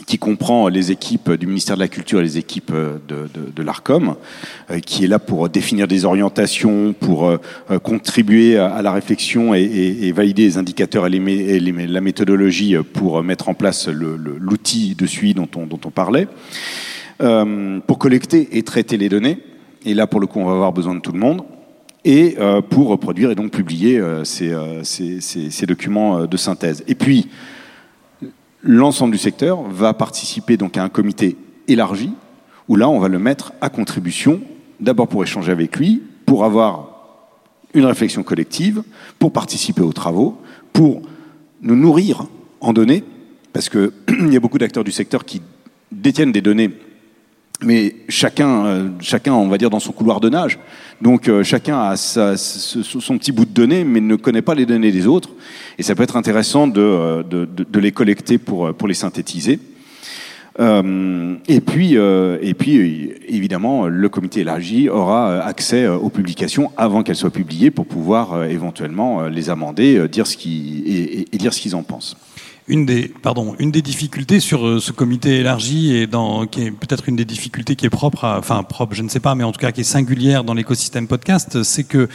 qui 0.06 0.18
comprend 0.18 0.68
les 0.68 0.90
équipes 0.90 1.32
du 1.32 1.46
ministère 1.46 1.76
de 1.76 1.80
la 1.80 1.88
Culture 1.88 2.20
et 2.20 2.22
les 2.22 2.38
équipes 2.38 2.72
de, 2.72 3.28
de, 3.54 3.62
l'ARCOM, 3.62 4.14
euh, 4.70 4.78
qui 4.80 5.04
est 5.04 5.08
là 5.08 5.18
pour 5.18 5.48
définir 5.48 5.88
des 5.88 6.04
orientations, 6.04 6.92
pour 6.92 7.28
euh, 7.28 7.38
contribuer 7.82 8.56
à, 8.56 8.80
la 8.82 8.92
réflexion 8.92 9.54
et, 9.54 10.12
valider 10.12 10.44
les 10.44 10.58
indicateurs 10.58 11.06
et, 11.06 11.60
la 11.60 12.00
méthodologie 12.00 12.76
pour 12.92 13.22
mettre 13.22 13.48
en 13.48 13.54
place 13.54 13.88
l'outil 13.88 14.94
de 14.94 15.06
suivi 15.06 15.34
dont 15.34 15.48
on, 15.56 15.90
parlait, 15.90 16.28
euh, 17.20 17.80
pour 17.86 17.98
collecter 17.98 18.56
et 18.56 18.62
traiter 18.62 18.96
les 18.96 19.08
données. 19.08 19.38
Et 19.84 19.94
là, 19.94 20.06
pour 20.06 20.20
le 20.20 20.26
coup, 20.26 20.40
on 20.40 20.44
va 20.44 20.52
avoir 20.52 20.72
besoin 20.72 20.94
de 20.94 21.00
tout 21.00 21.12
le 21.12 21.18
monde 21.18 21.42
et 22.04 22.36
euh, 22.38 22.60
pour 22.60 22.98
produire 22.98 23.30
et 23.30 23.34
donc 23.34 23.50
publier 23.50 23.98
euh, 23.98 24.24
ces, 24.24 24.54
ces, 25.20 25.66
documents 25.66 26.26
de 26.26 26.36
synthèse. 26.36 26.84
Et 26.86 26.94
puis, 26.94 27.28
l'ensemble 28.62 29.12
du 29.12 29.18
secteur 29.18 29.62
va 29.62 29.94
participer 29.94 30.56
donc 30.56 30.76
à 30.76 30.82
un 30.82 30.88
comité 30.88 31.36
élargi 31.66 32.12
où 32.68 32.76
là 32.76 32.88
on 32.88 32.98
va 32.98 33.08
le 33.08 33.18
mettre 33.18 33.52
à 33.60 33.70
contribution 33.70 34.40
d'abord 34.80 35.08
pour 35.08 35.22
échanger 35.22 35.52
avec 35.52 35.76
lui, 35.76 36.02
pour 36.26 36.44
avoir 36.44 36.90
une 37.74 37.84
réflexion 37.84 38.22
collective, 38.22 38.82
pour 39.18 39.32
participer 39.32 39.82
aux 39.82 39.92
travaux, 39.92 40.40
pour 40.72 41.02
nous 41.60 41.76
nourrir 41.76 42.26
en 42.60 42.72
données 42.72 43.04
parce 43.52 43.68
que 43.68 43.92
il 44.08 44.32
y 44.32 44.36
a 44.36 44.40
beaucoup 44.40 44.58
d'acteurs 44.58 44.84
du 44.84 44.92
secteur 44.92 45.24
qui 45.24 45.42
détiennent 45.90 46.32
des 46.32 46.40
données 46.40 46.70
mais 47.60 47.96
chacun, 48.08 48.66
euh, 48.66 48.88
chacun, 49.00 49.34
on 49.34 49.48
va 49.48 49.58
dire, 49.58 49.70
dans 49.70 49.80
son 49.80 49.92
couloir 49.92 50.20
de 50.20 50.28
nage. 50.28 50.58
Donc 51.02 51.28
euh, 51.28 51.42
chacun 51.42 51.80
a 51.80 51.96
son 51.96 53.18
petit 53.18 53.32
bout 53.32 53.44
de 53.44 53.50
données, 53.50 53.84
mais 53.84 54.00
ne 54.00 54.16
connaît 54.16 54.42
pas 54.42 54.54
les 54.54 54.66
données 54.66 54.92
des 54.92 55.06
autres. 55.06 55.30
Et 55.76 55.82
ça 55.82 55.94
peut 55.94 56.04
être 56.04 56.16
intéressant 56.16 56.68
de, 56.68 56.80
euh, 56.80 57.46
les 57.74 57.92
collecter 57.92 58.38
pour, 58.38 58.72
les 58.86 58.94
synthétiser. 58.94 59.58
Et 60.60 61.60
puis, 61.60 61.94
et 61.94 62.54
puis, 62.54 63.12
évidemment, 63.28 63.86
le 63.86 64.08
comité 64.08 64.40
élargi 64.40 64.88
aura 64.88 65.40
accès 65.40 65.86
aux 65.86 66.08
publications 66.08 66.72
avant 66.76 67.04
qu'elles 67.04 67.14
soient 67.14 67.30
publiées 67.30 67.70
pour 67.70 67.86
pouvoir 67.86 68.42
éventuellement 68.42 69.28
les 69.28 69.50
amender, 69.50 70.04
et 70.04 70.08
dire 70.08 70.26
ce 70.26 70.36
qu'ils 70.36 71.76
en 71.76 71.84
pensent 71.84 72.16
une 72.68 72.86
des, 72.86 73.08
pardon, 73.08 73.54
une 73.58 73.70
des 73.70 73.82
difficultés 73.82 74.40
sur 74.40 74.66
euh, 74.66 74.80
ce 74.80 74.92
comité 74.92 75.40
élargi 75.40 75.94
et 75.94 76.06
dans, 76.06 76.46
qui 76.46 76.62
est 76.62 76.70
peut-être 76.70 77.08
une 77.08 77.16
des 77.16 77.24
difficultés 77.24 77.76
qui 77.76 77.86
est 77.86 77.90
propre, 77.90 78.24
à, 78.24 78.38
enfin 78.38 78.62
propre, 78.62 78.94
je 78.94 79.02
ne 79.02 79.08
sais 79.08 79.20
pas, 79.20 79.34
mais 79.34 79.44
en 79.44 79.52
tout 79.52 79.60
cas 79.60 79.72
qui 79.72 79.80
est 79.80 79.84
singulière 79.84 80.44
dans 80.44 80.54
l'écosystème 80.54 81.06
podcast, 81.06 81.62
c'est 81.62 81.84
que 81.84 82.08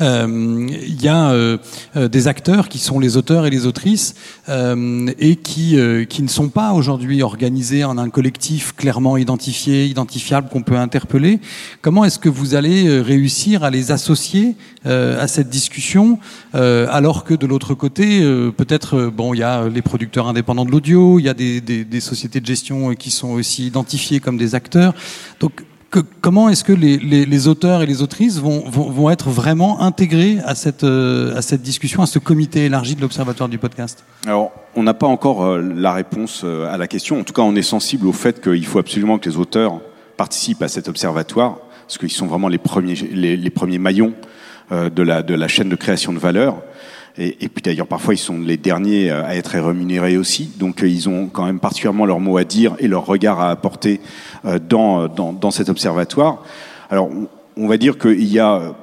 euh, 0.00 0.68
il 0.70 1.02
y 1.02 1.08
a 1.08 1.30
euh, 1.30 1.58
euh, 1.96 2.08
des 2.08 2.28
acteurs 2.28 2.68
qui 2.68 2.78
sont 2.78 2.98
les 2.98 3.16
auteurs 3.16 3.46
et 3.46 3.50
les 3.50 3.66
autrices 3.66 4.14
euh, 4.48 5.06
et 5.18 5.36
qui 5.36 5.76
qui 6.08 6.22
ne 6.22 6.28
sont 6.28 6.48
pas 6.48 6.72
aujourd'hui 6.72 7.22
organisés 7.22 7.84
en 7.84 7.98
un 7.98 8.10
collectif 8.10 8.74
clairement 8.74 9.16
identifié, 9.16 9.86
identifiable 9.86 10.48
qu'on 10.48 10.62
peut 10.62 10.76
interpeller. 10.76 11.40
Comment 11.82 12.04
est-ce 12.04 12.18
que 12.18 12.28
vous 12.28 12.54
allez 12.54 13.00
réussir 13.00 13.64
à 13.64 13.70
les 13.70 13.92
associer 13.92 14.56
à 14.84 15.26
cette 15.26 15.48
discussion 15.48 16.18
alors 16.52 17.24
que 17.24 17.34
de 17.34 17.46
l'autre 17.46 17.74
côté, 17.74 18.20
peut-être 18.56 19.10
bon, 19.14 19.34
il 19.34 19.38
y 19.38 19.42
a 19.42 19.68
les 19.68 19.82
producteurs 19.94 20.26
indépendants 20.26 20.64
de 20.64 20.72
l'audio, 20.72 21.20
il 21.20 21.24
y 21.24 21.28
a 21.28 21.34
des, 21.34 22.00
sociétés 22.00 22.40
de 22.40 22.46
gestion 22.46 22.96
qui 22.96 23.12
sont 23.12 23.30
aussi 23.30 23.68
identifiées 23.68 24.18
comme 24.18 24.36
des 24.36 24.56
acteurs. 24.56 24.92
Donc, 25.38 25.64
comment 26.20 26.48
est-ce 26.48 26.64
que 26.64 26.72
les, 26.72 27.46
auteurs 27.46 27.80
et 27.80 27.86
les 27.86 28.02
autrices 28.02 28.40
vont, 28.40 29.08
être 29.08 29.30
vraiment 29.30 29.80
intégrés 29.82 30.38
à 30.44 30.56
cette, 30.56 30.82
à 30.82 31.42
cette 31.42 31.62
discussion, 31.62 32.02
à 32.02 32.06
ce 32.06 32.18
comité 32.18 32.64
élargi 32.64 32.96
de 32.96 33.02
l'Observatoire 33.02 33.48
du 33.48 33.58
podcast? 33.58 34.04
Alors, 34.26 34.50
on 34.74 34.82
n'a 34.82 34.94
pas 34.94 35.06
encore 35.06 35.58
la 35.58 35.92
réponse 35.92 36.42
à 36.42 36.76
la 36.76 36.88
question. 36.88 37.20
En 37.20 37.22
tout 37.22 37.32
cas, 37.32 37.42
on 37.42 37.54
est 37.54 37.62
sensible 37.62 38.08
au 38.08 38.12
fait 38.12 38.42
qu'il 38.42 38.66
faut 38.66 38.80
absolument 38.80 39.20
que 39.20 39.30
les 39.30 39.36
auteurs 39.36 39.80
participent 40.16 40.62
à 40.62 40.68
cet 40.68 40.88
observatoire, 40.88 41.58
parce 41.86 41.98
qu'ils 41.98 42.10
sont 42.10 42.26
vraiment 42.26 42.48
les 42.48 42.58
premiers, 42.58 42.96
les, 42.96 43.50
premiers 43.50 43.78
maillons 43.78 44.12
de 44.72 45.02
la 45.02 45.48
chaîne 45.48 45.68
de 45.68 45.76
création 45.76 46.12
de 46.12 46.18
valeur. 46.18 46.64
Et, 47.16 47.44
et, 47.44 47.48
puis 47.48 47.62
d'ailleurs, 47.62 47.86
parfois, 47.86 48.14
ils 48.14 48.18
sont 48.18 48.40
les 48.40 48.56
derniers 48.56 49.10
à 49.10 49.36
être 49.36 49.58
rémunérés 49.58 50.16
aussi. 50.16 50.50
Donc, 50.58 50.82
ils 50.82 51.08
ont 51.08 51.28
quand 51.28 51.46
même 51.46 51.60
particulièrement 51.60 52.06
leur 52.06 52.18
mot 52.18 52.36
à 52.38 52.44
dire 52.44 52.74
et 52.80 52.88
leur 52.88 53.06
regard 53.06 53.40
à 53.40 53.50
apporter 53.50 54.00
dans, 54.68 55.06
dans, 55.06 55.32
dans 55.32 55.50
cet 55.52 55.68
observatoire. 55.68 56.42
Alors, 56.90 57.08
on 57.56 57.68
va 57.68 57.76
dire 57.76 57.98
qu'il 57.98 58.24
y 58.24 58.40
a 58.40 58.74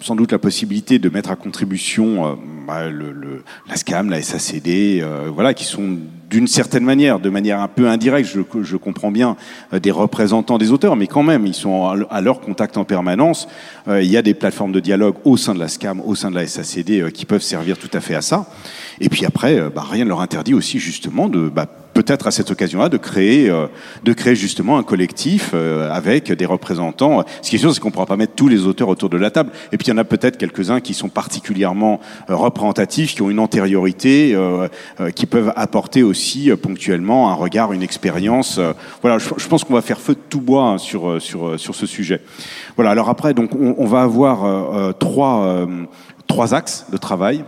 sans 0.00 0.16
doute 0.16 0.32
la 0.32 0.38
possibilité 0.38 0.98
de 0.98 1.08
mettre 1.08 1.30
à 1.30 1.36
contribution 1.36 2.26
euh, 2.26 2.34
bah, 2.66 2.88
le, 2.88 3.12
le, 3.12 3.44
la 3.68 3.76
SCAM, 3.76 4.10
la 4.10 4.22
SACD, 4.22 5.00
euh, 5.02 5.30
voilà, 5.32 5.54
qui 5.54 5.64
sont 5.64 5.98
d'une 6.30 6.46
certaine 6.46 6.84
manière, 6.84 7.18
de 7.18 7.28
manière 7.28 7.60
un 7.60 7.68
peu 7.68 7.88
indirecte, 7.88 8.30
je, 8.62 8.76
comprends 8.76 9.10
bien, 9.10 9.36
euh, 9.72 9.80
des 9.80 9.90
représentants 9.90 10.58
des 10.58 10.70
auteurs, 10.70 10.96
mais 10.96 11.06
quand 11.06 11.22
même, 11.22 11.46
ils 11.46 11.54
sont 11.54 11.86
à 12.08 12.20
leur 12.20 12.40
contact 12.40 12.76
en 12.76 12.84
permanence. 12.84 13.48
il 13.88 14.06
y 14.06 14.16
a 14.16 14.22
des 14.22 14.34
plateformes 14.34 14.72
de 14.72 14.80
dialogue 14.80 15.16
au 15.24 15.36
sein 15.36 15.54
de 15.54 15.58
la 15.58 15.68
SCAM, 15.68 16.00
au 16.00 16.14
sein 16.14 16.30
de 16.30 16.36
la 16.36 16.46
SACD, 16.46 17.10
qui 17.12 17.26
peuvent 17.26 17.42
servir 17.42 17.76
tout 17.76 17.90
à 17.92 18.00
fait 18.00 18.14
à 18.14 18.22
ça. 18.22 18.46
Et 19.00 19.08
puis 19.08 19.24
après, 19.24 19.58
bah, 19.74 19.84
rien 19.88 20.04
ne 20.04 20.08
leur 20.08 20.20
interdit 20.20 20.54
aussi 20.54 20.78
justement 20.78 21.28
de 21.28 21.48
bah, 21.48 21.66
peut-être 21.94 22.26
à 22.26 22.30
cette 22.30 22.50
occasion-là 22.50 22.88
de 22.88 22.96
créer, 22.96 23.50
euh, 23.50 23.66
de 24.04 24.12
créer 24.12 24.34
justement 24.34 24.78
un 24.78 24.82
collectif 24.82 25.50
euh, 25.54 25.90
avec 25.90 26.32
des 26.32 26.46
représentants. 26.46 27.24
Ce 27.42 27.50
qui 27.50 27.56
est 27.56 27.58
sûr, 27.58 27.74
c'est 27.74 27.80
qu'on 27.80 27.88
ne 27.88 27.92
pourra 27.92 28.06
pas 28.06 28.16
mettre 28.16 28.34
tous 28.34 28.48
les 28.48 28.66
auteurs 28.66 28.88
autour 28.88 29.08
de 29.08 29.16
la 29.16 29.30
table. 29.30 29.50
Et 29.72 29.76
puis 29.76 29.88
il 29.88 29.90
y 29.90 29.92
en 29.92 29.98
a 29.98 30.04
peut-être 30.04 30.38
quelques-uns 30.38 30.80
qui 30.80 30.94
sont 30.94 31.08
particulièrement 31.08 32.00
euh, 32.28 32.36
représentatifs, 32.36 33.14
qui 33.14 33.22
ont 33.22 33.30
une 33.30 33.38
antériorité, 33.38 34.36
qui 35.14 35.26
peuvent 35.26 35.52
apporter 35.56 36.02
aussi 36.02 36.19
ponctuellement 36.56 37.30
un 37.30 37.34
regard, 37.34 37.72
une 37.72 37.82
expérience. 37.82 38.60
voilà, 39.02 39.18
je, 39.18 39.28
je 39.36 39.48
pense 39.48 39.64
qu'on 39.64 39.74
va 39.74 39.82
faire 39.82 40.00
feu 40.00 40.14
de 40.14 40.20
tout 40.28 40.40
bois 40.40 40.64
hein, 40.64 40.78
sur 40.78 41.20
sur 41.20 41.58
sur 41.58 41.74
ce 41.74 41.86
sujet. 41.86 42.20
Voilà. 42.76 42.90
Alors 42.90 43.08
après, 43.08 43.34
donc 43.34 43.54
on, 43.54 43.74
on 43.78 43.86
va 43.86 44.02
avoir 44.02 44.94
trois 44.98 45.66
trois 46.26 46.54
axes 46.54 46.86
de 46.92 46.96
travail. 46.96 47.44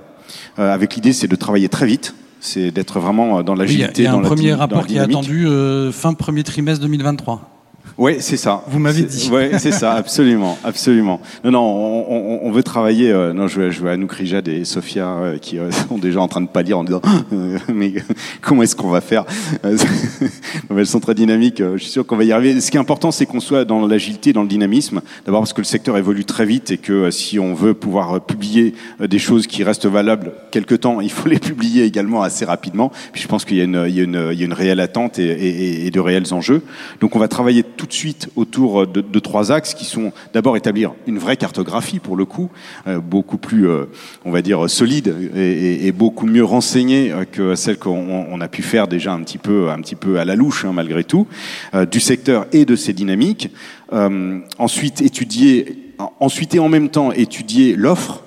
avec 0.57 0.95
l'idée, 0.95 1.13
c'est 1.13 1.29
de 1.29 1.37
travailler 1.37 1.69
très 1.69 1.87
vite 1.87 2.15
c'est 2.43 2.73
d'être 2.73 2.99
vraiment 2.99 3.43
dans 3.43 3.55
l'agilité. 3.55 3.89
Oui, 3.89 3.93
il 3.99 4.05
y 4.05 4.07
a 4.09 4.15
un 4.15 4.21
premier 4.21 4.53
rapport 4.53 4.85
qui 4.87 4.97
est 4.97 5.01
attendu 5.01 5.47
euh, 5.47 5.93
fin 5.93 6.13
premier 6.13 6.43
trimestre 6.43 6.83
2023. 6.83 7.52
Oui, 7.99 8.17
c'est 8.21 8.37
ça. 8.37 8.63
Vous 8.69 8.79
m'avez 8.79 9.03
dit. 9.03 9.31
Oui, 9.33 9.51
c'est 9.59 9.73
ça, 9.73 9.93
absolument, 9.97 10.59
absolument. 10.65 11.21
Non, 11.45 11.51
non, 11.51 11.61
on, 11.61 12.07
on, 12.09 12.41
on 12.49 12.53
veut 12.53 12.63
travailler. 12.63 13.11
Euh, 13.11 13.33
non, 13.33 13.49
je 13.49 13.61
vois, 13.61 13.71
je 13.71 13.81
vois 13.81 13.93
Anouk 13.93 14.13
Rijad 14.13 14.49
et 14.49 14.65
Sophia 14.65 15.07
euh, 15.09 15.39
qui 15.39 15.59
euh, 15.59 15.71
sont 15.89 15.99
déjà 15.99 16.21
en 16.21 16.29
train 16.29 16.41
de 16.41 16.49
pâlir 16.49 16.79
en 16.79 16.85
disant 16.85 17.03
mais 17.75 17.95
comment 18.41 18.63
est-ce 18.63 18.77
qu'on 18.77 18.89
va 18.89 19.01
faire? 19.01 19.25
Elles 19.63 20.87
sont 20.87 21.01
très 21.01 21.15
dynamiques. 21.15 21.63
je 21.63 21.79
suis 21.79 21.91
sûr 21.91 22.07
qu'on 22.07 22.17
va 22.17 22.25
y 22.25 22.33
arriver. 22.33 22.61
Ce 22.61 22.71
qui 22.71 22.77
est 22.77 22.81
important, 22.81 23.11
c'est 23.11 23.27
qu'on 23.27 23.41
soit 23.41 23.65
dans 23.65 23.87
l'agilité, 23.87 24.33
dans 24.33 24.43
le 24.43 24.49
dynamisme. 24.49 25.03
D'abord 25.27 25.41
parce 25.41 25.53
que 25.53 25.61
le 25.61 25.67
secteur 25.67 25.97
évolue 25.97 26.25
très 26.25 26.47
vite 26.47 26.71
et 26.71 26.79
que 26.79 27.11
si 27.11 27.39
on 27.39 27.55
veut 27.55 27.75
pouvoir 27.75 28.21
publier 28.21 28.75
des 29.01 29.19
choses 29.19 29.47
qui 29.47 29.65
restent 29.65 29.87
valables 29.87 30.33
quelque 30.51 30.75
temps, 30.75 31.01
il 31.01 31.11
faut 31.11 31.29
les 31.29 31.39
publier 31.39 31.85
également 31.85 32.23
assez 32.23 32.45
rapidement. 32.45 32.91
Puis 33.13 33.23
je 33.23 33.29
pense 33.29 33.45
qu'il 33.45 33.57
y 33.57 33.61
a 33.61 33.65
une, 33.65 33.85
il 33.87 33.95
y 33.95 34.03
y 34.03 34.43
a 34.43 34.47
une 34.47 34.53
réelle 34.53 34.81
attente 34.81 35.19
et, 35.19 35.25
et, 35.25 35.87
et 35.87 35.91
de 35.91 36.01
réels 36.01 36.33
enjeux. 36.33 36.63
Donc 37.01 37.17
on 37.17 37.19
va 37.19 37.29
travailler 37.29 37.63
tout 37.63 37.82
de 37.87 37.93
suite 37.93 38.29
autour 38.37 38.87
de, 38.87 39.01
de 39.01 39.19
trois 39.19 39.53
axes 39.53 39.75
qui 39.75 39.85
sont 39.85 40.13
d'abord 40.33 40.57
établir 40.57 40.93
une 41.07 41.19
vraie 41.19 41.37
cartographie 41.37 41.99
pour 41.99 42.17
le 42.17 42.25
coup, 42.25 42.51
euh, 42.87 43.01
beaucoup 43.01 43.39
plus, 43.39 43.69
euh, 43.69 43.87
on 44.25 44.31
va 44.31 44.43
dire, 44.43 44.69
solide 44.69 45.15
et, 45.35 45.87
et, 45.87 45.93
beaucoup 45.93 46.27
mieux 46.27 46.45
renseignée 46.45 47.13
euh, 47.13 47.25
que 47.25 47.55
celle 47.55 47.79
qu'on 47.79 48.27
on 48.31 48.41
a 48.41 48.49
pu 48.49 48.63
faire 48.63 48.89
déjà 48.89 49.13
un 49.13 49.23
petit 49.23 49.39
peu, 49.39 49.71
un 49.71 49.81
petit 49.81 49.95
peu 49.95 50.19
à 50.19 50.25
la 50.25 50.37
louche 50.37 50.65
hein, 50.65 50.73
malgré 50.73 51.05
tout, 51.05 51.27
euh, 51.75 51.87
du 51.87 52.01
secteur 52.01 52.47
et 52.53 52.65
de 52.65 52.77
ses 52.77 52.93
dynamiques. 52.93 53.51
Euh, 53.93 54.41
ensuite 54.59 55.03
étudier, 55.03 55.95
ensuite 56.19 56.55
et 56.55 56.59
en 56.59 56.69
même 56.69 56.89
temps 56.89 57.13
étudier 57.13 57.77
l'offre 57.77 58.23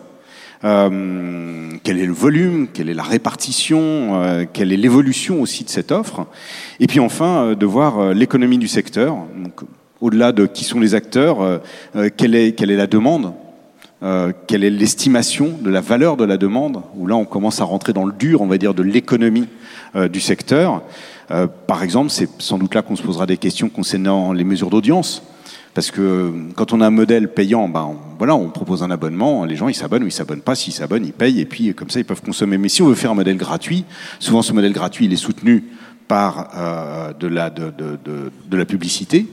euh, 0.63 1.71
quel 1.83 1.99
est 1.99 2.05
le 2.05 2.13
volume, 2.13 2.67
quelle 2.73 2.89
est 2.89 2.93
la 2.93 3.03
répartition, 3.03 3.79
euh, 4.21 4.45
quelle 4.51 4.71
est 4.71 4.77
l'évolution 4.77 5.41
aussi 5.41 5.63
de 5.63 5.69
cette 5.69 5.91
offre, 5.91 6.25
et 6.79 6.87
puis 6.87 6.99
enfin 6.99 7.43
euh, 7.43 7.55
de 7.55 7.65
voir 7.65 8.13
l'économie 8.13 8.57
du 8.57 8.67
secteur, 8.67 9.17
au-delà 10.01 10.31
de 10.31 10.45
qui 10.45 10.63
sont 10.63 10.79
les 10.79 10.95
acteurs, 10.95 11.61
quelle, 12.17 12.35
est, 12.35 12.51
quelle 12.51 12.69
est 12.69 12.75
la 12.75 12.85
demande, 12.85 13.33
quelle 14.45 14.63
est 14.63 14.69
l'estimation 14.69 15.57
de 15.61 15.69
la 15.69 15.81
valeur 15.81 16.17
de 16.17 16.25
la 16.25 16.37
demande, 16.37 16.81
où 16.95 17.07
là 17.07 17.15
on 17.15 17.25
commence 17.25 17.61
à 17.61 17.63
rentrer 17.63 17.93
dans 17.93 18.05
le 18.05 18.11
dur, 18.11 18.41
on 18.41 18.47
va 18.47 18.57
dire, 18.57 18.73
de 18.73 18.83
l'économie 18.83 19.47
du 20.11 20.19
secteur. 20.19 20.83
par 21.65 21.81
exemple, 21.81 22.11
c'est 22.11 22.29
sans 22.39 22.57
doute 22.57 22.75
là 22.75 22.81
qu'on 22.81 22.97
se 22.97 23.03
posera 23.03 23.25
des 23.25 23.37
questions 23.37 23.69
concernant 23.69 24.33
les 24.33 24.43
mesures 24.43 24.69
d'audience. 24.69 25.23
Parce 25.75 25.91
que 25.91 26.31
quand 26.55 26.71
on 26.71 26.79
a 26.79 26.87
un 26.87 26.89
modèle 26.89 27.33
payant, 27.33 27.67
ben 27.67 27.83
on, 27.91 27.97
voilà, 28.17 28.33
on 28.33 28.49
propose 28.49 28.81
un 28.81 28.89
abonnement, 28.91 29.43
les 29.43 29.57
gens 29.57 29.67
ils 29.67 29.75
s'abonnent 29.75 30.03
ou 30.03 30.07
ils 30.07 30.11
s'abonnent 30.11 30.41
pas, 30.41 30.55
s'ils 30.55 30.71
s'abonnent, 30.71 31.05
ils 31.05 31.11
payent 31.11 31.41
et 31.41 31.45
puis 31.45 31.75
comme 31.75 31.89
ça 31.89 31.99
ils 31.99 32.05
peuvent 32.05 32.21
consommer. 32.21 32.57
Mais 32.57 32.69
si 32.69 32.81
on 32.81 32.87
veut 32.87 32.95
faire 32.95 33.11
un 33.11 33.15
modèle 33.15 33.35
gratuit, 33.35 33.83
souvent 34.19 34.41
ce 34.41 34.53
modèle 34.53 34.71
gratuit 34.71 35.03
il 35.05 35.11
est 35.11 35.17
soutenu 35.17 35.65
par 36.07 36.49
euh, 36.55 37.13
de 37.13 38.57
la 38.57 38.65
publicité 38.65 39.27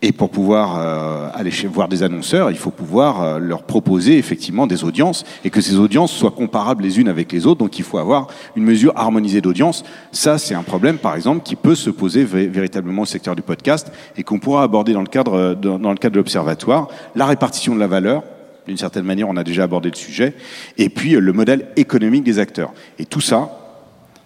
et 0.00 0.12
pour 0.12 0.30
pouvoir 0.30 0.78
euh, 0.78 1.28
aller 1.34 1.50
voir 1.66 1.88
des 1.88 2.04
annonceurs, 2.04 2.52
il 2.52 2.56
faut 2.56 2.70
pouvoir 2.70 3.20
euh, 3.22 3.38
leur 3.40 3.64
proposer 3.64 4.16
effectivement 4.16 4.68
des 4.68 4.84
audiences 4.84 5.24
et 5.44 5.50
que 5.50 5.60
ces 5.60 5.76
audiences 5.76 6.12
soient 6.12 6.30
comparables 6.30 6.84
les 6.84 7.00
unes 7.00 7.08
avec 7.08 7.32
les 7.32 7.46
autres. 7.46 7.58
Donc 7.58 7.80
il 7.80 7.84
faut 7.84 7.98
avoir 7.98 8.28
une 8.54 8.62
mesure 8.62 8.92
harmonisée 8.94 9.40
d'audience. 9.40 9.82
Ça, 10.12 10.38
c'est 10.38 10.54
un 10.54 10.62
problème, 10.62 10.98
par 10.98 11.16
exemple, 11.16 11.42
qui 11.42 11.56
peut 11.56 11.74
se 11.74 11.90
poser 11.90 12.24
véritablement 12.24 13.02
au 13.02 13.06
secteur 13.06 13.34
du 13.34 13.42
podcast 13.42 13.90
et 14.16 14.22
qu'on 14.22 14.38
pourra 14.38 14.62
aborder 14.62 14.92
dans 14.92 15.00
le 15.00 15.08
cadre, 15.08 15.54
dans, 15.54 15.80
dans 15.80 15.90
le 15.90 15.96
cadre 15.98 16.14
de 16.14 16.20
l'observatoire. 16.20 16.86
La 17.16 17.26
répartition 17.26 17.74
de 17.74 17.80
la 17.80 17.88
valeur, 17.88 18.22
d'une 18.68 18.76
certaine 18.76 19.04
manière, 19.04 19.28
on 19.28 19.36
a 19.36 19.42
déjà 19.42 19.64
abordé 19.64 19.90
le 19.90 19.96
sujet. 19.96 20.34
Et 20.76 20.90
puis 20.90 21.12
le 21.12 21.32
modèle 21.32 21.70
économique 21.74 22.22
des 22.22 22.38
acteurs. 22.38 22.72
Et 23.00 23.04
tout 23.04 23.20
ça, 23.20 23.50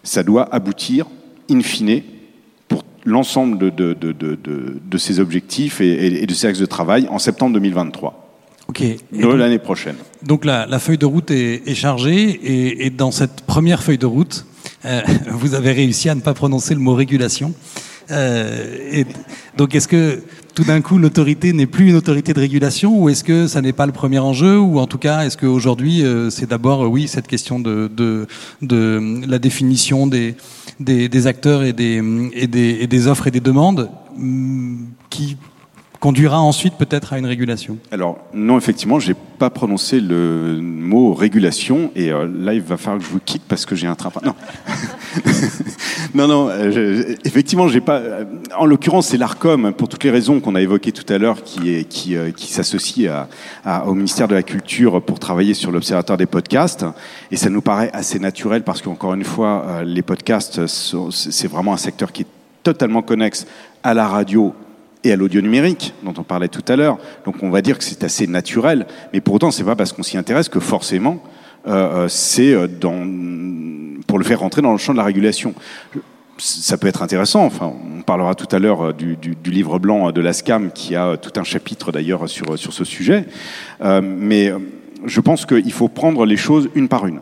ça 0.03 0.23
doit 0.23 0.55
aboutir, 0.55 1.07
in 1.51 1.63
fine, 1.63 2.03
l'ensemble 3.05 3.59
de, 3.59 3.71
de, 3.71 3.95
de, 3.95 4.13
de, 4.13 4.81
de 4.85 4.99
ces 4.99 5.21
objectifs 5.21 5.81
et, 5.81 6.23
et, 6.23 6.27
de 6.27 6.35
ces 6.35 6.47
axes 6.47 6.59
de 6.59 6.67
travail 6.67 7.07
en 7.11 7.19
septembre 7.19 7.55
2023. 7.55 8.19
Ok. 8.69 8.83
De 9.13 9.27
l'année 9.27 9.59
prochaine. 9.59 9.97
Donc 10.23 10.45
la, 10.45 10.67
la, 10.67 10.79
feuille 10.79 10.99
de 10.99 11.07
route 11.07 11.31
est, 11.31 11.63
est 11.67 11.75
chargée 11.75 12.23
et, 12.31 12.87
et, 12.87 12.91
dans 12.91 13.11
cette 13.11 13.43
première 13.43 13.83
feuille 13.83 13.99
de 13.99 14.07
route, 14.07 14.47
euh, 14.85 15.03
vous 15.31 15.55
avez 15.55 15.73
réussi 15.73 16.09
à 16.09 16.15
ne 16.15 16.21
pas 16.21 16.35
prononcer 16.35 16.75
le 16.75 16.81
mot 16.81 16.95
régulation. 16.95 17.55
Euh, 18.11 18.77
et 18.91 19.07
donc 19.57 19.75
est-ce 19.75 19.89
que 19.89 20.23
tout 20.55 20.65
d'un 20.65 20.81
coup 20.81 20.99
l'autorité 20.99 21.53
n'est 21.53 21.67
plus 21.67 21.89
une 21.89 21.97
autorité 21.97 22.35
de 22.35 22.41
régulation 22.41 22.99
ou 23.01 23.09
est-ce 23.09 23.25
que 23.25 23.47
ça 23.47 23.61
n'est 23.61 23.73
pas 23.73 23.87
le 23.87 23.93
premier 23.93 24.19
enjeu 24.19 24.59
ou 24.59 24.79
en 24.79 24.87
tout 24.87 24.99
cas 24.99 25.25
est-ce 25.25 25.37
qu'aujourd'hui 25.37 26.05
euh, 26.05 26.31
c'est 26.31 26.49
d'abord 26.49 26.85
euh, 26.85 26.89
oui 26.89 27.09
cette 27.09 27.27
question 27.27 27.59
de, 27.59 27.91
de 27.95 28.27
la 29.27 29.39
définition 29.39 30.07
des, 30.07 30.37
acteurs 31.27 31.63
et 31.63 31.73
des, 31.73 32.03
et, 32.35 32.47
des, 32.47 32.79
et 32.81 32.87
des 32.87 33.07
offres 33.07 33.27
et 33.27 33.31
des 33.31 33.41
demandes 33.41 33.91
qui 35.11 35.37
conduira 36.03 36.41
ensuite 36.41 36.75
peut-être 36.75 37.13
à 37.13 37.19
une 37.21 37.27
régulation 37.27 37.79
Alors 37.93 38.19
non, 38.35 38.59
effectivement, 38.59 38.99
j'ai 38.99 39.15
pas 39.15 39.51
prononcé 39.51 40.01
le 40.01 40.59
mot 40.61 41.15
régulation 41.15 41.93
et 41.95 42.11
euh, 42.11 42.29
là 42.29 42.55
il 42.55 42.61
va 42.61 42.77
falloir 42.77 42.99
que 42.99 43.05
je 43.05 43.11
vous 43.11 43.21
quitte 43.25 43.45
parce 43.47 43.65
que 43.67 43.77
j'ai 43.77 43.87
un 43.87 43.95
train. 43.95 44.11
Non, 44.25 44.35
non, 46.15 46.27
non. 46.27 46.49
Euh, 46.49 46.73
je, 46.73 47.17
effectivement, 47.25 47.69
j'ai 47.69 47.81
pas. 47.81 47.99
Euh, 47.99 48.25
en 48.59 48.67
l'occurrence, 48.67 49.07
c'est 49.07 49.17
l'Arcom 49.17 49.73
pour 49.73 49.89
toutes 49.89 50.03
les 50.03 50.11
raisons 50.11 50.41
qu'on 50.41 50.57
a 50.57 50.61
évoquées 50.61 50.91
tout 50.91 51.11
à 51.13 51.19
l'heure, 51.19 51.45
qui 51.45 51.85
qui 51.85 52.17
qui 52.35 52.53
s'associe 52.53 53.09
à, 53.65 53.87
au 53.87 53.95
ministère 53.95 54.27
de 54.27 54.35
la 54.35 54.43
Culture 54.43 55.01
pour 55.03 55.21
travailler 55.21 55.55
sur 55.55 55.71
l'observatoire 55.71 56.19
des 56.19 56.27
podcasts 56.27 56.85
et 57.31 57.37
ça 57.37 57.49
nous 57.49 57.63
paraît 57.63 57.91
assez 57.93 58.19
naturel 58.19 58.65
parce 58.65 58.83
qu'encore 58.83 59.15
une 59.15 59.23
fois, 59.23 59.85
les 59.85 60.03
podcasts, 60.03 60.67
c'est 60.67 61.49
vraiment 61.49 61.73
un 61.73 61.77
secteur 61.89 62.11
qui 62.11 62.23
est 62.23 62.33
totalement 62.65 63.03
connexe 63.03 63.47
à 63.85 63.95
la 63.95 64.09
radio 64.09 64.53
et 65.05 65.13
à 65.13 65.17
l'audio 65.17 65.41
numérique 65.41 65.95
dont 66.03 66.15
on 66.19 66.23
parlait 66.23 66.49
tout 66.49 66.65
à 66.69 66.77
l'heure. 66.77 66.99
Donc 67.25 67.37
on 67.43 67.51
va 67.51 67.63
dire 67.63 67.79
que 67.79 67.85
c'est 67.85 68.05
assez 68.05 68.27
naturel, 68.27 68.87
mais 69.13 69.21
pour 69.21 69.35
autant 69.35 69.51
c'est 69.51 69.65
pas 69.65 69.77
parce 69.77 69.93
qu'on 69.93 70.03
s'y 70.03 70.17
intéresse 70.17 70.49
que 70.49 70.61
forcément 70.61 71.23
euh, 71.67 72.09
c'est 72.09 72.69
dans 72.69 73.07
pour 74.07 74.19
le 74.19 74.25
faire 74.25 74.41
rentrer 74.41 74.63
dans 74.63 74.73
le 74.73 74.79
champ 74.79 74.93
de 74.93 74.99
la 74.99 75.05
régulation. 75.05 75.55
Ça 76.39 76.77
peut 76.77 76.89
être 76.89 77.03
intéressant. 77.03 77.45
Enfin, 77.45 77.73
on 77.99 78.03
parlera 78.03 78.35
tout 78.35 78.49
à 78.55 78.59
l'heure 78.59 78.95
du, 78.95 79.17
du, 79.17 79.37
du, 79.37 79.51
livre 79.51 79.79
blanc 79.79 80.11
de 80.11 80.21
la 80.21 80.33
SCAM 80.33 80.73
qui 80.73 80.97
a 80.97 81.17
tout 81.17 81.39
un 81.39 81.45
chapitre 81.45 81.93
d'ailleurs 81.93 82.29
sur 82.29 82.59
sur 82.59 82.73
ce 82.73 82.85
sujet. 82.85 83.27
Euh, 83.83 84.01
mais 84.03 84.53
je 85.05 85.21
pense 85.21 85.47
qu'il 85.47 85.73
faut 85.73 85.89
prendre 85.89 86.27
les 86.27 86.37
choses 86.37 86.69
une 86.75 86.89
par 86.89 87.07
une. 87.07 87.21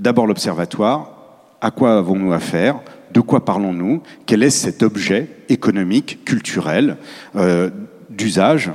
D'abord 0.00 0.26
l'observatoire. 0.26 1.12
À 1.60 1.70
quoi 1.70 1.98
avons-nous 1.98 2.32
affaire 2.32 2.80
de 3.12 3.20
quoi 3.20 3.44
parlons-nous? 3.44 4.02
Quel 4.26 4.42
est 4.42 4.50
cet 4.50 4.82
objet 4.82 5.28
économique, 5.48 6.24
culturel, 6.24 6.96
euh, 7.36 7.70
d'usage 8.08 8.70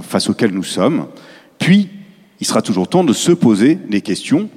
face 0.00 0.28
auxquels 0.28 0.52
nous 0.52 0.62
sommes? 0.62 1.06
Puis, 1.58 1.88
il 2.40 2.46
sera 2.46 2.62
toujours 2.62 2.88
temps 2.88 3.04
de 3.04 3.12
se 3.12 3.32
poser 3.32 3.74
des 3.74 4.00
questions 4.00 4.48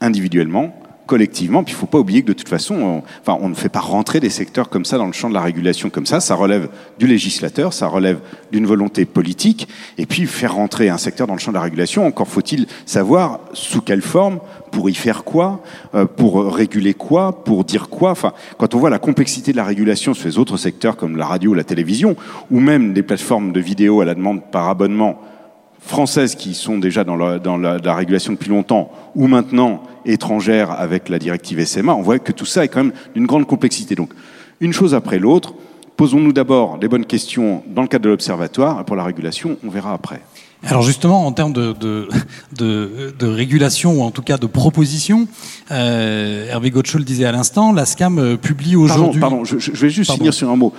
individuellement 0.00 0.79
collectivement. 1.10 1.64
Puis 1.64 1.72
il 1.72 1.76
ne 1.76 1.80
faut 1.80 1.86
pas 1.86 1.98
oublier 1.98 2.22
que 2.22 2.28
de 2.28 2.32
toute 2.34 2.48
façon, 2.48 2.76
on, 2.76 3.02
enfin, 3.20 3.36
on 3.42 3.48
ne 3.48 3.54
fait 3.54 3.68
pas 3.68 3.80
rentrer 3.80 4.20
des 4.20 4.30
secteurs 4.30 4.68
comme 4.68 4.84
ça 4.84 4.96
dans 4.96 5.08
le 5.08 5.12
champ 5.12 5.28
de 5.28 5.34
la 5.34 5.40
régulation 5.40 5.90
comme 5.90 6.06
ça. 6.06 6.20
Ça 6.20 6.36
relève 6.36 6.68
du 7.00 7.08
législateur, 7.08 7.72
ça 7.72 7.88
relève 7.88 8.20
d'une 8.52 8.64
volonté 8.64 9.04
politique. 9.06 9.66
Et 9.98 10.06
puis 10.06 10.26
faire 10.26 10.54
rentrer 10.54 10.88
un 10.88 10.98
secteur 10.98 11.26
dans 11.26 11.34
le 11.34 11.40
champ 11.40 11.50
de 11.50 11.56
la 11.56 11.62
régulation, 11.62 12.06
encore 12.06 12.28
faut-il 12.28 12.68
savoir 12.86 13.40
sous 13.54 13.80
quelle 13.80 14.02
forme, 14.02 14.38
pour 14.70 14.88
y 14.88 14.94
faire 14.94 15.24
quoi, 15.24 15.64
euh, 15.96 16.04
pour 16.04 16.54
réguler 16.54 16.94
quoi, 16.94 17.44
pour 17.44 17.64
dire 17.64 17.88
quoi. 17.88 18.12
Enfin, 18.12 18.32
quand 18.56 18.76
on 18.76 18.78
voit 18.78 18.90
la 18.90 19.00
complexité 19.00 19.50
de 19.50 19.56
la 19.56 19.64
régulation 19.64 20.14
sur 20.14 20.28
les 20.28 20.38
autres 20.38 20.58
secteurs 20.58 20.96
comme 20.96 21.16
la 21.16 21.26
radio 21.26 21.54
la 21.54 21.64
télévision, 21.64 22.14
ou 22.52 22.60
même 22.60 22.92
des 22.92 23.02
plateformes 23.02 23.50
de 23.50 23.58
vidéo 23.58 24.00
à 24.00 24.04
la 24.04 24.14
demande 24.14 24.42
par 24.52 24.68
abonnement 24.68 25.20
françaises 25.80 26.34
qui 26.34 26.54
sont 26.54 26.78
déjà 26.78 27.04
dans 27.04 27.16
la, 27.16 27.94
régulation 27.94 28.32
depuis 28.32 28.50
longtemps, 28.50 28.92
ou 29.14 29.26
maintenant 29.26 29.82
étrangères 30.04 30.70
avec 30.70 31.08
la 31.08 31.18
directive 31.18 31.64
SMA, 31.64 31.94
on 31.94 32.02
voit 32.02 32.18
que 32.18 32.32
tout 32.32 32.46
ça 32.46 32.64
est 32.64 32.68
quand 32.68 32.84
même 32.84 32.92
d'une 33.14 33.26
grande 33.26 33.46
complexité. 33.46 33.94
Donc, 33.94 34.10
une 34.60 34.72
chose 34.72 34.94
après 34.94 35.18
l'autre, 35.18 35.54
posons-nous 35.96 36.32
d'abord 36.32 36.78
les 36.80 36.88
bonnes 36.88 37.06
questions 37.06 37.62
dans 37.66 37.82
le 37.82 37.88
cadre 37.88 38.04
de 38.04 38.10
l'observatoire, 38.10 38.84
pour 38.84 38.96
la 38.96 39.04
régulation, 39.04 39.56
on 39.64 39.70
verra 39.70 39.92
après. 39.92 40.20
Alors 40.66 40.82
justement, 40.82 41.26
en 41.26 41.32
termes 41.32 41.54
de, 41.54 41.72
de, 41.72 42.08
de, 42.56 43.14
de, 43.18 43.26
régulation 43.26 43.94
ou 43.94 44.02
en 44.02 44.10
tout 44.10 44.20
cas 44.20 44.36
de 44.36 44.46
proposition, 44.46 45.26
euh, 45.70 46.48
Hervé 46.50 46.70
Gotcho 46.70 46.98
le 46.98 47.04
disait 47.04 47.24
à 47.24 47.32
l'instant, 47.32 47.72
la 47.72 47.86
SCAM 47.86 48.18
euh, 48.18 48.36
publie 48.36 48.76
aujourd'hui. 48.76 49.20
Pardon, 49.20 49.36
pardon 49.38 49.44
je, 49.44 49.58
je, 49.58 49.72
vais 49.72 49.88
juste 49.88 50.08
pardon. 50.08 50.20
finir 50.20 50.34
sur 50.34 50.50
un 50.50 50.56
mot. 50.56 50.74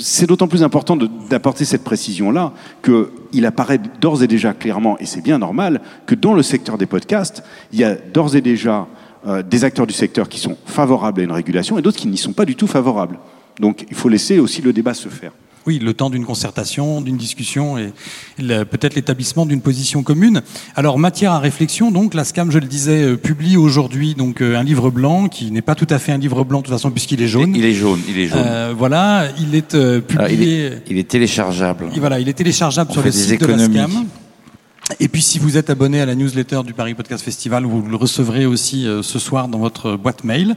C'est 0.00 0.26
d'autant 0.26 0.48
plus 0.48 0.64
important 0.64 0.96
d'apporter 0.96 1.64
cette 1.64 1.84
précision-là 1.84 2.52
qu'il 2.82 3.46
apparaît 3.46 3.80
d'ores 4.00 4.24
et 4.24 4.26
déjà 4.26 4.52
clairement, 4.52 4.98
et 4.98 5.06
c'est 5.06 5.22
bien 5.22 5.38
normal, 5.38 5.80
que 6.06 6.16
dans 6.16 6.34
le 6.34 6.42
secteur 6.42 6.76
des 6.76 6.86
podcasts, 6.86 7.44
il 7.72 7.78
y 7.78 7.84
a 7.84 7.94
d'ores 7.94 8.34
et 8.34 8.40
déjà 8.40 8.88
euh, 9.26 9.42
des 9.44 9.62
acteurs 9.62 9.86
du 9.86 9.94
secteur 9.94 10.28
qui 10.28 10.40
sont 10.40 10.56
favorables 10.66 11.20
à 11.20 11.24
une 11.24 11.32
régulation 11.32 11.78
et 11.78 11.82
d'autres 11.82 11.98
qui 11.98 12.08
n'y 12.08 12.18
sont 12.18 12.32
pas 12.32 12.44
du 12.44 12.56
tout 12.56 12.66
favorables. 12.66 13.18
Donc 13.60 13.86
il 13.88 13.94
faut 13.94 14.08
laisser 14.08 14.40
aussi 14.40 14.60
le 14.60 14.72
débat 14.72 14.94
se 14.94 15.08
faire. 15.08 15.32
Oui, 15.66 15.78
le 15.78 15.92
temps 15.92 16.08
d'une 16.08 16.24
concertation, 16.24 17.02
d'une 17.02 17.18
discussion 17.18 17.76
et 17.76 17.92
peut-être 18.38 18.94
l'établissement 18.94 19.44
d'une 19.44 19.60
position 19.60 20.02
commune. 20.02 20.42
Alors, 20.74 20.98
matière 20.98 21.32
à 21.32 21.38
réflexion, 21.38 21.90
donc, 21.90 22.14
la 22.14 22.24
SCAM, 22.24 22.50
je 22.50 22.58
le 22.58 22.66
disais, 22.66 23.02
euh, 23.02 23.16
publie 23.16 23.56
aujourd'hui 23.56 24.14
donc 24.14 24.40
euh, 24.40 24.56
un 24.56 24.64
livre 24.64 24.90
blanc 24.90 25.28
qui 25.28 25.50
n'est 25.50 25.62
pas 25.62 25.74
tout 25.74 25.86
à 25.90 25.98
fait 25.98 26.12
un 26.12 26.18
livre 26.18 26.44
blanc 26.44 26.60
de 26.60 26.64
toute 26.64 26.74
façon 26.74 26.90
puisqu'il 26.90 27.20
est 27.22 27.28
jaune. 27.28 27.54
Il 27.54 27.64
est 27.64 27.74
jaune, 27.74 28.00
il 28.08 28.18
est 28.18 28.26
jaune. 28.26 28.42
Euh, 28.44 28.74
voilà, 28.76 29.28
il 29.38 29.54
est 29.54 29.74
euh, 29.74 30.00
publié. 30.00 30.34
Il, 30.34 30.42
est, 30.42 30.82
il, 30.88 30.98
est, 30.98 31.08
téléchargeable. 31.08 31.90
Et 31.94 32.00
voilà, 32.00 32.20
il 32.20 32.28
est 32.28 32.34
téléchargeable 32.34 32.90
On 32.90 32.94
sur 32.94 33.02
le 33.02 33.12
site 33.12 33.32
économies. 33.32 33.68
de 33.68 33.74
la 33.74 33.86
SCAM. 33.86 34.06
Et 34.98 35.08
puis 35.08 35.22
si 35.22 35.38
vous 35.38 35.56
êtes 35.56 35.70
abonné 35.70 36.00
à 36.00 36.06
la 36.06 36.14
newsletter 36.14 36.62
du 36.64 36.72
Paris 36.72 36.94
Podcast 36.94 37.22
Festival, 37.22 37.64
vous 37.64 37.82
le 37.82 37.96
recevrez 37.96 38.46
aussi 38.46 38.86
euh, 38.86 39.02
ce 39.02 39.18
soir 39.18 39.46
dans 39.46 39.58
votre 39.58 39.96
boîte 39.96 40.24
mail. 40.24 40.56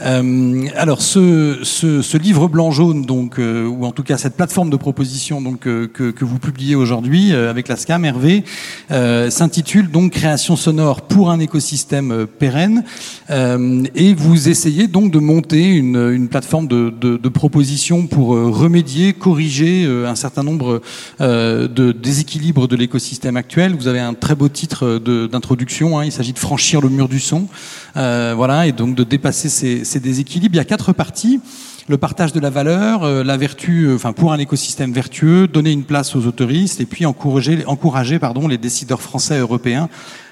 Euh, 0.00 0.66
alors 0.76 1.02
ce, 1.02 1.60
ce, 1.62 2.02
ce, 2.02 2.18
livre 2.18 2.48
blanc 2.48 2.72
jaune, 2.72 3.04
donc, 3.04 3.38
euh, 3.38 3.64
ou 3.66 3.84
en 3.84 3.92
tout 3.92 4.02
cas 4.02 4.18
cette 4.18 4.34
plateforme 4.36 4.68
de 4.70 4.76
proposition 4.76 5.40
donc, 5.40 5.66
euh, 5.66 5.86
que, 5.86 6.10
que, 6.10 6.24
vous 6.24 6.40
publiez 6.40 6.74
aujourd'hui 6.74 7.32
euh, 7.32 7.48
avec 7.48 7.68
la 7.68 7.76
SCAM, 7.76 8.04
Hervé, 8.04 8.44
euh, 8.90 9.30
s'intitule 9.30 9.90
donc 9.90 10.12
Création 10.12 10.56
sonore 10.56 11.02
pour 11.02 11.30
un 11.30 11.38
écosystème 11.38 12.26
pérenne. 12.38 12.84
et 13.30 14.14
vous 14.14 14.48
essayez 14.48 14.86
donc 14.88 15.10
de 15.10 15.18
monter 15.18 15.64
une, 15.64 16.10
une 16.12 16.28
plateforme 16.28 16.66
de, 16.66 16.90
de, 16.90 17.16
de 17.16 17.28
propositions 17.28 18.06
pour 18.06 18.28
remédier, 18.28 19.12
corriger 19.12 19.86
un 20.06 20.14
certain 20.14 20.42
nombre 20.42 20.80
de 21.20 21.92
déséquilibres 21.92 22.68
de 22.68 22.76
l'écosystème 22.76 23.36
actuel. 23.36 23.74
Vous 23.74 23.88
avez 23.88 24.00
un 24.00 24.14
très 24.14 24.34
beau 24.34 24.48
titre 24.48 24.98
d'introduction. 25.30 25.98
Hein, 25.98 26.04
il 26.04 26.12
s'agit 26.12 26.32
de 26.32 26.38
franchir 26.38 26.80
le 26.80 26.88
mur 26.88 27.08
du 27.08 27.18
son. 27.18 27.48
voilà, 27.94 28.66
et 28.66 28.72
donc 28.72 28.94
de 28.94 29.04
dépasser 29.04 29.48
ces 29.48 29.83
ces. 29.84 29.98
Il 30.04 30.56
y 30.56 30.58
a 30.58 30.64
quatre 30.64 30.92
parties 30.92 31.40
le 31.88 31.98
partage 31.98 32.32
de 32.32 32.40
la 32.40 32.50
valeur, 32.50 33.02
euh, 33.02 33.22
la 33.22 33.36
vertu, 33.36 33.84
euh, 33.84 33.96
enfin 33.96 34.12
pour 34.12 34.32
un 34.32 34.38
écosystème 34.38 34.92
vertueux, 34.92 35.46
donner 35.46 35.70
une 35.70 35.84
place 35.84 36.16
aux 36.16 36.26
autoristes 36.26 36.80
et 36.80 36.86
puis 36.86 37.04
encourager, 37.04 37.64
encourager 37.66 38.18
pardon, 38.18 38.48
les 38.48 38.58
décideurs 38.58 39.02
français 39.02 39.36
et 39.36 39.40
européens 39.40 39.88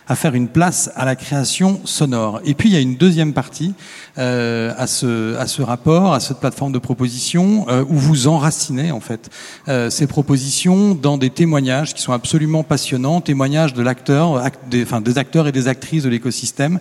à 0.08 0.16
faire 0.16 0.34
une 0.34 0.48
place 0.48 0.90
à 0.96 1.04
la 1.04 1.14
création 1.14 1.80
sonore. 1.84 2.40
Et 2.44 2.54
puis 2.54 2.70
il 2.70 2.72
y 2.72 2.76
a 2.76 2.80
une 2.80 2.96
deuxième 2.96 3.32
partie 3.32 3.74
euh, 4.18 4.72
à, 4.76 4.86
ce, 4.86 5.36
à 5.36 5.46
ce 5.46 5.62
rapport, 5.62 6.14
à 6.14 6.20
cette 6.20 6.38
plateforme 6.38 6.72
de 6.72 6.78
proposition, 6.78 7.66
euh, 7.68 7.84
où 7.88 7.96
vous 7.96 8.26
enracinez 8.26 8.92
en 8.92 9.00
fait 9.00 9.30
euh, 9.68 9.90
ces 9.90 10.06
propositions 10.06 10.94
dans 10.94 11.18
des 11.18 11.30
témoignages 11.30 11.94
qui 11.94 12.02
sont 12.02 12.12
absolument 12.12 12.62
passionnants, 12.62 13.20
témoignages 13.20 13.74
de 13.74 13.82
l'acteur, 13.82 14.36
act, 14.38 14.60
des, 14.68 14.82
enfin, 14.82 15.00
des 15.00 15.18
acteurs 15.18 15.46
et 15.46 15.52
des 15.52 15.68
actrices 15.68 16.02
de 16.02 16.08
l'écosystème. 16.08 16.80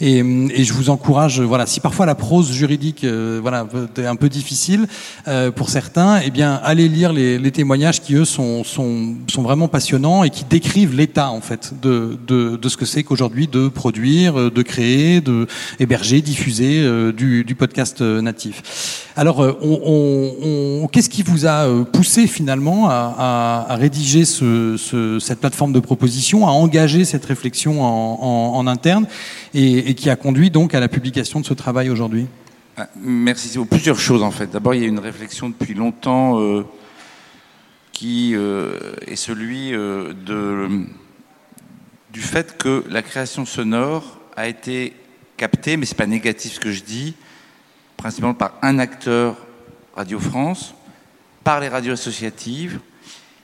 Et, 0.00 0.18
et, 0.18 0.64
je 0.64 0.72
vous 0.72 0.90
encourage, 0.90 1.40
voilà, 1.40 1.66
si 1.66 1.80
parfois 1.80 2.06
la 2.06 2.14
prose 2.14 2.52
juridique, 2.52 3.04
euh, 3.04 3.40
voilà, 3.42 3.66
est 3.96 4.06
un 4.06 4.16
peu 4.16 4.28
difficile 4.28 4.86
euh, 5.28 5.50
pour 5.50 5.70
certains, 5.70 6.20
eh 6.24 6.30
bien 6.30 6.60
allez 6.62 6.88
lire 6.88 7.12
les, 7.12 7.38
les 7.38 7.50
témoignages 7.50 8.00
qui 8.00 8.14
eux 8.14 8.24
sont, 8.24 8.64
sont, 8.64 9.14
sont 9.28 9.42
vraiment 9.42 9.68
passionnants 9.68 10.24
et 10.24 10.30
qui 10.30 10.44
décrivent 10.44 10.94
l'état 10.94 11.30
en 11.30 11.40
fait 11.40 11.72
de, 11.82 12.18
de 12.26 12.50
de 12.60 12.68
ce 12.68 12.76
que 12.76 12.84
c'est 12.84 13.02
qu'aujourd'hui 13.02 13.48
de 13.48 13.68
produire, 13.68 14.38
euh, 14.38 14.50
de 14.50 14.62
créer, 14.62 15.20
de 15.20 15.46
héberger, 15.78 16.20
diffuser 16.20 16.69
euh, 16.78 17.12
du, 17.12 17.54
podcast 17.54 18.00
euh, 18.00 18.20
natif. 18.20 19.08
Alors, 19.16 19.40
on, 19.62 20.88
qu'est-ce 20.92 21.10
qui 21.10 21.22
vous 21.22 21.46
a 21.46 21.84
poussé 21.84 22.26
finalement 22.26 22.88
à, 22.88 23.66
rédiger 23.70 24.24
ce, 24.24 24.76
ce, 24.78 25.18
cette 25.18 25.40
plateforme 25.40 25.72
de 25.72 25.80
proposition, 25.80 26.46
à 26.46 26.50
engager 26.50 27.04
cette 27.04 27.24
réflexion 27.24 27.82
en, 27.82 28.66
interne 28.66 29.06
et, 29.54 29.94
qui 29.94 30.10
a 30.10 30.16
conduit 30.16 30.50
donc 30.50 30.74
à 30.74 30.80
la 30.80 30.88
publication 30.88 31.40
de 31.40 31.46
ce 31.46 31.54
travail 31.54 31.90
aujourd'hui? 31.90 32.26
Merci. 32.96 33.58
Plusieurs 33.70 33.98
choses 33.98 34.22
en 34.22 34.30
fait. 34.30 34.50
D'abord, 34.50 34.74
il 34.74 34.82
y 34.82 34.84
a 34.84 34.88
une 34.88 34.98
réflexion 34.98 35.48
depuis 35.48 35.74
longtemps 35.74 36.40
euh, 36.40 36.64
qui 37.92 38.32
euh, 38.34 38.94
est 39.06 39.16
celui 39.16 39.74
euh, 39.74 40.12
du 42.12 42.20
fait 42.20 42.56
que 42.56 42.84
la 42.88 43.02
création 43.02 43.44
sonore 43.44 44.18
a 44.36 44.48
été 44.48 44.94
captée, 45.40 45.78
mais 45.78 45.86
c'est 45.86 45.96
pas 45.96 46.06
négatif 46.06 46.52
ce 46.52 46.60
que 46.60 46.70
je 46.70 46.82
dis, 46.82 47.14
principalement 47.96 48.34
par 48.34 48.58
un 48.60 48.78
acteur 48.78 49.38
Radio 49.96 50.20
France, 50.20 50.74
par 51.44 51.60
les 51.60 51.68
radios 51.68 51.94
associatives, 51.94 52.78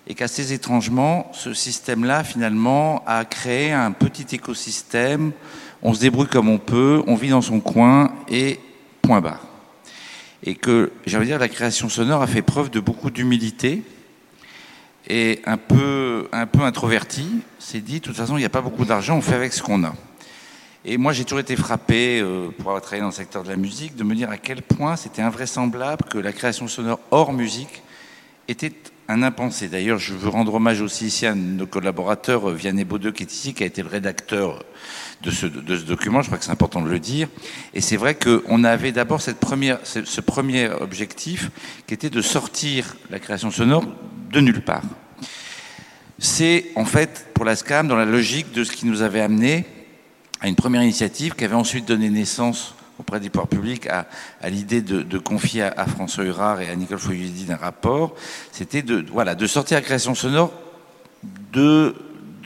et 0.07 0.15
qu'assez 0.15 0.53
étrangement, 0.53 1.31
ce 1.33 1.55
système-là, 1.55 2.23
finalement, 2.23 3.03
a 3.07 3.25
créé 3.25 3.73
un 3.73 3.93
petit 3.93 4.35
écosystème. 4.35 5.33
On 5.83 5.95
se 5.95 6.01
débrouille 6.01 6.27
comme 6.27 6.51
on 6.51 6.59
peut, 6.59 7.03
on 7.07 7.15
vit 7.15 7.31
dans 7.31 7.41
son 7.41 7.61
coin, 7.61 8.13
et 8.29 8.61
point 9.01 9.23
barre. 9.23 9.47
Et 10.43 10.55
que, 10.55 10.93
j'ai 11.07 11.17
envie 11.17 11.25
de 11.25 11.31
dire, 11.31 11.39
la 11.39 11.49
création 11.49 11.89
sonore 11.89 12.21
a 12.21 12.27
fait 12.27 12.43
preuve 12.43 12.69
de 12.69 12.79
beaucoup 12.79 13.11
d'humilité, 13.11 13.83
et 15.09 15.41
un 15.47 15.57
peu, 15.57 16.29
un 16.31 16.47
peu 16.47 16.61
introverti, 16.61 17.27
s'est 17.59 17.81
dit, 17.81 18.01
de 18.01 18.05
toute 18.05 18.17
façon, 18.17 18.37
il 18.37 18.41
n'y 18.41 18.45
a 18.45 18.51
pas 18.51 18.61
beaucoup 18.61 18.85
d'argent, 18.85 19.17
on 19.17 19.23
fait 19.23 19.35
avec 19.35 19.55
ce 19.55 19.63
qu'on 19.63 19.83
a. 19.83 19.95
Et 20.89 20.99
moi, 20.99 21.13
j'ai 21.13 21.25
toujours 21.25 21.41
été 21.41 21.57
frappé, 21.57 22.21
euh, 22.21 22.49
pour 22.57 22.69
avoir 22.69 22.81
travaillé 22.81 23.01
dans 23.01 23.09
le 23.09 23.13
secteur 23.13 23.43
de 23.43 23.49
la 23.49 23.57
musique, 23.57 23.97
de 23.97 24.05
me 24.05 24.15
dire 24.15 24.31
à 24.31 24.39
quel 24.39 24.63
point 24.63 24.95
c'était 24.95 25.21
invraisemblable 25.21 26.05
que 26.09 26.17
la 26.17 26.33
création 26.33 26.69
sonore 26.69 27.01
hors 27.11 27.33
musique 27.33 27.83
était 28.47 28.73
un 29.09 29.25
impensé. 29.25 29.67
D'ailleurs, 29.67 29.99
je 29.99 30.15
veux 30.15 30.29
rendre 30.29 30.55
hommage 30.55 30.81
aussi 30.81 31.07
ici 31.07 31.27
à 31.27 31.35
nos 31.35 31.67
collaborateurs, 31.67 32.49
Vianney 32.51 32.85
Baudeux, 32.85 33.11
qui 33.11 33.25
est 33.25 33.33
ici, 33.33 33.53
qui 33.53 33.65
a 33.65 33.67
été 33.67 33.83
le 33.83 33.89
rédacteur 33.89 34.65
de 35.23 35.33
ce, 35.33 35.47
document, 35.47 36.23
je 36.23 36.29
crois 36.29 36.39
que 36.39 36.45
c'est 36.45 36.53
important 36.53 36.81
de 36.81 36.89
le 36.89 37.01
dire. 37.01 37.27
Et 37.75 37.81
c'est 37.81 37.97
vrai 37.97 38.15
qu'on 38.15 38.63
avait 38.63 38.93
d'abord 38.93 39.21
ce 39.21 39.33
premier 40.21 40.69
objectif, 40.69 41.51
qui 41.89 41.95
était 41.95 42.11
de 42.11 42.23
sortir 42.23 42.97
la 43.11 43.19
création 43.19 43.51
sonore 43.51 43.85
de 44.31 44.39
nulle 44.39 44.63
part. 44.63 44.85
C'est 46.21 46.67
en 46.77 46.85
fait 46.85 47.27
pour 47.35 47.45
la 47.45 47.57
SCAM 47.57 47.89
dans 47.89 47.97
la 47.97 48.05
logique 48.05 48.53
de 48.53 48.63
ce 48.63 48.71
qui 48.71 48.87
nous 48.87 49.03
avait 49.03 49.21
amené 49.21 49.67
à 50.41 50.49
une 50.49 50.57
première 50.57 50.83
initiative 50.83 51.35
qui 51.35 51.45
avait 51.45 51.55
ensuite 51.55 51.87
donné 51.87 52.11
naissance 52.11 52.75
auprès 52.99 53.21
du 53.21 53.31
pouvoir 53.31 53.49
public 53.49 53.87
à, 53.89 54.07
l'idée 54.49 54.81
de, 54.81 55.19
confier 55.19 55.63
à, 55.63 55.87
François 55.87 56.25
Hurard 56.25 56.61
et 56.61 56.71
à 56.71 56.77
Nicole 56.77 56.99
Foyudi 56.99 57.45
d'un 57.45 57.57
rapport, 57.57 58.15
c'était 58.53 58.83
de, 58.83 59.05
voilà, 59.11 59.35
de 59.35 59.47
sortir 59.47 59.77
la 59.77 59.83
création 59.83 60.15
sonore 60.15 60.53
de, 61.53 61.95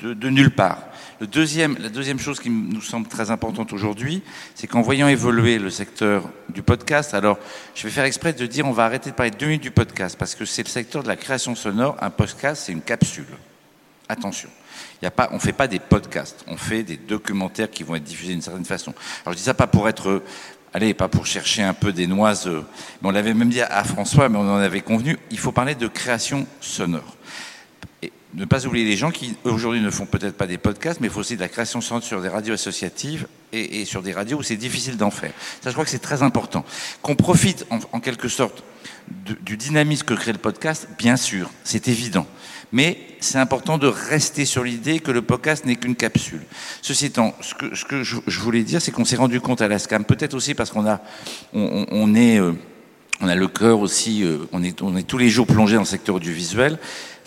de, 0.03 0.29
nulle 0.29 0.51
part. 0.51 0.83
La 1.21 1.27
deuxième 1.27 2.19
chose 2.19 2.41
qui 2.41 2.49
nous 2.49 2.81
semble 2.81 3.07
très 3.07 3.31
importante 3.31 3.73
aujourd'hui, 3.73 4.23
c'est 4.55 4.67
qu'en 4.67 4.81
voyant 4.81 5.07
évoluer 5.07 5.59
le 5.59 5.69
secteur 5.69 6.29
du 6.49 6.63
podcast, 6.63 7.13
alors 7.13 7.39
je 7.75 7.83
vais 7.83 7.91
faire 7.91 8.05
exprès 8.05 8.33
de 8.33 8.47
dire 8.47 8.67
on 8.67 8.73
va 8.73 8.87
arrêter 8.87 9.11
de 9.11 9.15
parler 9.15 9.31
deux 9.31 9.47
minutes 9.47 9.63
du 9.63 9.71
podcast, 9.71 10.17
parce 10.19 10.35
que 10.35 10.47
c'est 10.47 10.63
le 10.63 10.69
secteur 10.69 11.03
de 11.03 11.09
la 11.09 11.17
création 11.17 11.55
sonore, 11.55 11.97
un 12.01 12.11
podcast 12.11 12.63
c'est 12.65 12.73
une 12.73 12.81
capsule. 12.81 13.27
Attention. 14.09 14.49
On 15.03 15.35
ne 15.35 15.39
fait 15.39 15.53
pas 15.53 15.67
des 15.67 15.79
podcasts, 15.79 16.45
on 16.47 16.57
fait 16.57 16.83
des 16.83 16.97
documentaires 16.97 17.71
qui 17.71 17.83
vont 17.83 17.95
être 17.95 18.05
diffusés 18.05 18.33
d'une 18.33 18.43
certaine 18.43 18.65
façon. 18.65 18.93
Alors 19.25 19.33
je 19.33 19.39
dis 19.39 19.45
ça 19.45 19.55
pas 19.55 19.67
pour 19.67 19.89
être, 19.89 20.23
allez, 20.75 20.93
pas 20.93 21.09
pour 21.09 21.27
chercher 21.27 21.63
un 21.63 21.73
peu 21.75 21.93
des 21.93 22.07
noises, 22.07 22.47
mais 23.01 23.09
on 23.09 23.11
l'avait 23.11 23.35
même 23.35 23.49
dit 23.49 23.63
à 23.63 23.85
François, 23.85 24.29
mais 24.29 24.37
on 24.37 24.53
en 24.53 24.59
avait 24.59 24.83
convenu, 24.83 25.19
il 25.31 25.39
faut 25.39 25.53
parler 25.53 25.75
de 25.75 25.87
création 25.87 26.47
sonore. 26.61 27.17
Ne 28.35 28.45
pas 28.45 28.67
oublier 28.67 28.85
les 28.85 28.97
gens 28.97 29.11
qui 29.11 29.37
aujourd'hui 29.45 29.81
ne 29.81 29.91
font 29.91 30.07
peut-être 30.07 30.37
pas 30.37 30.47
des 30.47 30.59
podcasts, 30.59 31.01
mais 31.01 31.09
il 31.09 31.13
faut 31.13 31.21
aussi 31.21 31.37
de 31.37 31.41
la 31.41 31.49
création 31.49 31.81
sonore 31.81 32.03
sur 32.03 32.23
des 32.23 32.29
radios 32.29 32.55
associatives 32.55 33.27
et, 33.53 33.85
sur 33.85 34.03
des 34.03 34.13
radios 34.13 34.39
où 34.39 34.43
c'est 34.43 34.57
difficile 34.57 34.97
d'en 34.97 35.11
faire. 35.11 35.33
Ça, 35.63 35.71
je 35.71 35.73
crois 35.73 35.85
que 35.85 35.91
c'est 35.91 35.99
très 35.99 36.23
important. 36.23 36.65
Qu'on 37.03 37.17
profite 37.17 37.67
en, 37.71 38.01
quelque 38.01 38.29
sorte 38.29 38.63
du 39.09 39.57
dynamisme 39.57 40.05
que 40.05 40.15
crée 40.15 40.33
le 40.33 40.39
podcast, 40.39 40.89
bien 40.99 41.17
sûr, 41.17 41.51
c'est 41.65 41.89
évident. 41.89 42.27
Mais 42.73 42.99
c'est 43.19 43.39
important 43.39 43.79
de 43.79 43.89
rester 43.89 44.45
sur 44.45 44.63
l'idée 44.63 45.01
que 45.01 45.11
le 45.11 45.23
podcast 45.23 45.65
n'est 45.65 45.75
qu'une 45.75 45.97
capsule. 45.97 46.43
Ceci 46.83 47.07
étant, 47.07 47.35
ce 47.41 47.55
que, 47.55 48.05
je, 48.05 48.41
voulais 48.41 48.63
dire, 48.63 48.81
c'est 48.81 48.93
qu'on 48.93 49.05
s'est 49.05 49.17
rendu 49.17 49.41
compte 49.41 49.61
à 49.61 49.67
la 49.67 49.81
SCAM, 49.81 50.05
peut-être 50.05 50.35
aussi 50.35 50.55
parce 50.55 50.71
qu'on 50.71 50.87
a, 50.87 51.01
on, 51.53 52.15
est, 52.15 52.39
euh, 52.39 52.53
on 53.21 53.27
a 53.27 53.35
le 53.35 53.49
cœur 53.49 53.81
aussi, 53.81 54.23
euh, 54.23 54.47
on 54.53 54.63
est, 54.63 54.83
on 54.83 54.97
est 54.97 55.03
tous 55.03 55.19
les 55.19 55.31
jours 55.31 55.49
plongé 55.49 55.75
dans 55.75 55.83
le 55.83 55.87
secteur 55.87 56.15
audiovisuel 56.15 56.79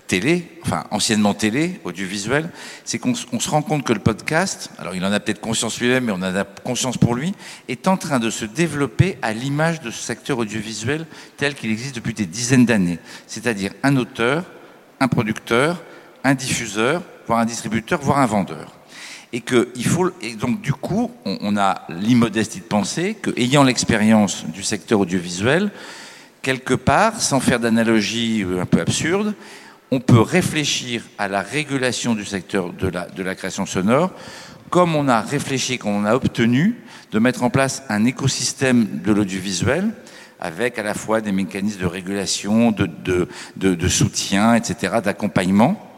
télé, 0.08 0.48
enfin 0.64 0.86
anciennement 0.92 1.34
télé, 1.34 1.80
audiovisuel, 1.84 2.50
c'est 2.86 3.00
qu'on 3.00 3.14
on 3.32 3.40
se 3.40 3.50
rend 3.50 3.62
compte 3.62 3.84
que 3.84 3.94
le 3.94 4.00
podcast, 4.00 4.70
alors 4.78 4.96
il 4.96 5.04
en 5.06 5.12
a 5.12 5.20
peut-être 5.20 5.42
conscience 5.42 5.80
lui-même, 5.80 6.06
mais 6.06 6.12
on 6.12 6.16
en 6.16 6.36
a 6.36 6.44
conscience 6.44 6.98
pour 6.98 7.16
lui, 7.16 7.34
est 7.68 7.88
en 7.88 7.98
train 7.98 8.20
de 8.20 8.30
se 8.30 8.46
développer 8.46 9.18
à 9.22 9.34
l'image 9.34 9.82
de 9.82 9.92
ce 9.92 10.02
secteur 10.02 10.38
audiovisuel 10.38 11.06
tel 11.38 11.56
qu'il 11.56 11.72
existe 11.72 11.96
depuis 11.96 12.14
des 12.14 12.26
dizaines 12.26 12.66
d'années. 12.66 13.00
C'est-à-dire 13.28 13.72
un 13.84 13.98
auteur, 13.98 14.46
un 15.00 15.08
producteur, 15.08 15.82
un 16.24 16.36
diffuseur, 16.36 17.02
voire 17.28 17.40
un 17.40 17.46
distributeur, 17.46 18.00
voire 18.02 18.20
un 18.20 18.26
vendeur. 18.26 18.72
Et 19.32 19.42
que 19.42 19.70
il 19.76 19.86
faut, 19.86 20.12
et 20.22 20.36
donc 20.36 20.62
du 20.62 20.74
coup, 20.74 21.10
on, 21.26 21.58
a 21.58 21.88
l'immodestie 21.90 22.60
de 22.60 22.66
penser 22.66 23.16
que, 23.16 23.32
ayant 23.36 23.64
l'expérience 23.64 24.46
du 24.46 24.62
secteur 24.62 25.00
audiovisuel, 25.00 25.72
quelque 26.44 26.76
part, 26.76 27.20
sans 27.20 27.40
faire 27.40 27.60
d'analogie 27.60 28.46
un 28.60 28.66
peu 28.66 28.80
absurde, 28.80 29.34
on 29.94 30.00
peut 30.00 30.22
réfléchir 30.22 31.04
à 31.20 31.28
la 31.28 31.42
régulation 31.42 32.16
du 32.16 32.26
secteur 32.26 32.74
de 32.74 33.22
la, 33.22 33.36
création 33.36 33.68
sonore 33.68 34.12
comme 34.72 34.96
on 34.96 35.08
a 35.08 35.22
réfléchi, 35.22 35.78
comme 35.78 35.92
on 35.92 36.06
a 36.06 36.16
obtenu 36.16 36.82
de 37.12 37.20
mettre 37.20 37.44
en 37.44 37.52
place 37.52 37.84
un 37.90 38.04
écosystème 38.06 39.02
de 39.06 39.14
l'audiovisuel 39.14 39.92
avec 40.40 40.80
à 40.80 40.84
la 40.84 40.96
fois 40.96 41.22
des 41.22 41.32
mécanismes 41.32 41.82
de 41.82 41.86
régulation, 41.86 42.72
de 42.72 43.88
soutien, 43.88 44.56
etc., 44.56 44.96
d'accompagnement 45.04 45.93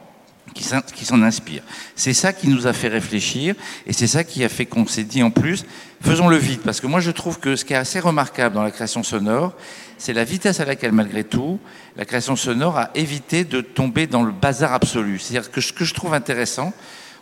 qui 0.56 1.06
s'en 1.06 1.22
inspirent. 1.22 1.64
C'est 1.96 2.14
ça 2.14 2.32
qui 2.32 2.48
nous 2.48 2.66
a 2.66 2.74
fait 2.74 2.88
réfléchir 2.88 3.56
et 3.86 3.94
c'est 3.94 4.08
ça 4.08 4.24
qui 4.24 4.44
a 4.44 4.50
fait 4.50 4.66
qu'on 4.66 4.88
s'est 4.88 5.04
dit 5.04 5.22
en 5.22 5.30
plus, 5.30 5.66
faisons-le 6.02 6.38
vite, 6.38 6.62
parce 6.64 6.80
que 6.80 6.88
moi 6.88 7.02
je 7.02 7.12
trouve 7.12 7.40
que 7.40 7.56
ce 7.56 7.66
qui 7.66 7.74
est 7.74 7.78
assez 7.78 8.00
remarquable 8.00 8.56
dans 8.56 8.64
la 8.64 8.72
création 8.72 9.04
sonore, 9.04 9.54
c'est 9.98 10.14
la 10.14 10.24
vitesse 10.24 10.60
à 10.62 10.66
laquelle, 10.66 10.94
malgré 10.94 11.24
tout, 11.24 11.60
la 11.98 12.06
création 12.06 12.36
sonore 12.36 12.78
a 12.78 12.90
évité 12.96 13.44
de 13.44 13.62
tomber 13.62 14.08
dans 14.08 14.24
le 14.24 14.32
bazar 14.32 14.74
absolu. 14.74 15.20
C'est-à-dire 15.20 15.52
que 15.52 15.62
ce 15.62 15.74
que 15.74 15.86
je 15.86 15.94
trouve 15.94 16.14
intéressant, 16.14 16.74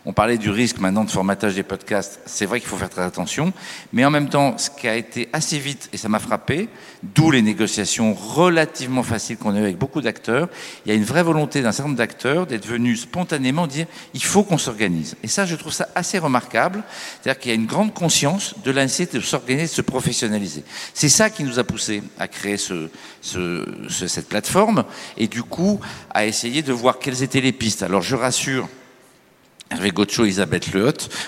on 0.06 0.12
parlait 0.12 0.38
du 0.38 0.50
risque 0.50 0.78
maintenant 0.78 1.04
de 1.04 1.10
formatage 1.10 1.54
des 1.54 1.62
podcasts. 1.62 2.20
C'est 2.26 2.46
vrai 2.46 2.60
qu'il 2.60 2.68
faut 2.68 2.76
faire 2.76 2.90
très 2.90 3.02
attention. 3.02 3.52
Mais 3.92 4.04
en 4.04 4.10
même 4.10 4.28
temps, 4.28 4.56
ce 4.58 4.70
qui 4.70 4.86
a 4.86 4.96
été 4.96 5.28
assez 5.32 5.58
vite, 5.58 5.88
et 5.92 5.96
ça 5.96 6.08
m'a 6.08 6.18
frappé, 6.18 6.68
d'où 7.02 7.30
les 7.30 7.42
négociations 7.42 8.14
relativement 8.14 9.02
faciles 9.02 9.36
qu'on 9.36 9.54
a 9.54 9.58
eues 9.58 9.64
avec 9.64 9.78
beaucoup 9.78 10.00
d'acteurs, 10.00 10.48
il 10.84 10.90
y 10.90 10.92
a 10.92 10.94
une 10.94 11.04
vraie 11.04 11.22
volonté 11.22 11.62
d'un 11.62 11.72
certain 11.72 11.88
nombre 11.88 11.98
d'acteurs 11.98 12.46
d'être 12.46 12.66
venus 12.66 13.02
spontanément 13.02 13.66
dire 13.66 13.86
il 14.12 14.22
faut 14.22 14.44
qu'on 14.44 14.58
s'organise. 14.58 15.16
Et 15.22 15.28
ça, 15.28 15.46
je 15.46 15.56
trouve 15.56 15.72
ça 15.72 15.88
assez 15.94 16.18
remarquable. 16.18 16.82
C'est-à-dire 17.22 17.40
qu'il 17.40 17.50
y 17.50 17.52
a 17.52 17.56
une 17.56 17.66
grande 17.66 17.92
conscience 17.92 18.54
de 18.64 18.70
la 18.70 18.84
de 18.84 19.20
s'organiser, 19.20 19.66
de 19.66 19.70
se 19.70 19.82
professionnaliser. 19.82 20.62
C'est 20.92 21.08
ça 21.08 21.30
qui 21.30 21.42
nous 21.42 21.58
a 21.58 21.64
poussé 21.64 22.02
à 22.18 22.28
créer 22.28 22.58
ce, 22.58 22.90
ce, 23.22 23.66
ce, 23.88 24.06
cette 24.06 24.28
plateforme 24.28 24.84
et 25.16 25.26
du 25.26 25.42
coup 25.42 25.80
à 26.10 26.26
essayer 26.26 26.62
de 26.62 26.72
voir 26.72 26.98
quelles 26.98 27.22
étaient 27.22 27.40
les 27.40 27.52
pistes. 27.52 27.82
Alors 27.82 28.02
je 28.02 28.14
rassure, 28.14 28.68
Hervé 29.70 29.90
Gaucho 29.90 30.24
et 30.24 30.28
Elisabeth 30.28 30.70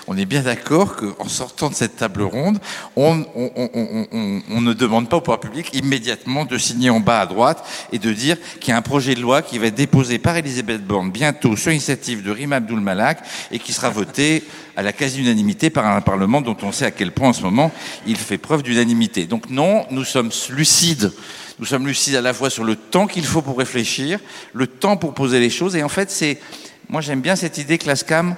on 0.07 0.15
est 0.15 0.25
bien 0.25 0.43
d'accord 0.43 0.95
qu'en 0.95 1.27
sortant 1.27 1.69
de 1.69 1.73
cette 1.73 1.97
table 1.97 2.21
ronde, 2.21 2.59
on, 2.95 3.25
on, 3.35 3.51
on, 3.55 4.41
on, 4.49 4.61
ne 4.61 4.73
demande 4.73 5.09
pas 5.09 5.17
au 5.17 5.21
pouvoir 5.21 5.39
public 5.39 5.73
immédiatement 5.73 6.45
de 6.45 6.57
signer 6.57 6.91
en 6.91 6.99
bas 6.99 7.21
à 7.21 7.25
droite 7.25 7.67
et 7.91 7.97
de 7.97 8.13
dire 8.13 8.37
qu'il 8.59 8.69
y 8.69 8.73
a 8.73 8.77
un 8.77 8.83
projet 8.83 9.15
de 9.15 9.21
loi 9.21 9.41
qui 9.41 9.57
va 9.57 9.67
être 9.67 9.75
déposé 9.75 10.19
par 10.19 10.37
Elisabeth 10.37 10.85
Borne 10.85 11.11
bientôt 11.11 11.55
sur 11.55 11.71
initiative 11.71 12.23
de 12.23 12.29
Rima 12.29 12.57
Abdul 12.57 12.79
Malak 12.79 13.19
et 13.51 13.57
qui 13.57 13.73
sera 13.73 13.89
voté 13.89 14.43
à 14.75 14.83
la 14.83 14.93
quasi-unanimité 14.93 15.71
par 15.71 15.87
un 15.87 16.01
Parlement 16.01 16.39
dont 16.39 16.57
on 16.61 16.71
sait 16.71 16.85
à 16.85 16.91
quel 16.91 17.11
point 17.11 17.29
en 17.29 17.33
ce 17.33 17.41
moment 17.41 17.71
il 18.05 18.17
fait 18.17 18.37
preuve 18.37 18.61
d'unanimité. 18.61 19.25
Donc 19.25 19.49
non, 19.49 19.85
nous 19.89 20.03
sommes 20.03 20.29
lucides. 20.51 21.11
Nous 21.59 21.65
sommes 21.65 21.87
lucides 21.87 22.15
à 22.15 22.21
la 22.21 22.35
fois 22.35 22.51
sur 22.51 22.63
le 22.63 22.75
temps 22.75 23.07
qu'il 23.07 23.25
faut 23.25 23.41
pour 23.41 23.57
réfléchir, 23.57 24.19
le 24.53 24.67
temps 24.67 24.95
pour 24.95 25.15
poser 25.15 25.39
les 25.39 25.49
choses 25.49 25.75
et 25.75 25.81
en 25.81 25.89
fait 25.89 26.11
c'est 26.11 26.39
moi, 26.89 27.01
j'aime 27.01 27.21
bien 27.21 27.35
cette 27.35 27.57
idée 27.57 27.77
que 27.77 27.87
la 27.87 27.95
SCAM, 27.95 28.35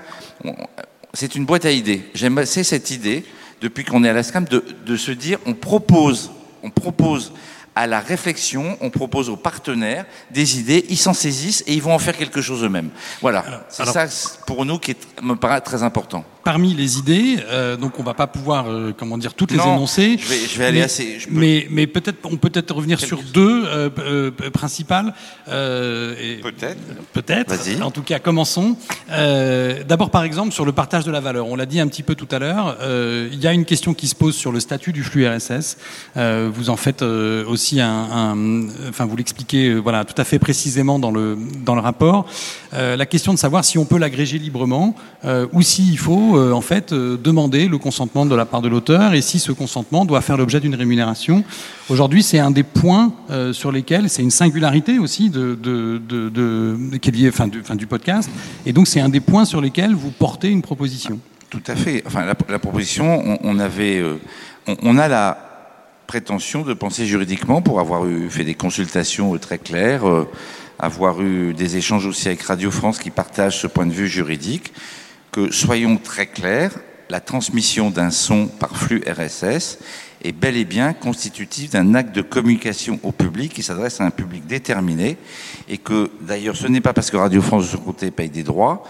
c'est 1.14 1.36
une 1.36 1.45
boîte 1.45 1.66
à 1.66 1.72
idées. 1.72 2.04
J'aime 2.14 2.38
assez 2.38 2.64
cette 2.64 2.91
idée, 2.91 3.24
depuis 3.62 3.84
qu'on 3.84 4.04
est 4.04 4.10
à 4.10 4.14
la 4.14 4.24
SCAM, 4.24 4.45
de, 4.45 4.64
de 4.86 4.97
se 4.97 5.12
dire, 5.12 5.39
on 5.45 5.54
propose, 5.54 6.32
on 6.64 6.70
propose 6.70 7.34
à 7.76 7.88
la 7.88 8.00
réflexion, 8.00 8.78
on 8.82 8.89
propose 8.89 9.30
aux 9.30 9.38
partenaires 9.38 10.06
des 10.32 10.60
idées, 10.60 10.86
ils 10.89 10.97
s'en 10.97 11.14
saisissent 11.14 11.64
et 11.68 11.74
ils 11.74 11.82
vont 11.82 11.93
en 11.93 12.00
faire 12.00 12.18
quelque 12.18 12.41
chose 12.41 12.64
eux-mêmes. 12.64 12.89
Voilà, 13.22 13.66
c'est 13.70 13.86
ça 13.86 14.06
pour 14.45 14.66
nous 14.66 14.80
qui 14.80 14.91
est, 14.91 15.22
me 15.22 15.36
paraît 15.36 15.62
très 15.62 15.84
important 15.84 16.26
parmi 16.44 16.74
les 16.74 16.98
idées, 16.98 17.38
euh, 17.50 17.78
donc 17.78 18.00
on 18.00 18.04
va 18.04 18.14
pas 18.14 18.28
pouvoir, 18.28 18.70
euh, 18.70 18.94
comment 18.96 19.18
dire, 19.18 19.34
toutes 19.34 19.52
les 19.52 19.58
non, 19.58 19.76
énoncer. 19.76 20.18
Je 20.20 20.28
vais, 20.28 20.48
je 20.48 20.58
vais 20.58 20.66
aller 20.66 20.80
mais, 20.80 20.86
assez. 20.86 21.18
Peux... 21.24 21.40
Mais, 21.40 21.68
mais 21.70 21.88
peut-être, 21.88 22.18
on 22.26 22.38
peut 22.38 22.50
peut-être 22.50 22.74
revenir 22.74 23.00
sur 23.00 23.22
deux 23.34 23.66
euh, 23.66 23.90
euh, 24.00 24.32
principales. 24.52 25.14
peut-être. 25.46 26.78
Peut-être. 27.14 27.54
En 27.82 27.92
tout 27.92 28.04
cas, 28.04 28.20
commençons. 28.20 28.78
D'abord, 29.10 30.10
par 30.10 30.24
exemple, 30.24 30.52
sur 30.52 30.66
le 30.66 30.72
partage 30.72 31.04
de 31.04 31.12
la 31.12 31.20
valeur. 31.20 31.48
On 31.48 31.56
l'a 31.56 31.66
dit 31.66 31.80
un 31.80 31.88
petit 31.88 32.04
peu 32.04 32.16
tout 32.16 32.28
à 32.32 32.40
l'heure. 32.40 32.78
Il 33.32 33.40
y 33.40 33.48
a 33.48 33.54
une 33.54 33.66
question 33.66 33.94
qui 33.94 34.08
se 34.08 34.16
pose 34.16 34.36
sur 34.36 34.52
le 34.52 34.60
statut 34.60 34.94
du 34.94 35.04
flux 35.04 35.28
RSS. 35.28 35.78
vous 36.16 36.70
en 36.70 36.78
faites 36.78 37.02
aussi 37.02 37.82
un, 37.82 37.90
un 37.90 38.68
enfin, 38.90 39.06
vous 39.06 39.16
l'expliquez, 39.16 39.76
voilà, 39.76 40.06
tout 40.06 40.20
à 40.20 40.24
fait 40.24 40.40
précisément 40.40 41.00
dans 41.00 41.12
le 41.12 41.38
dans 41.66 41.76
le 41.76 41.82
rapport. 41.82 42.26
la 42.74 43.06
question 43.06 43.34
de 43.34 43.40
savoir 43.40 43.66
si 43.66 43.78
on 43.78 43.86
peut 43.86 43.98
l'agréger 43.98 44.38
librement 44.40 44.96
ou 45.52 45.62
s'il 45.62 45.98
faut 45.98 46.28
euh, 46.36 46.51
en 46.51 46.61
fait 46.61 46.91
euh, 46.91 47.17
demander 47.17 47.67
le 47.67 47.77
consentement 47.77 48.25
de 48.25 48.36
la 48.36 48.45
part 48.45 48.61
de 48.61 48.67
l'auteur 48.67 49.13
et 49.13 49.21
si 49.21 49.39
ce 49.39 49.51
consentement 49.51 50.05
doit 50.05 50.21
faire 50.21 50.38
l'objet 50.38 50.59
d'une 50.59 50.75
rémunération. 50.75 51.43
Aujourd'hui, 51.89 52.23
c'est 52.23 52.39
un 52.39 52.51
des 52.51 52.63
points 52.63 53.13
euh, 53.30 53.53
sur 53.53 53.71
lesquels 53.71 54.09
c'est 54.09 54.21
une 54.21 54.32
singularité 54.32 54.99
aussi 54.99 55.30
de, 55.30 55.57
qui 57.01 57.09
est 57.09 57.75
du, 57.75 57.88
podcast, 57.88 58.30
et 58.65 58.73
donc 58.73 58.88
c'est 58.88 58.99
un 58.99 59.09
des 59.09 59.19
points 59.19 59.45
sur 59.45 59.61
lesquels 59.61 59.93
vous 59.93 60.11
portez 60.11 60.49
une 60.49 60.61
proposition. 60.61 61.19
Tout 61.49 61.63
à 61.67 61.75
fait. 61.75 62.03
Enfin, 62.05 62.25
la, 62.25 62.59
proposition, 62.59 63.39
on, 63.43 63.59
avait, 63.59 64.03
on, 64.67 64.97
a 64.99 65.07
la 65.07 65.38
prétention 66.05 66.61
de 66.61 66.73
penser 66.73 67.05
juridiquement 67.07 67.61
pour 67.61 67.80
avoir 67.80 68.05
eu 68.05 68.30
fait 68.30 68.43
des 68.43 68.53
consultations 68.53 69.36
très 69.39 69.57
claires, 69.57 70.03
avoir 70.77 71.21
eu 71.23 71.53
des 71.55 71.77
échanges 71.77 72.05
aussi 72.05 72.27
avec 72.27 72.43
Radio 72.43 72.69
France 72.69 72.99
qui 72.99 73.09
partagent 73.09 73.59
ce 73.59 73.67
point 73.67 73.88
de 73.88 73.93
vue 73.93 74.07
juridique 74.07 74.71
soyons 75.52 75.98
très 75.98 76.28
clairs, 76.28 76.74
la 77.10 77.20
transmission 77.20 77.90
d'un 77.90 78.12
son 78.12 78.48
par 78.48 78.76
flux 78.76 79.04
RSS 79.08 79.80
est 80.22 80.32
bel 80.32 80.58
et 80.58 80.66
bien 80.66 80.94
constitutif 80.94 81.72
d'un 81.72 81.96
acte 81.96 82.14
de 82.14 82.22
communication 82.22 83.00
au 83.04 83.12
public 83.12 83.54
qui 83.54 83.64
s'adresse 83.64 84.02
à 84.02 84.06
un 84.06 84.12
public 84.12 84.46
déterminé 84.46 85.18
et 85.68 85.78
que 85.78 86.12
d'ailleurs 86.22 86.56
ce 86.56 86.68
n'est 86.68 86.82
pas 86.82 86.94
parce 86.94 87.10
que 87.10 87.18
Radio 87.18 87.42
France 87.42 87.66
de 87.66 87.78
son 87.78 87.84
côté 87.84 88.12
paye 88.12 88.30
des 88.30 88.44
droits 88.44 88.84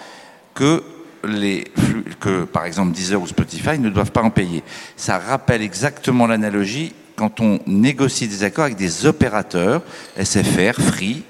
que 0.54 0.84
les 1.24 1.66
flux, 1.78 2.06
que 2.20 2.44
par 2.46 2.66
exemple 2.66 2.92
Deezer 2.94 3.22
ou 3.22 3.28
Spotify 3.28 3.78
ne 3.78 3.90
doivent 3.90 4.12
pas 4.12 4.24
en 4.24 4.30
payer. 4.30 4.64
Ça 4.96 5.18
rappelle 5.18 5.62
exactement 5.62 6.28
l'analogie 6.28 6.94
quand 7.16 7.42
on 7.42 7.60
négocie 7.68 8.28
des 8.28 8.44
accords 8.44 8.66
avec 8.66 8.78
des 8.78 9.06
opérateurs 9.06 9.82
SFR, 10.22 10.82
Free, 10.82 11.24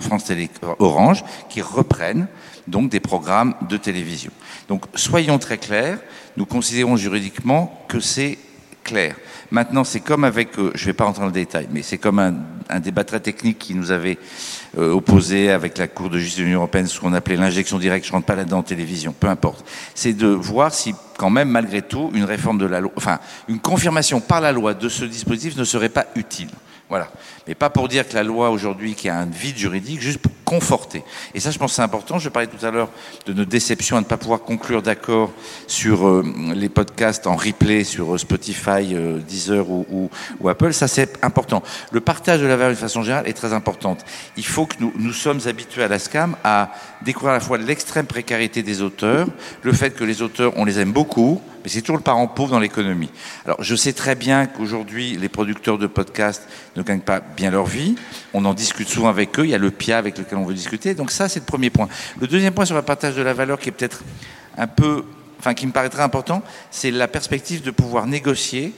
France 0.00 0.24
Télé, 0.24 0.48
Orange, 0.78 1.24
qui 1.48 1.60
reprennent 1.60 2.26
donc 2.66 2.90
des 2.90 3.00
programmes 3.00 3.54
de 3.68 3.76
télévision. 3.76 4.30
Donc 4.68 4.84
soyons 4.94 5.38
très 5.38 5.58
clairs, 5.58 5.98
nous 6.36 6.46
considérons 6.46 6.96
juridiquement 6.96 7.84
que 7.88 8.00
c'est 8.00 8.38
clair. 8.84 9.16
Maintenant, 9.50 9.82
c'est 9.82 10.00
comme 10.00 10.24
avec, 10.24 10.58
euh, 10.58 10.70
je 10.74 10.82
ne 10.82 10.86
vais 10.86 10.92
pas 10.92 11.04
rentrer 11.04 11.20
dans 11.20 11.26
le 11.26 11.32
détail, 11.32 11.68
mais 11.72 11.82
c'est 11.82 11.98
comme 11.98 12.18
un, 12.18 12.34
un, 12.68 12.80
débat 12.80 13.04
très 13.04 13.20
technique 13.20 13.58
qui 13.58 13.74
nous 13.74 13.90
avait 13.90 14.18
euh, 14.78 14.92
opposé 14.92 15.50
avec 15.50 15.78
la 15.78 15.88
Cour 15.88 16.10
de 16.10 16.18
justice 16.18 16.38
de 16.38 16.44
l'Union 16.44 16.58
européenne, 16.58 16.86
ce 16.86 17.00
qu'on 17.00 17.14
appelait 17.14 17.36
l'injection 17.36 17.78
directe, 17.78 18.04
je 18.04 18.10
ne 18.10 18.16
rentre 18.16 18.26
pas 18.26 18.36
là-dedans 18.36 18.58
en 18.58 18.62
télévision, 18.62 19.14
peu 19.18 19.28
importe. 19.28 19.66
C'est 19.94 20.12
de 20.12 20.26
voir 20.26 20.72
si, 20.72 20.94
quand 21.16 21.30
même, 21.30 21.48
malgré 21.48 21.82
tout, 21.82 22.10
une 22.14 22.24
réforme 22.24 22.58
de 22.58 22.66
la 22.66 22.80
loi, 22.80 22.92
enfin, 22.96 23.18
une 23.48 23.58
confirmation 23.58 24.20
par 24.20 24.40
la 24.40 24.52
loi 24.52 24.74
de 24.74 24.88
ce 24.88 25.04
dispositif 25.04 25.56
ne 25.56 25.64
serait 25.64 25.88
pas 25.88 26.06
utile. 26.14 26.50
Voilà. 26.88 27.08
Mais 27.46 27.54
pas 27.54 27.70
pour 27.70 27.88
dire 27.88 28.08
que 28.08 28.14
la 28.14 28.22
loi 28.22 28.50
aujourd'hui, 28.50 28.94
qui 28.94 29.08
a 29.08 29.18
un 29.18 29.26
vide 29.26 29.58
juridique, 29.58 30.00
juste 30.00 30.18
pour 30.18 30.32
conforter. 30.44 31.02
Et 31.34 31.40
ça, 31.40 31.50
je 31.50 31.58
pense 31.58 31.74
c'est 31.74 31.82
important. 31.82 32.18
Je 32.18 32.28
parlais 32.28 32.48
tout 32.48 32.64
à 32.64 32.70
l'heure 32.70 32.88
de 33.26 33.32
nos 33.32 33.44
déceptions 33.44 33.96
à 33.96 34.00
ne 34.00 34.04
pas 34.04 34.16
pouvoir 34.16 34.40
conclure 34.40 34.82
d'accord 34.82 35.30
sur 35.66 36.06
euh, 36.06 36.24
les 36.54 36.68
podcasts 36.68 37.26
en 37.26 37.36
replay 37.36 37.84
sur 37.84 38.14
euh, 38.14 38.18
Spotify, 38.18 38.94
euh, 38.94 39.18
Deezer 39.18 39.68
ou, 39.68 40.10
Apple. 40.48 40.72
Ça, 40.72 40.88
c'est 40.88 41.22
important. 41.24 41.62
Le 41.90 42.00
partage 42.00 42.40
de 42.40 42.46
la 42.46 42.56
valeur 42.56 42.72
de 42.72 42.78
façon 42.78 43.02
générale 43.02 43.28
est 43.28 43.32
très 43.34 43.52
importante. 43.52 44.04
Il 44.36 44.46
faut 44.46 44.66
que 44.66 44.76
nous, 44.80 44.92
nous 44.96 45.12
sommes 45.12 45.40
habitués 45.46 45.82
à 45.82 45.88
la 45.88 45.98
SCAM 45.98 46.36
à 46.44 46.70
découvrir 47.02 47.32
à 47.32 47.34
la 47.34 47.40
fois 47.40 47.58
l'extrême 47.58 48.06
précarité 48.06 48.62
des 48.62 48.82
auteurs, 48.82 49.26
le 49.62 49.72
fait 49.72 49.90
que 49.90 50.04
les 50.04 50.22
auteurs, 50.22 50.52
on 50.56 50.64
les 50.64 50.78
aime 50.78 50.92
beaucoup, 50.92 51.40
mais 51.64 51.70
c'est 51.70 51.80
toujours 51.80 51.96
le 51.96 52.02
parent 52.02 52.26
pauvre 52.26 52.50
dans 52.50 52.60
l'économie. 52.60 53.10
Alors, 53.46 53.62
je 53.62 53.74
sais 53.74 53.94
très 53.94 54.14
bien 54.14 54.46
qu'aujourd'hui, 54.46 55.16
les 55.16 55.30
producteurs 55.30 55.78
de 55.78 55.86
podcasts 55.86 56.46
ne 56.76 56.82
gagnent 56.82 57.00
pas 57.00 57.20
bien 57.34 57.50
leur 57.50 57.66
vie. 57.66 57.96
On 58.32 58.44
en 58.44 58.54
discute 58.54 58.88
souvent 58.88 59.08
avec 59.08 59.38
eux. 59.38 59.44
Il 59.44 59.50
y 59.50 59.54
a 59.54 59.58
le 59.58 59.70
PIA 59.70 59.98
avec 59.98 60.18
lequel 60.18 60.38
on 60.38 60.44
veut 60.44 60.54
discuter. 60.54 60.94
Donc 60.94 61.10
ça, 61.10 61.28
c'est 61.28 61.40
le 61.40 61.46
premier 61.46 61.70
point. 61.70 61.88
Le 62.20 62.26
deuxième 62.26 62.54
point 62.54 62.64
sur 62.64 62.76
le 62.76 62.82
partage 62.82 63.14
de 63.14 63.22
la 63.22 63.34
valeur 63.34 63.58
qui 63.58 63.68
est 63.68 63.72
peut-être 63.72 64.02
un 64.56 64.66
peu, 64.66 65.04
enfin, 65.38 65.54
qui 65.54 65.66
me 65.66 65.72
paraît 65.72 65.88
très 65.88 66.02
important, 66.02 66.42
c'est 66.70 66.90
la 66.90 67.08
perspective 67.08 67.62
de 67.62 67.70
pouvoir 67.70 68.06
négocier 68.06 68.72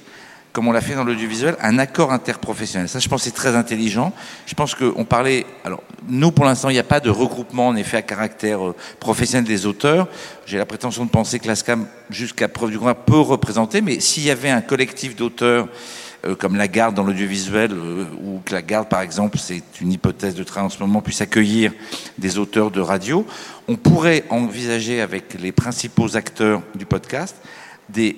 comme 0.56 0.68
on 0.68 0.72
l'a 0.72 0.80
fait 0.80 0.94
dans 0.94 1.04
l'audiovisuel, 1.04 1.54
un 1.60 1.78
accord 1.78 2.14
interprofessionnel. 2.14 2.88
Ça, 2.88 2.98
je 2.98 3.10
pense, 3.10 3.24
c'est 3.24 3.34
très 3.34 3.54
intelligent. 3.54 4.14
Je 4.46 4.54
pense 4.54 4.74
qu'on 4.74 5.04
parlait. 5.04 5.44
Alors, 5.64 5.82
nous, 6.08 6.30
pour 6.30 6.46
l'instant, 6.46 6.70
il 6.70 6.72
n'y 6.72 6.78
a 6.78 6.82
pas 6.82 6.98
de 6.98 7.10
regroupement, 7.10 7.68
en 7.68 7.76
effet, 7.76 7.98
à 7.98 8.02
caractère 8.02 8.68
euh, 8.68 8.74
professionnel 8.98 9.44
des 9.44 9.66
auteurs. 9.66 10.08
J'ai 10.46 10.56
la 10.56 10.64
prétention 10.64 11.04
de 11.04 11.10
penser 11.10 11.40
que 11.40 11.46
la 11.46 11.56
SCAM, 11.56 11.86
jusqu'à 12.08 12.48
preuve 12.48 12.70
du 12.70 12.78
contraire, 12.78 12.96
peut 12.96 13.20
représenter, 13.20 13.82
mais 13.82 14.00
s'il 14.00 14.22
y 14.22 14.30
avait 14.30 14.48
un 14.48 14.62
collectif 14.62 15.14
d'auteurs 15.14 15.68
comme 16.34 16.56
la 16.56 16.68
garde 16.68 16.94
dans 16.94 17.04
l'audiovisuel, 17.04 17.72
euh, 17.72 18.04
ou 18.22 18.40
que 18.44 18.52
la 18.52 18.62
garde, 18.62 18.88
par 18.88 19.00
exemple, 19.00 19.38
c'est 19.38 19.62
une 19.80 19.92
hypothèse 19.92 20.34
de 20.34 20.44
travail 20.44 20.66
en 20.66 20.70
ce 20.70 20.80
moment, 20.80 21.00
puisse 21.00 21.20
accueillir 21.20 21.72
des 22.18 22.38
auteurs 22.38 22.70
de 22.70 22.80
radio, 22.80 23.26
on 23.68 23.76
pourrait 23.76 24.24
envisager 24.30 25.00
avec 25.00 25.38
les 25.40 25.52
principaux 25.52 26.16
acteurs 26.16 26.62
du 26.74 26.86
podcast 26.86 27.36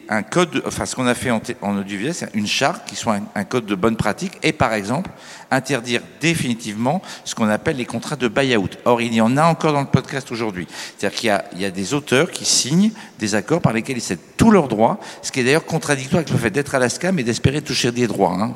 un 0.08 0.22
code, 0.22 0.62
enfin 0.66 0.86
ce 0.86 0.96
qu'on 0.96 1.06
a 1.06 1.14
fait 1.14 1.30
en, 1.30 1.42
en 1.62 1.76
audiovisuel, 1.76 2.14
c'est 2.14 2.30
une 2.34 2.46
charte 2.46 2.88
qui 2.88 2.96
soit 2.96 3.18
un, 3.34 3.44
code 3.44 3.66
de 3.66 3.74
bonne 3.74 3.96
pratique 3.96 4.32
et 4.42 4.52
par 4.52 4.72
exemple 4.72 5.10
interdire 5.50 6.00
définitivement 6.20 7.02
ce 7.24 7.34
qu'on 7.34 7.48
appelle 7.48 7.76
les 7.76 7.84
contrats 7.84 8.16
de 8.16 8.28
buy-out. 8.28 8.78
Or, 8.84 9.00
il 9.00 9.14
y 9.14 9.20
en 9.20 9.36
a 9.36 9.44
encore 9.44 9.72
dans 9.72 9.80
le 9.80 9.86
podcast 9.86 10.30
aujourd'hui. 10.30 10.66
C'est-à-dire 10.96 11.18
qu'il 11.18 11.60
y 11.60 11.64
a, 11.64 11.70
des 11.70 11.94
auteurs 11.94 12.30
qui 12.30 12.44
signent 12.44 12.90
des 13.18 13.34
accords 13.34 13.60
par 13.60 13.72
lesquels 13.72 13.96
ils 13.96 14.02
cèdent 14.02 14.18
tous 14.36 14.50
leurs 14.50 14.68
droits, 14.68 14.98
ce 15.22 15.32
qui 15.32 15.40
est 15.40 15.44
d'ailleurs 15.44 15.64
contradictoire 15.64 16.20
avec 16.20 16.30
le 16.30 16.38
fait 16.38 16.50
d'être 16.50 16.74
à 16.74 16.78
la 16.78 16.88
SCAM 16.88 17.18
et 17.18 17.22
d'espérer 17.22 17.62
toucher 17.62 17.92
des 17.92 18.06
droits. 18.06 18.36
Hein. 18.38 18.54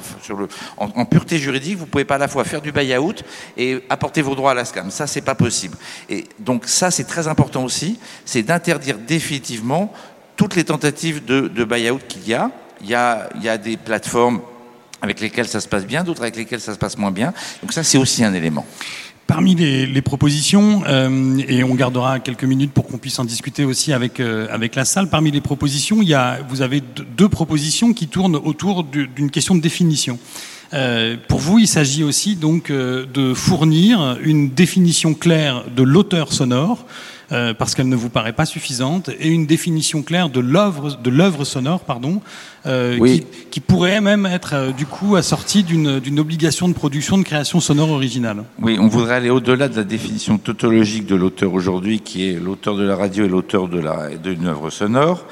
En, 0.76 1.04
pureté 1.04 1.38
juridique, 1.38 1.78
vous 1.78 1.86
pouvez 1.86 2.04
pas 2.04 2.16
à 2.16 2.18
la 2.18 2.28
fois 2.28 2.44
faire 2.44 2.62
du 2.62 2.72
buy-out 2.72 3.24
et 3.56 3.82
apporter 3.88 4.22
vos 4.22 4.34
droits 4.34 4.52
à 4.52 4.54
la 4.54 4.64
SCAM. 4.64 4.90
Ça, 4.90 5.06
c'est 5.06 5.20
pas 5.20 5.34
possible. 5.34 5.76
Et 6.08 6.26
donc 6.38 6.66
ça, 6.66 6.90
c'est 6.90 7.04
très 7.04 7.28
important 7.28 7.64
aussi, 7.64 7.98
c'est 8.24 8.42
d'interdire 8.42 8.98
définitivement 8.98 9.92
toutes 10.42 10.56
les 10.56 10.64
tentatives 10.64 11.24
de, 11.24 11.46
de 11.46 11.64
buy-out 11.64 12.02
qu'il 12.08 12.26
y 12.26 12.34
a. 12.34 12.50
Il 12.82 12.90
y 12.90 12.96
a, 12.96 13.58
des 13.58 13.76
plateformes 13.76 14.40
avec 15.00 15.20
lesquelles 15.20 15.46
ça 15.46 15.60
se 15.60 15.68
passe 15.68 15.86
bien, 15.86 16.02
d'autres 16.02 16.22
avec 16.22 16.34
lesquelles 16.34 16.60
ça 16.60 16.74
se 16.74 16.78
passe 16.78 16.98
moins 16.98 17.12
bien. 17.12 17.32
Donc 17.62 17.72
ça, 17.72 17.84
c'est 17.84 17.96
aussi 17.96 18.24
un 18.24 18.34
élément. 18.34 18.66
Parmi 19.28 19.54
les, 19.54 20.02
propositions, 20.02 20.82
euh, 20.88 21.36
et 21.46 21.62
on 21.62 21.76
gardera 21.76 22.18
quelques 22.18 22.42
minutes 22.42 22.72
pour 22.72 22.88
qu'on 22.88 22.98
puisse 22.98 23.20
en 23.20 23.24
discuter 23.24 23.64
aussi 23.64 23.92
avec, 23.92 24.18
euh, 24.18 24.48
avec 24.50 24.74
la 24.74 24.84
salle, 24.84 25.08
parmi 25.08 25.30
les 25.30 25.40
propositions, 25.40 26.02
il 26.02 26.08
y 26.08 26.14
a, 26.14 26.40
vous 26.48 26.60
avez 26.60 26.82
deux 27.16 27.28
propositions 27.28 27.92
qui 27.92 28.08
tournent 28.08 28.34
autour 28.34 28.82
d'une 28.82 29.30
question 29.30 29.54
de 29.54 29.60
définition. 29.60 30.18
Euh, 30.74 31.16
pour 31.28 31.38
vous, 31.38 31.60
il 31.60 31.68
s'agit 31.68 32.02
aussi 32.02 32.34
donc 32.34 32.72
de 32.72 33.32
fournir 33.32 34.18
une 34.24 34.50
définition 34.50 35.14
claire 35.14 35.66
de 35.70 35.84
l'auteur 35.84 36.32
sonore, 36.32 36.84
euh, 37.32 37.54
parce 37.54 37.74
qu'elle 37.74 37.88
ne 37.88 37.96
vous 37.96 38.10
paraît 38.10 38.34
pas 38.34 38.44
suffisante, 38.44 39.08
et 39.18 39.28
une 39.28 39.46
définition 39.46 40.02
claire 40.02 40.28
de 40.28 40.40
l'œuvre 40.40 40.96
de 40.96 41.08
l'œuvre 41.08 41.44
sonore, 41.44 41.80
pardon, 41.80 42.20
euh, 42.66 42.98
oui. 43.00 43.20
qui, 43.20 43.50
qui, 43.50 43.60
pourrait 43.60 44.02
même 44.02 44.26
être 44.26 44.54
euh, 44.54 44.72
du 44.72 44.84
coup 44.84 45.16
assortie 45.16 45.62
d'une 45.62 46.18
obligation 46.18 46.68
de 46.68 46.74
production 46.74 47.16
de 47.16 47.22
création 47.22 47.60
sonore 47.60 47.90
originale. 47.90 48.44
Oui, 48.60 48.76
on 48.78 48.88
voudrait 48.88 49.14
aller 49.14 49.30
au-delà 49.30 49.68
de 49.68 49.76
la 49.76 49.84
définition 49.84 50.36
tautologique 50.36 51.06
de 51.06 51.14
l'auteur 51.14 51.54
aujourd'hui, 51.54 52.00
qui 52.00 52.28
est 52.28 52.38
l'auteur 52.38 52.76
de 52.76 52.84
la 52.84 52.96
radio 52.96 53.24
et 53.24 53.28
l'auteur 53.28 53.68
de 53.68 53.80
la 53.80 54.10
d'une 54.22 54.46
œuvre 54.46 54.68
sonore, 54.68 55.24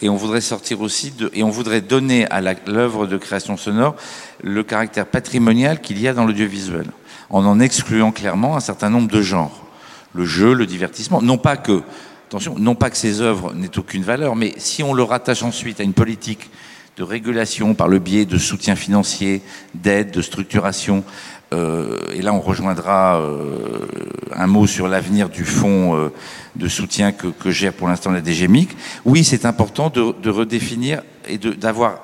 et 0.00 0.08
on 0.08 0.16
voudrait 0.16 0.40
sortir 0.40 0.80
aussi 0.80 1.10
de, 1.10 1.30
et 1.34 1.42
on 1.42 1.50
voudrait 1.50 1.82
donner 1.82 2.26
à 2.30 2.40
l'œuvre 2.66 3.06
de 3.06 3.18
création 3.18 3.58
sonore 3.58 3.94
le 4.42 4.62
caractère 4.62 5.06
patrimonial 5.06 5.82
qu'il 5.82 6.00
y 6.00 6.08
a 6.08 6.14
dans 6.14 6.24
l'audiovisuel, 6.24 6.86
en 7.28 7.44
en 7.44 7.60
excluant 7.60 8.10
clairement 8.10 8.56
un 8.56 8.60
certain 8.60 8.88
nombre 8.88 9.10
de 9.10 9.20
genres 9.20 9.71
le 10.14 10.24
jeu, 10.24 10.54
le 10.54 10.66
divertissement. 10.66 11.22
Non 11.22 11.38
pas 11.38 11.56
que, 11.56 11.82
attention, 12.28 12.56
non 12.58 12.74
pas 12.74 12.90
que 12.90 12.96
ces 12.96 13.20
œuvres 13.20 13.54
n'aient 13.54 13.78
aucune 13.78 14.02
valeur, 14.02 14.36
mais 14.36 14.54
si 14.58 14.82
on 14.82 14.94
le 14.94 15.02
rattache 15.02 15.42
ensuite 15.42 15.80
à 15.80 15.82
une 15.82 15.94
politique 15.94 16.50
de 16.96 17.02
régulation 17.02 17.74
par 17.74 17.88
le 17.88 17.98
biais 17.98 18.26
de 18.26 18.36
soutien 18.36 18.76
financier, 18.76 19.42
d'aide, 19.74 20.10
de 20.10 20.20
structuration, 20.20 21.04
euh, 21.52 21.98
et 22.14 22.22
là 22.22 22.32
on 22.32 22.40
rejoindra 22.40 23.20
euh, 23.20 23.86
un 24.34 24.46
mot 24.46 24.66
sur 24.66 24.88
l'avenir 24.88 25.28
du 25.28 25.44
fonds 25.44 25.96
euh, 25.96 26.12
de 26.56 26.68
soutien 26.68 27.12
que, 27.12 27.26
que 27.26 27.50
gère 27.50 27.72
pour 27.72 27.88
l'instant 27.88 28.10
la 28.10 28.22
DGMIC. 28.22 28.70
Oui, 29.04 29.24
c'est 29.24 29.44
important 29.44 29.90
de, 29.90 30.14
de, 30.22 30.30
redéfinir 30.30 31.02
et 31.28 31.38
d'avoir 31.38 32.00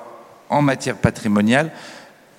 en 0.49 0.61
matière 0.61 0.97
patrimoniale 0.97 1.71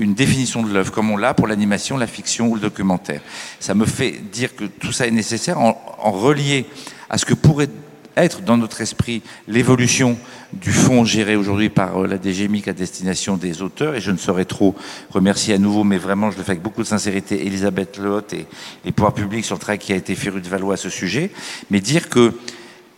une 0.01 0.15
définition 0.15 0.63
de 0.63 0.73
l'œuvre, 0.73 0.93
comme 0.93 1.11
on 1.11 1.17
l'a 1.17 1.35
pour 1.35 1.47
l'animation, 1.47 1.97
la 1.97 2.07
fiction 2.07 2.49
ou 2.49 2.55
le 2.55 2.61
documentaire. 2.61 3.21
Ça 3.61 3.75
me 3.75 3.87
fait 3.87 4.13
dire 4.33 4.57
que 4.57 4.65
tout 4.65 4.93
ça 4.93 5.07
est 5.07 5.11
nécessaire 5.11 5.61
en, 5.61 5.81
en 5.99 6.11
relié 6.11 6.67
à 7.09 7.19
ce 7.19 7.25
que 7.25 7.35
pourrait 7.35 7.69
être 8.17 8.43
dans 8.43 8.57
notre 8.57 8.81
esprit 8.81 9.23
l'évolution 9.49 10.19
du 10.53 10.73
fonds 10.73 11.05
géré 11.05 11.37
aujourd'hui 11.37 11.69
par 11.69 12.01
la 12.01 12.17
DGMIC 12.21 12.69
à 12.69 12.73
destination 12.73 13.37
des 13.37 13.63
auteurs. 13.63 13.95
Et 13.95 14.01
je 14.01 14.11
ne 14.11 14.17
saurais 14.17 14.45
trop 14.45 14.75
remercier 15.11 15.55
à 15.55 15.59
nouveau, 15.59 15.85
mais 15.85 15.99
vraiment, 15.99 16.31
je 16.31 16.37
le 16.37 16.43
fais 16.43 16.53
avec 16.53 16.63
beaucoup 16.63 16.83
de 16.83 16.87
sincérité, 16.87 17.47
Elisabeth 17.47 17.99
Lehotte 17.99 18.33
et 18.33 18.47
les 18.85 18.93
pouvoirs 18.93 19.15
publics 19.15 19.45
sur 19.45 19.55
le 19.55 19.61
travail 19.61 19.79
qui 19.79 19.93
a 19.93 19.97
été 19.97 20.15
fait 20.15 20.31
rue 20.31 20.41
de 20.41 20.49
Valois 20.49 20.75
à 20.75 20.77
ce 20.77 20.91
sujet. 20.91 21.31
Mais 21.71 21.81
dire 21.81 22.09
que 22.09 22.35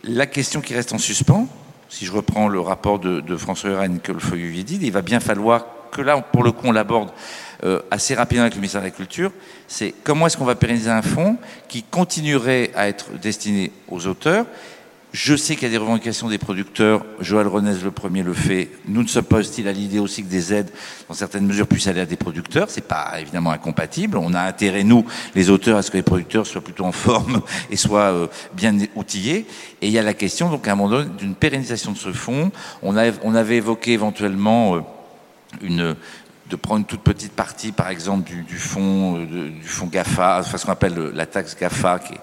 la 0.03 0.25
question 0.25 0.61
qui 0.61 0.73
reste 0.73 0.93
en 0.93 0.97
suspens, 0.97 1.47
si 1.89 2.05
je 2.05 2.11
reprends 2.11 2.47
le 2.47 2.59
rapport 2.59 2.99
de, 2.99 3.37
François 3.37 3.69
Huren 3.69 3.99
que 3.99 4.11
le 4.11 4.19
feuille 4.19 4.63
dit, 4.63 4.79
il 4.81 4.91
va 4.91 5.01
bien 5.01 5.19
falloir 5.19 5.65
que 5.93 6.01
là, 6.01 6.19
pour 6.21 6.43
le 6.43 6.51
coup, 6.51 6.67
on 6.67 6.71
l'aborde 6.71 7.11
euh, 7.63 7.79
assez 7.91 8.13
rapidement 8.13 8.43
avec 8.43 8.55
le 8.55 8.59
ministère 8.59 8.81
de 8.81 8.87
la 8.87 8.91
Culture, 8.91 9.31
c'est 9.67 9.93
comment 10.03 10.27
est-ce 10.27 10.37
qu'on 10.37 10.45
va 10.45 10.55
pérenniser 10.55 10.89
un 10.89 11.01
fonds 11.01 11.37
qui 11.67 11.83
continuerait 11.83 12.71
à 12.75 12.87
être 12.87 13.11
destiné 13.21 13.71
aux 13.87 14.05
auteurs. 14.07 14.45
Je 15.13 15.35
sais 15.35 15.53
qu'il 15.53 15.65
y 15.65 15.67
a 15.67 15.69
des 15.69 15.77
revendications 15.77 16.27
des 16.27 16.39
producteurs. 16.39 17.05
Joël 17.19 17.45
Renez, 17.45 17.75
le 17.83 17.91
premier, 17.91 18.23
le 18.23 18.33
fait. 18.33 18.69
Nous 18.87 19.03
ne 19.03 19.07
sommes 19.07 19.25
pas 19.25 19.37
hostiles 19.37 19.67
à 19.67 19.71
l'idée 19.71 19.99
aussi 19.99 20.23
que 20.23 20.27
des 20.27 20.55
aides, 20.55 20.71
dans 21.07 21.13
certaines 21.13 21.45
mesures, 21.45 21.67
puissent 21.67 21.85
aller 21.85 22.01
à 22.01 22.07
des 22.07 22.15
producteurs. 22.15 22.71
C'est 22.71 22.87
pas 22.87 23.13
évidemment 23.21 23.51
incompatible. 23.51 24.17
On 24.17 24.33
a 24.33 24.41
intérêt, 24.41 24.83
nous, 24.83 25.05
les 25.35 25.51
auteurs, 25.51 25.77
à 25.77 25.83
ce 25.83 25.91
que 25.91 25.97
les 25.97 26.03
producteurs 26.03 26.47
soient 26.47 26.61
plutôt 26.61 26.85
en 26.85 26.91
forme 26.91 27.43
et 27.69 27.75
soient 27.75 28.11
euh, 28.11 28.27
bien 28.55 28.75
outillés. 28.95 29.45
Et 29.83 29.87
il 29.87 29.91
y 29.93 29.99
a 29.99 30.01
la 30.01 30.15
question, 30.15 30.49
donc, 30.49 30.67
à 30.67 30.71
un 30.71 30.75
moment 30.75 30.89
donné, 30.89 31.09
d'une 31.15 31.35
pérennisation 31.35 31.91
de 31.91 31.97
ce 31.97 32.11
fonds. 32.11 32.51
On, 32.81 32.95
avait 32.97 33.57
évoqué 33.57 33.91
éventuellement. 33.91 34.77
Euh, 34.77 34.79
une, 35.61 35.95
de 36.49 36.55
prendre 36.55 36.79
une 36.79 36.85
toute 36.85 37.01
petite 37.01 37.33
partie, 37.33 37.71
par 37.71 37.89
exemple, 37.89 38.29
du, 38.29 38.43
du 38.43 38.57
fonds 38.57 39.13
de, 39.13 39.49
du 39.49 39.67
fonds 39.67 39.87
GAFA, 39.87 40.39
enfin 40.41 40.57
ce 40.57 40.65
qu'on 40.65 40.73
appelle 40.73 40.93
le, 40.93 41.11
la 41.11 41.25
taxe 41.25 41.55
GAFA, 41.59 41.99
qui, 41.99 42.13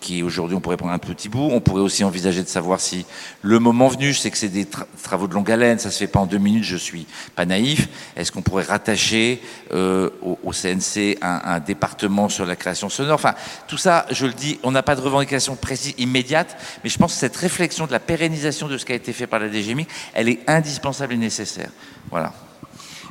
qui 0.00 0.22
aujourd'hui 0.22 0.56
on 0.56 0.60
pourrait 0.60 0.76
prendre 0.76 0.92
un 0.92 0.98
petit 0.98 1.28
bout. 1.28 1.48
On 1.50 1.60
pourrait 1.60 1.82
aussi 1.82 2.04
envisager 2.04 2.42
de 2.42 2.48
savoir 2.48 2.78
si 2.78 3.04
le 3.42 3.58
moment 3.58 3.88
venu, 3.88 4.12
je 4.12 4.20
sais 4.20 4.30
que 4.30 4.38
c'est 4.38 4.48
des 4.48 4.66
tra 4.66 4.86
travaux 5.02 5.26
de 5.26 5.34
longue 5.34 5.50
haleine, 5.50 5.78
ça 5.78 5.90
se 5.90 5.98
fait 5.98 6.06
pas 6.06 6.20
en 6.20 6.26
deux 6.26 6.38
minutes, 6.38 6.64
je 6.64 6.76
suis 6.76 7.06
pas 7.34 7.46
naïf. 7.46 7.88
Est-ce 8.16 8.30
qu'on 8.30 8.42
pourrait 8.42 8.64
rattacher 8.64 9.42
euh, 9.72 10.08
au, 10.22 10.38
au, 10.44 10.52
CNC 10.52 11.18
un, 11.20 11.40
un, 11.44 11.60
département 11.60 12.28
sur 12.28 12.46
la 12.46 12.54
création 12.54 12.88
sonore? 12.88 13.16
Enfin, 13.16 13.34
tout 13.66 13.78
ça, 13.78 14.06
je 14.10 14.26
le 14.26 14.32
dis, 14.34 14.60
on 14.62 14.70
n'a 14.70 14.82
pas 14.82 14.94
de 14.94 15.00
revendication 15.00 15.56
précise 15.56 15.94
immédiate, 15.98 16.56
mais 16.84 16.90
je 16.90 16.98
pense 16.98 17.14
que 17.14 17.18
cette 17.18 17.36
réflexion 17.36 17.86
de 17.86 17.92
la 17.92 18.00
pérennisation 18.00 18.68
de 18.68 18.78
ce 18.78 18.84
qui 18.84 18.92
a 18.92 18.96
été 18.96 19.12
fait 19.12 19.26
par 19.26 19.40
la 19.40 19.50
DGMI, 19.50 19.86
elle 20.14 20.28
est 20.28 20.40
indispensable 20.46 21.14
et 21.14 21.18
nécessaire. 21.18 21.70
Voilà. 22.10 22.32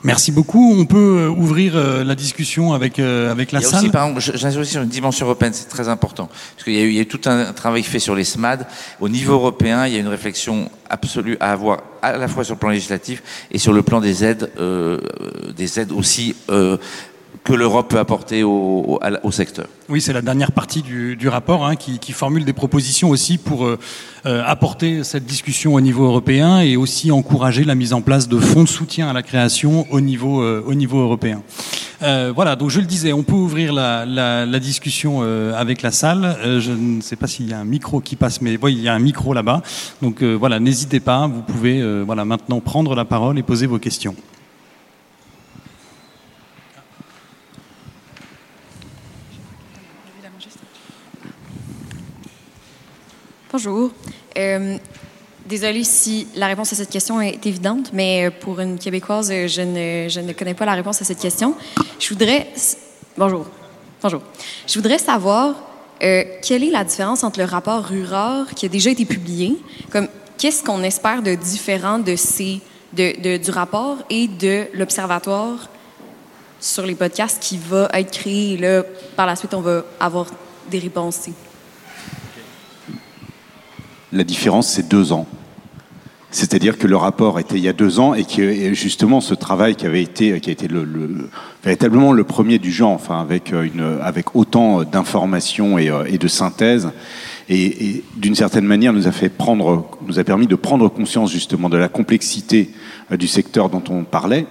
Merci 0.03 0.33
beaucoup. 0.33 0.75
On 0.77 0.85
peut 0.85 1.27
ouvrir 1.27 1.75
euh, 1.75 2.03
la 2.03 2.15
discussion 2.15 2.73
avec, 2.73 2.99
euh, 2.99 3.31
avec 3.31 3.53
la 3.53 3.59
il 3.59 3.63
y 3.63 3.65
a 3.65 3.69
salle. 3.69 3.79
Aussi, 3.79 3.89
par 3.89 4.03
exemple, 4.03 4.21
j'insiste 4.21 4.59
aussi 4.59 4.71
sur 4.71 4.81
une 4.81 4.89
dimension 4.89 5.25
européenne, 5.25 5.53
c'est 5.53 5.69
très 5.69 5.87
important. 5.87 6.27
Parce 6.27 6.65
qu'il 6.65 6.73
y, 6.73 6.95
y, 6.95 6.99
a 6.99 7.01
eu 7.01 7.05
tout 7.05 7.21
un 7.25 7.53
travail 7.53 7.83
fait 7.83 7.99
sur 7.99 8.13
les 8.13 8.25
SMAD. 8.25 8.67
Au 8.99 9.07
niveau 9.07 9.33
européen, 9.33 9.87
il 9.87 9.93
y 9.93 9.95
a 9.95 9.99
une 9.99 10.09
réflexion 10.09 10.69
absolue 10.89 11.37
à 11.39 11.51
avoir 11.51 11.79
à 12.01 12.17
la 12.17 12.27
fois 12.27 12.43
sur 12.43 12.55
le 12.55 12.59
plan 12.59 12.69
législatif 12.69 13.23
et 13.49 13.57
sur 13.57 13.71
le 13.71 13.81
plan 13.81 14.01
des 14.01 14.25
aides, 14.25 14.51
euh, 14.59 14.99
des 15.55 15.79
aides 15.79 15.93
aussi 15.93 16.35
euh, 16.49 16.77
que 17.43 17.53
l'Europe 17.53 17.89
peut 17.89 17.99
apporter 17.99 18.43
au, 18.43 18.99
secteur. 19.31 19.67
Oui, 19.89 19.99
c'est 19.99 20.13
la 20.13 20.21
dernière 20.21 20.51
partie 20.51 20.81
du, 20.81 21.27
rapport 21.27 21.65
hein, 21.65 21.75
qui, 21.75 22.11
formule 22.13 22.45
des 22.45 22.53
propositions 22.53 23.09
aussi 23.09 23.37
pour 23.37 23.65
euh, 23.65 23.79
euh, 24.25 24.43
apporter 24.45 25.03
cette 25.03 25.25
discussion 25.25 25.73
au 25.73 25.81
niveau 25.81 26.05
européen 26.05 26.61
et 26.61 26.77
aussi 26.77 27.11
encourager 27.11 27.63
la 27.63 27.75
mise 27.75 27.93
en 27.93 28.01
place 28.01 28.29
de 28.29 28.39
fonds 28.39 28.63
de 28.63 28.69
soutien 28.69 29.09
à 29.09 29.13
la 29.13 29.23
création 29.23 29.85
au 29.91 29.99
niveau, 29.99 30.41
euh, 30.41 30.63
européen. 30.93 31.41
Voilà, 32.35 32.57
donc 32.57 32.69
je 32.69 32.81
le 32.81 32.85
disais, 32.85 33.13
on 33.13 33.23
peut 33.23 33.33
ouvrir 33.33 33.71
la 33.71 34.59
discussion 34.59 35.21
avec 35.55 35.81
la 35.81 35.91
salle. 35.91 36.35
je 36.59 36.71
ne 36.71 36.99
sais 36.99 37.15
pas 37.15 37.27
s'il 37.27 37.47
y 37.49 37.53
a 37.53 37.59
un 37.59 37.63
micro 37.63 38.01
qui 38.01 38.17
passe, 38.17 38.41
mais 38.41 38.59
oui, 38.61 38.73
il 38.73 38.81
y 38.81 38.89
a 38.89 38.93
un 38.93 38.99
micro 38.99 39.33
là-bas. 39.33 39.61
Donc 40.01 40.21
voilà, 40.21 40.59
n'hésitez 40.59 40.99
pas, 40.99 41.27
vous 41.27 41.41
pouvez 41.41 42.03
voilà 42.03 42.25
maintenant 42.25 42.59
prendre 42.59 42.93
la 42.93 43.05
parole 43.05 43.39
et 43.39 43.43
poser 43.43 43.67
vos 43.67 43.79
questions. 43.79 44.15
Bonjour. 53.53 53.91
Euh, 54.35 54.77
désolée 55.45 55.83
si 55.83 56.27
la 56.33 56.47
réponse 56.47 56.73
à 56.73 56.75
cette 56.75 56.89
question 56.89 57.21
est 57.21 57.45
évidente, 57.45 57.91
mais 57.93 58.25
euh, 58.25 58.31
pour 58.31 58.59
une 58.59 58.79
Québécoise, 58.79 59.29
euh, 59.31 59.47
je 59.47 59.61
ne, 59.61 60.09
je 60.09 60.21
ne 60.21 60.33
connais 60.33 60.55
pas 60.55 60.65
la 60.65 60.73
réponse 60.73 61.03
à 61.03 61.05
cette 61.05 61.19
question. 61.19 61.53
Je 61.99 62.09
voudrais... 62.09 62.47
Bonjour. 63.15 63.45
Bonjour. 64.01 64.23
Je 64.65 64.73
voudrais 64.73 64.97
savoir 64.97 65.53
quelle 65.99 66.63
est 66.63 66.71
la 66.71 66.83
différence 66.83 67.23
entre 67.23 67.37
le 67.37 67.45
rapport 67.45 67.83
Rurard 67.85 68.55
qui 68.55 68.65
a 68.65 68.69
déjà 68.69 68.89
été 68.89 69.05
publié, 69.05 69.55
comme 69.91 70.07
qu'est-ce 70.39 70.63
qu'on 70.63 70.81
espère 70.81 71.21
de 71.21 71.35
différent 71.35 71.99
de 71.99 72.15
ces, 72.15 72.59
de, 72.93 73.21
de, 73.21 73.37
du 73.37 73.51
rapport 73.51 73.97
et 74.09 74.27
de 74.27 74.65
l'observatoire 74.73 75.69
sur 76.59 76.87
les 76.87 76.95
podcasts 76.95 77.39
qui 77.39 77.59
va 77.59 77.87
être 77.93 78.11
créé. 78.11 78.57
Là, 78.57 78.81
par 79.15 79.27
la 79.27 79.35
suite, 79.35 79.53
on 79.53 79.61
va 79.61 79.83
avoir 79.99 80.25
des 80.71 80.79
réponses. 80.79 81.29
La 84.13 84.23
différence, 84.23 84.67
c'est 84.67 84.87
deux 84.87 85.11
ans. 85.11 85.25
C'est-à-dire 86.29 86.77
que 86.77 86.85
le 86.85 86.95
rapport 86.95 87.39
était 87.39 87.57
il 87.57 87.63
y 87.63 87.67
a 87.67 87.73
deux 87.73 87.99
ans 87.99 88.13
et 88.13 88.25
que 88.25 88.73
justement 88.75 89.21
ce 89.21 89.33
travail 89.33 89.75
qui 89.75 89.87
avait 89.87 90.03
été, 90.03 90.39
qui 90.39 90.51
a 90.51 90.53
été 90.53 90.67
le, 90.67 90.83
le, 90.83 91.29
véritablement 91.63 92.11
le 92.11 92.23
premier 92.23 92.59
du 92.59 92.71
genre, 92.71 92.91
enfin 92.91 93.19
avec 93.19 93.51
une, 93.51 93.97
avec 94.03 94.35
autant 94.35 94.83
d'informations 94.83 95.79
et, 95.79 95.91
et, 96.07 96.19
de 96.19 96.27
synthèse, 96.27 96.91
et, 97.49 98.03
d'une 98.15 98.35
certaine 98.35 98.65
manière 98.65 98.93
nous 98.93 99.07
a 99.07 99.11
fait 99.11 99.29
prendre, 99.29 99.87
nous 100.05 100.19
a 100.19 100.23
permis 100.23 100.45
de 100.45 100.55
prendre 100.55 100.89
conscience 100.89 101.31
justement 101.31 101.69
de 101.69 101.77
la 101.77 101.89
complexité 101.89 102.69
du 103.11 103.27
secteur 103.27 103.69
dont 103.69 103.83
on 103.89 104.03
parlait. 104.03 104.45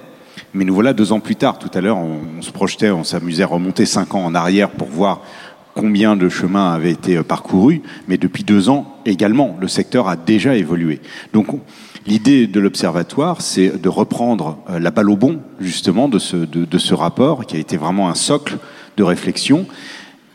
Mais 0.55 0.65
nous 0.65 0.75
voilà 0.75 0.93
deux 0.93 1.13
ans 1.13 1.21
plus 1.21 1.37
tard. 1.37 1.59
Tout 1.61 1.71
à 1.73 1.81
l'heure, 1.81 1.99
on, 1.99 2.19
on 2.39 2.43
se 2.43 2.51
projetait, 2.51 2.91
on 2.91 3.05
s'amusait 3.05 3.45
à 3.45 3.47
remonter 3.47 3.87
cinq 3.87 4.15
ans 4.15 4.25
en 4.25 4.35
arrière 4.35 4.71
pour 4.71 4.89
voir 4.89 5.21
combien 5.75 6.17
de 6.17 6.29
chemins 6.29 6.73
avaient 6.73 6.91
été 6.91 7.23
parcourus, 7.23 7.83
mais 8.09 8.19
depuis 8.19 8.45
deux 8.45 8.69
ans 8.69 8.92
également, 9.07 9.57
le 9.61 9.69
secteur 9.69 10.09
a 10.09 10.17
déjà 10.17 10.57
évolué. 10.57 11.01
Donc 11.33 11.49
l'idée 12.07 12.47
de 12.47 12.61
l'observatoire, 12.61 13.41
c'est 13.41 13.81
de 13.81 13.89
reprendre 13.89 14.59
euh, 14.71 14.79
la 14.79 14.91
balle 14.91 15.11
au 15.11 15.17
bon, 15.17 15.41
justement, 15.61 16.09
de 16.09 16.19
ce, 16.19 16.95
rapport, 16.95 17.47
qui 17.47 17.57
a 17.57 17.61
été 17.61 17.77
vraiment 17.77 18.09
un 18.09 18.15
socle 18.15 18.59
de 18.97 19.03
réflexion, 19.03 19.67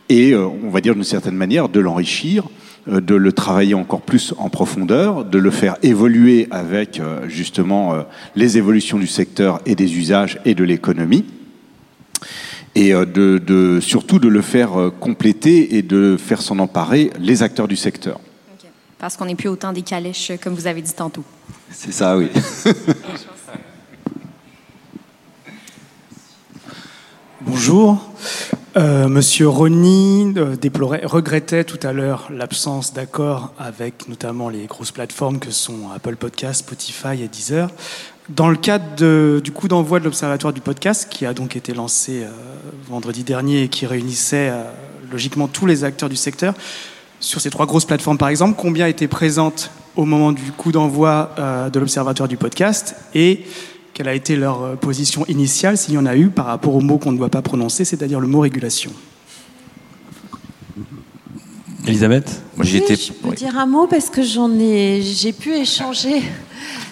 et 0.10 0.32
euh, 0.32 0.48
on 0.64 0.70
va 0.70 0.82
dire 0.82 0.96
d'une 0.96 1.04
certaine 1.04 1.36
manière 1.36 1.70
de 1.70 1.80
l'enrichir, 1.80 2.46
euh, 2.88 3.02
de 3.02 3.16
le 3.16 3.32
travailler 3.34 3.74
encore 3.74 4.02
plus 4.02 4.34
en 4.38 4.50
profondeur, 4.50 5.26
de 5.26 5.38
le 5.38 5.52
faire 5.52 5.76
évoluer 5.84 6.48
avec 6.52 7.02
justement 7.28 8.06
les 8.36 8.58
évolutions 8.58 8.98
du 8.98 9.08
secteur 9.08 9.60
et 9.66 9.76
des 9.76 9.98
usages 9.98 10.40
et 10.46 10.56
de 10.56 10.64
l'économie 10.64 11.26
et 12.76 12.94
surtout 13.82 14.20
de 14.20 14.28
le 14.28 14.42
faire 14.42 14.92
compléter 15.00 15.78
et 15.78 15.82
de 15.82 16.16
faire 16.16 16.42
s'en 16.44 16.60
emparer 16.60 17.10
les 17.20 17.42
acteurs 17.42 17.68
du 17.68 17.76
secteur. 17.76 18.20
Parce 19.00 19.16
qu'on 19.16 19.26
n'est 19.26 19.36
plus 19.36 19.50
autant 19.50 19.74
des 19.74 19.84
calèches, 19.84 20.32
comme 20.42 20.56
vous 20.56 20.68
avez 20.68 20.82
dit 20.82 20.94
tantôt. 20.94 21.24
C'est 21.72 21.92
ça, 21.92 22.18
oui. 22.18 22.30
Bonjour. 27.42 28.02
Euh, 28.76 29.08
Monsieur 29.08 29.48
Rony 29.48 30.34
euh, 30.38 30.56
déplorait, 30.56 31.02
regrettait 31.04 31.64
tout 31.64 31.80
à 31.82 31.94
l'heure 31.94 32.28
l'absence 32.30 32.94
d'accord 32.94 33.54
avec 33.58 34.08
notamment 34.08 34.50
les 34.50 34.66
grosses 34.66 34.92
plateformes 34.92 35.40
que 35.40 35.50
sont 35.52 35.90
Apple 35.96 36.16
Podcast, 36.16 36.60
Spotify 36.60 37.24
et 37.24 37.28
Deezer. 37.28 37.70
Dans 38.30 38.50
le 38.50 38.58
cadre 38.58 38.96
de, 38.98 39.42
du 39.42 39.52
coup 39.52 39.70
d'envoi 39.70 40.00
de 40.00 40.06
l'Observatoire 40.06 40.52
du 40.52 40.60
podcast, 40.60 41.08
qui 41.10 41.26
a 41.26 41.34
donc 41.34 41.56
été 41.56 41.74
lancé 41.74 42.24
euh, 42.24 42.30
vendredi 42.90 43.24
dernier 43.24 43.64
et 43.64 43.70
qui 43.70 43.86
réunissait 43.86 44.50
euh, 44.50 44.64
logiquement 45.10 45.48
tous 45.48 45.66
les 45.66 45.86
acteurs 45.86 46.10
du 46.10 46.18
secteur, 46.18 46.54
sur 47.28 47.42
ces 47.42 47.50
trois 47.50 47.66
grosses 47.66 47.86
plateformes 47.86 48.18
par 48.18 48.30
exemple, 48.30 48.56
combien 48.58 48.88
étaient 48.88 49.10
présentes 49.10 49.70
au 49.98 50.06
moment 50.06 50.32
du 50.32 50.52
coup 50.54 50.72
d'envoi 50.72 51.32
euh, 51.38 51.70
de 51.70 51.80
l'Observatoire 51.80 52.30
du 52.30 52.38
podcast 52.38 52.96
et 53.14 53.44
quelle 53.94 54.08
a 54.08 54.14
été 54.14 54.38
leur 54.38 54.64
euh, 54.64 54.76
position 54.76 55.26
initiale, 55.26 55.78
s'il 55.78 55.96
y 55.96 55.98
en 55.98 56.06
a 56.06 56.16
eu, 56.16 56.30
par 56.30 56.46
rapport 56.46 56.74
au 56.74 56.82
mot 56.82 56.98
qu'on 57.00 57.12
ne 57.12 57.18
doit 57.18 57.30
pas 57.30 57.42
prononcer, 57.42 57.84
c'est-à-dire 57.84 58.20
le 58.20 58.28
mot 58.28 58.40
régulation? 58.40 58.92
Elisabeth? 61.86 62.44
Moi, 62.56 62.66
oui, 62.66 62.78
été... 62.78 62.96
Je 62.96 63.12
peux 63.12 63.30
oui. 63.30 63.36
dire 63.36 63.58
un 63.58 63.66
mot 63.66 63.88
parce 63.88 64.10
que 64.10 64.24
j'en 64.24 64.52
ai, 64.52 65.02
j'ai 65.02 65.34
pu 65.34 65.54
échanger 65.54 66.22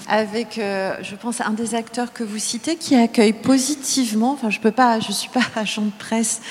avec, 0.08 0.58
euh, 0.58 0.96
je 1.02 1.16
pense, 1.16 1.42
un 1.42 1.52
des 1.52 1.76
acteurs 1.76 2.14
que 2.14 2.24
vous 2.24 2.40
citez 2.40 2.76
qui 2.76 2.96
accueille 2.96 3.34
positivement. 3.34 4.32
Enfin, 4.34 4.50
je 4.50 4.60
peux 4.60 4.72
pas, 4.72 5.00
je 5.00 5.12
suis 5.12 5.30
pas 5.30 5.42
agent 5.56 5.84
de 5.84 5.92
presse 5.98 6.42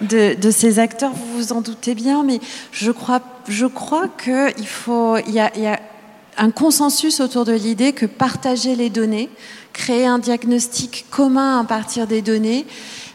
de, 0.00 0.50
ces 0.50 0.78
acteurs, 0.78 1.12
vous 1.12 1.36
vous 1.36 1.52
en 1.52 1.60
doutez 1.60 1.94
bien, 1.94 2.22
mais 2.22 2.40
je 2.72 2.90
crois, 2.90 3.20
je 3.48 3.66
crois 3.66 4.08
que 4.08 4.50
il 4.58 4.66
faut, 4.66 5.16
il 5.18 5.32
y 5.32 5.40
a 5.40 5.80
un 6.36 6.50
consensus 6.50 7.20
autour 7.20 7.44
de 7.44 7.52
l'idée 7.52 7.92
que 7.92 8.06
partager 8.06 8.74
les 8.74 8.90
données, 8.90 9.28
créer 9.72 10.06
un 10.06 10.18
diagnostic 10.18 11.06
commun 11.10 11.60
à 11.60 11.64
partir 11.64 12.06
des 12.06 12.22
données 12.22 12.66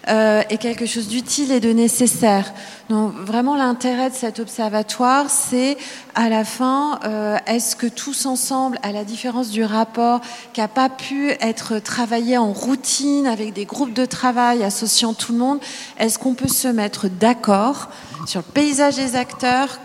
euh, 0.08 0.44
est 0.50 0.58
quelque 0.58 0.86
chose 0.86 1.08
d'utile 1.08 1.52
et 1.52 1.60
de 1.60 1.72
nécessaire. 1.72 2.54
Donc 2.90 3.14
vraiment 3.16 3.56
l'intérêt 3.56 4.10
de 4.10 4.16
cet 4.16 4.40
observatoire, 4.40 5.30
c'est 5.30 5.78
à 6.14 6.30
la 6.30 6.44
fin, 6.46 7.00
euh, 7.06 7.38
est-ce 7.48 7.76
que 7.76 7.88
tous 7.88 8.26
ensemble, 8.26 8.78
à 8.84 8.92
la 8.92 9.04
différence 9.04 9.50
du 9.50 9.64
rapport 9.64 10.22
qui 10.54 10.62
n'a 10.62 10.68
pas 10.68 10.90
pu 10.90 11.32
être 11.42 11.80
travaillé 11.80 12.38
en 12.38 12.54
routine 12.54 13.26
avec 13.26 13.54
des 13.54 13.66
groupes 13.66 13.94
de 13.94 14.06
travail 14.06 14.64
associant 14.64 15.14
tout 15.14 15.32
le 15.32 15.40
monde, 15.40 15.60
est-ce 15.98 16.20
qu'on 16.20 16.36
peut 16.36 16.48
se 16.48 16.68
mettre 16.68 17.08
d'accord 17.08 17.90
sur 18.28 18.42
le 18.46 18.52
paysage 18.52 18.96
des 18.96 19.16
acteurs 19.16 19.80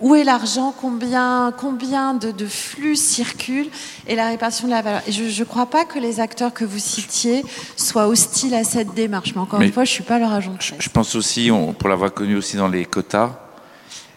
où 0.00 0.14
est 0.14 0.24
l'argent, 0.24 0.74
combien, 0.78 1.52
combien 1.56 2.14
de, 2.14 2.30
de, 2.30 2.46
flux 2.46 2.96
circulent? 2.96 3.70
Et 4.06 4.16
la 4.16 4.28
répartition 4.28 4.66
de 4.66 4.72
la 4.72 4.82
valeur. 4.82 5.02
Et 5.06 5.12
je 5.12 5.22
ne 5.24 5.44
crois 5.44 5.66
pas 5.66 5.84
que 5.84 5.98
les 5.98 6.20
acteurs 6.20 6.52
que 6.52 6.64
vous 6.64 6.78
citiez 6.78 7.44
soient 7.76 8.08
hostiles 8.08 8.54
à 8.54 8.64
cette 8.64 8.94
démarche, 8.94 9.34
mais 9.34 9.40
encore 9.40 9.60
mais 9.60 9.66
une 9.66 9.72
fois, 9.72 9.84
je 9.84 9.90
ne 9.90 9.94
suis 9.94 10.04
pas 10.04 10.18
leur 10.18 10.32
agent. 10.32 10.52
De 10.52 10.60
je, 10.60 10.74
je 10.78 10.88
pense 10.88 11.14
aussi, 11.14 11.50
on, 11.50 11.72
pour 11.72 11.88
l'avoir 11.88 12.12
connu 12.12 12.36
aussi 12.36 12.56
dans 12.56 12.68
les 12.68 12.84
quotas, 12.84 13.38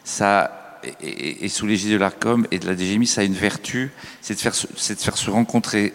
ça, 0.03 0.79
et, 1.01 1.45
et 1.45 1.49
sous 1.49 1.67
l'égide 1.67 1.91
de 1.91 1.97
l'ARCOM 1.97 2.47
et 2.49 2.59
de 2.59 2.67
la 2.67 2.75
DGMI, 2.75 3.05
ça 3.05 3.21
a 3.21 3.23
une 3.23 3.33
vertu, 3.33 3.91
c'est 4.21 4.33
de, 4.33 4.39
faire, 4.39 4.53
de 4.53 4.95
faire 4.95 5.17
se 5.17 5.29
rencontrer 5.29 5.93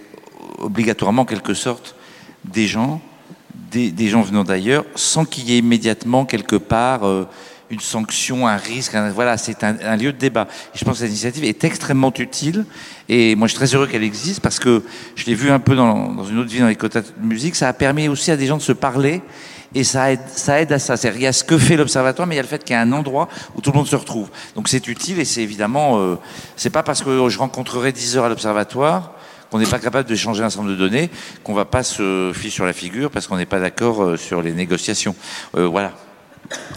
obligatoirement, 0.59 1.22
en 1.22 1.26
quelque 1.26 1.55
sorte, 1.55 1.97
des 2.45 2.66
gens, 2.66 3.01
des, 3.55 3.91
des 3.91 4.09
gens 4.09 4.22
venant 4.22 4.45
d'ailleurs, 4.45 4.85
sans 4.95 5.24
qu'il 5.24 5.51
y 5.51 5.55
ait 5.55 5.59
immédiatement 5.59 6.24
quelque 6.24 6.57
part... 6.57 7.07
Euh, 7.07 7.26
une 7.73 7.81
sanction, 7.81 8.47
un 8.47 8.57
risque. 8.57 8.95
Voilà, 9.14 9.39
c'est 9.39 9.64
un, 9.64 9.97
lieu 9.97 10.12
de 10.12 10.18
débat. 10.18 10.47
Je 10.75 10.85
pense 10.85 10.95
que 10.95 10.99
cette 11.01 11.09
initiative 11.09 11.45
est 11.45 11.64
extrêmement 11.64 12.12
utile. 12.18 12.66
Et 13.09 13.35
moi, 13.35 13.49
je 13.49 13.53
suis 13.53 13.59
très 13.59 13.75
heureux 13.75 13.87
qu'elle 13.87 14.05
existe 14.05 14.41
parce 14.41 14.59
que 14.59 14.83
je 15.16 15.25
l'ai 15.25 15.35
vu 15.35 15.51
un 15.51 15.59
peu 15.59 15.75
dans, 15.75 16.23
une 16.25 16.39
autre 16.39 16.51
vie 16.51 16.61
dans 16.61 16.68
les 16.68 16.77
quotas 16.77 17.01
de 17.01 17.27
musique. 17.27 17.57
Ça 17.57 17.68
a 17.68 17.73
permis 17.73 18.09
aussi 18.09 18.31
à 18.31 18.37
des 18.37 18.47
gens 18.47 18.59
de 18.59 18.62
se 18.62 18.73
parler. 18.73 19.23
Et 19.75 19.85
ça 19.85 20.12
aide, 20.12 20.20
ça 20.29 20.61
aide 20.61 20.70
à 20.70 20.79
ça. 20.79 20.99
C'est-à-dire, 20.99 21.20
il 21.20 21.25
y 21.25 21.27
a 21.27 21.33
ce 21.33 21.45
que 21.45 21.57
fait 21.57 21.79
l'observatoire, 21.79 22.29
mais 22.29 22.35
il 22.35 22.37
y 22.37 22.41
a 22.41 22.43
le 22.43 22.49
fait 22.49 22.62
qu'il 22.62 22.75
y 22.75 22.77
a 22.77 22.83
un 22.83 22.93
endroit 22.93 23.29
où 23.57 23.62
tout 23.62 23.73
le 23.73 23.79
monde 23.79 23.89
se 23.89 23.97
retrouve. 23.97 24.29
Donc 24.55 24.68
c'est 24.68 24.87
utile 24.87 25.18
et 25.18 25.25
c'est 25.25 25.41
évidemment, 25.41 25.99
euh, 25.99 26.18
c'est 26.57 26.68
pas 26.68 26.83
parce 26.83 27.03
que 27.03 27.27
je 27.31 27.39
rencontrerai 27.39 27.91
10 27.91 28.18
heures 28.18 28.27
à 28.27 28.29
l'observatoire 28.29 29.12
qu'on 29.51 29.59
n'est 29.59 29.66
pas 29.66 29.79
capable 29.79 30.09
de 30.09 30.14
changer 30.14 30.43
un 30.43 30.49
nombre 30.49 30.70
de 30.70 30.77
données, 30.77 31.11
qu'on 31.43 31.55
va 31.55 31.64
pas 31.64 31.83
se 31.83 32.33
fier 32.35 32.51
sur 32.51 32.66
la 32.66 32.73
figure 32.75 33.11
parce 33.11 33.27
qu'on 33.27 33.37
n'est 33.37 33.47
pas 33.47 33.61
d'accord 33.61 34.03
euh, 34.03 34.16
sur 34.18 34.43
les 34.43 34.53
négociations. 34.53 35.14
Euh, 35.57 35.66
voilà. 35.66 35.93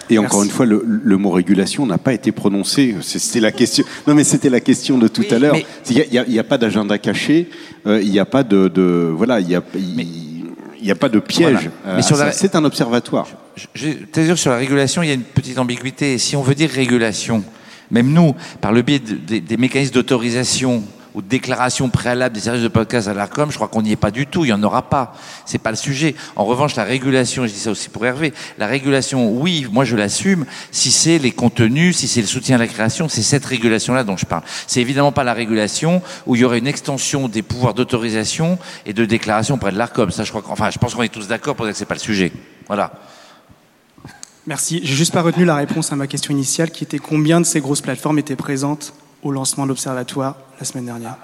Et 0.09 0.17
encore 0.17 0.39
Merci. 0.39 0.49
une 0.49 0.55
fois, 0.55 0.65
le, 0.65 0.83
le 0.85 1.17
mot 1.17 1.31
régulation 1.31 1.85
n'a 1.85 1.97
pas 1.97 2.13
été 2.13 2.31
prononcé. 2.31 2.95
C'était 3.01 3.39
la 3.39 3.51
question. 3.51 3.83
Non, 4.07 4.13
mais 4.13 4.23
c'était 4.23 4.49
la 4.49 4.59
question 4.59 4.97
de 4.97 5.07
tout 5.07 5.21
oui, 5.21 5.33
à 5.33 5.39
l'heure. 5.39 5.55
Il 5.89 5.95
n'y 5.95 6.17
a, 6.17 6.21
a, 6.21 6.39
a, 6.39 6.43
pas 6.43 6.57
d'agenda 6.57 6.97
caché. 6.97 7.49
Euh, 7.87 8.01
il 8.01 8.11
n'y 8.11 8.19
a 8.19 8.25
pas 8.25 8.43
de, 8.43 8.67
de 8.67 9.11
voilà. 9.15 9.39
Il 9.39 9.55
a. 9.55 9.61
N'y 10.83 10.91
a 10.91 10.95
pas 10.95 11.09
de 11.09 11.17
piège. 11.19 11.69
Voilà. 11.83 11.97
Euh, 11.99 12.17
la... 12.25 12.31
C'est 12.31 12.55
un 12.55 12.63
observatoire. 12.63 13.27
Je, 13.73 13.87
je, 14.13 14.35
sur 14.35 14.51
la 14.51 14.57
régulation, 14.57 15.01
il 15.01 15.07
y 15.07 15.11
a 15.11 15.15
une 15.15 15.23
petite 15.23 15.57
ambiguïté. 15.57 16.19
Si 16.19 16.35
on 16.35 16.43
veut 16.43 16.53
dire 16.53 16.69
régulation, 16.69 17.43
même 17.89 18.11
nous, 18.11 18.35
par 18.61 18.71
le 18.71 18.83
biais 18.83 18.99
de, 18.99 19.15
de, 19.15 19.39
des 19.39 19.57
mécanismes 19.57 19.93
d'autorisation 19.93 20.83
aux 21.15 21.21
déclarations 21.21 21.89
préalables 21.89 22.35
des 22.35 22.41
services 22.41 22.61
de 22.61 22.67
podcast 22.67 23.07
à 23.07 23.13
l'ARCOM, 23.13 23.49
je 23.49 23.55
crois 23.55 23.69
qu'on 23.69 23.81
n'y 23.81 23.93
est 23.93 23.95
pas 23.95 24.11
du 24.11 24.27
tout. 24.27 24.43
Il 24.43 24.47
n'y 24.47 24.53
en 24.53 24.61
aura 24.63 24.89
pas. 24.89 25.15
C'est 25.45 25.57
pas 25.57 25.71
le 25.71 25.77
sujet. 25.77 26.13
En 26.35 26.43
revanche, 26.43 26.75
la 26.75 26.83
régulation, 26.83 27.47
je 27.47 27.53
dis 27.53 27.59
ça 27.59 27.71
aussi 27.71 27.87
pour 27.87 28.05
Hervé, 28.05 28.33
la 28.57 28.67
régulation, 28.67 29.31
oui, 29.31 29.65
moi 29.71 29.85
je 29.85 29.95
l'assume, 29.95 30.45
si 30.71 30.91
c'est 30.91 31.17
les 31.17 31.31
contenus, 31.31 31.95
si 31.95 32.09
c'est 32.09 32.19
le 32.19 32.27
soutien 32.27 32.57
à 32.57 32.59
la 32.59 32.67
création, 32.67 33.07
c'est 33.07 33.21
cette 33.21 33.45
régulation-là 33.45 34.03
dont 34.03 34.17
je 34.17 34.25
parle. 34.25 34.43
C'est 34.67 34.81
évidemment 34.81 35.13
pas 35.13 35.23
la 35.23 35.33
régulation 35.33 36.01
où 36.27 36.35
il 36.35 36.41
y 36.41 36.43
aurait 36.43 36.59
une 36.59 36.67
extension 36.67 37.29
des 37.29 37.41
pouvoirs 37.41 37.73
d'autorisation 37.73 38.59
et 38.85 38.91
de 38.91 39.05
déclaration 39.05 39.57
près 39.57 39.71
de 39.71 39.77
l'ARCOM. 39.77 40.11
Ça, 40.11 40.25
je 40.25 40.31
crois, 40.31 40.43
enfin, 40.49 40.69
je 40.69 40.77
pense 40.77 40.95
qu'on 40.95 41.03
est 41.03 41.09
tous 41.09 41.29
d'accord 41.29 41.55
pour 41.55 41.65
dire 41.65 41.71
que 41.71 41.79
c'est 41.79 41.85
pas 41.85 41.95
le 41.95 42.01
sujet. 42.01 42.33
Voilà. 42.67 42.91
Merci. 44.47 44.81
J'ai 44.83 44.95
juste 44.95 45.13
pas 45.13 45.21
retenu 45.21 45.45
la 45.45 45.55
réponse 45.55 45.93
à 45.93 45.95
ma 45.95 46.07
question 46.07 46.33
initiale 46.33 46.71
qui 46.71 46.83
était 46.83 46.99
combien 46.99 47.39
de 47.39 47.45
ces 47.45 47.61
grosses 47.61 47.81
plateformes 47.81 48.19
étaient 48.19 48.35
présentes 48.35 48.93
au 49.25 49.31
lancement 49.31 49.63
de 49.63 49.69
l'Observatoire 49.69 50.37
la 50.59 50.65
semaine 50.65 50.85
dernière 50.85 51.17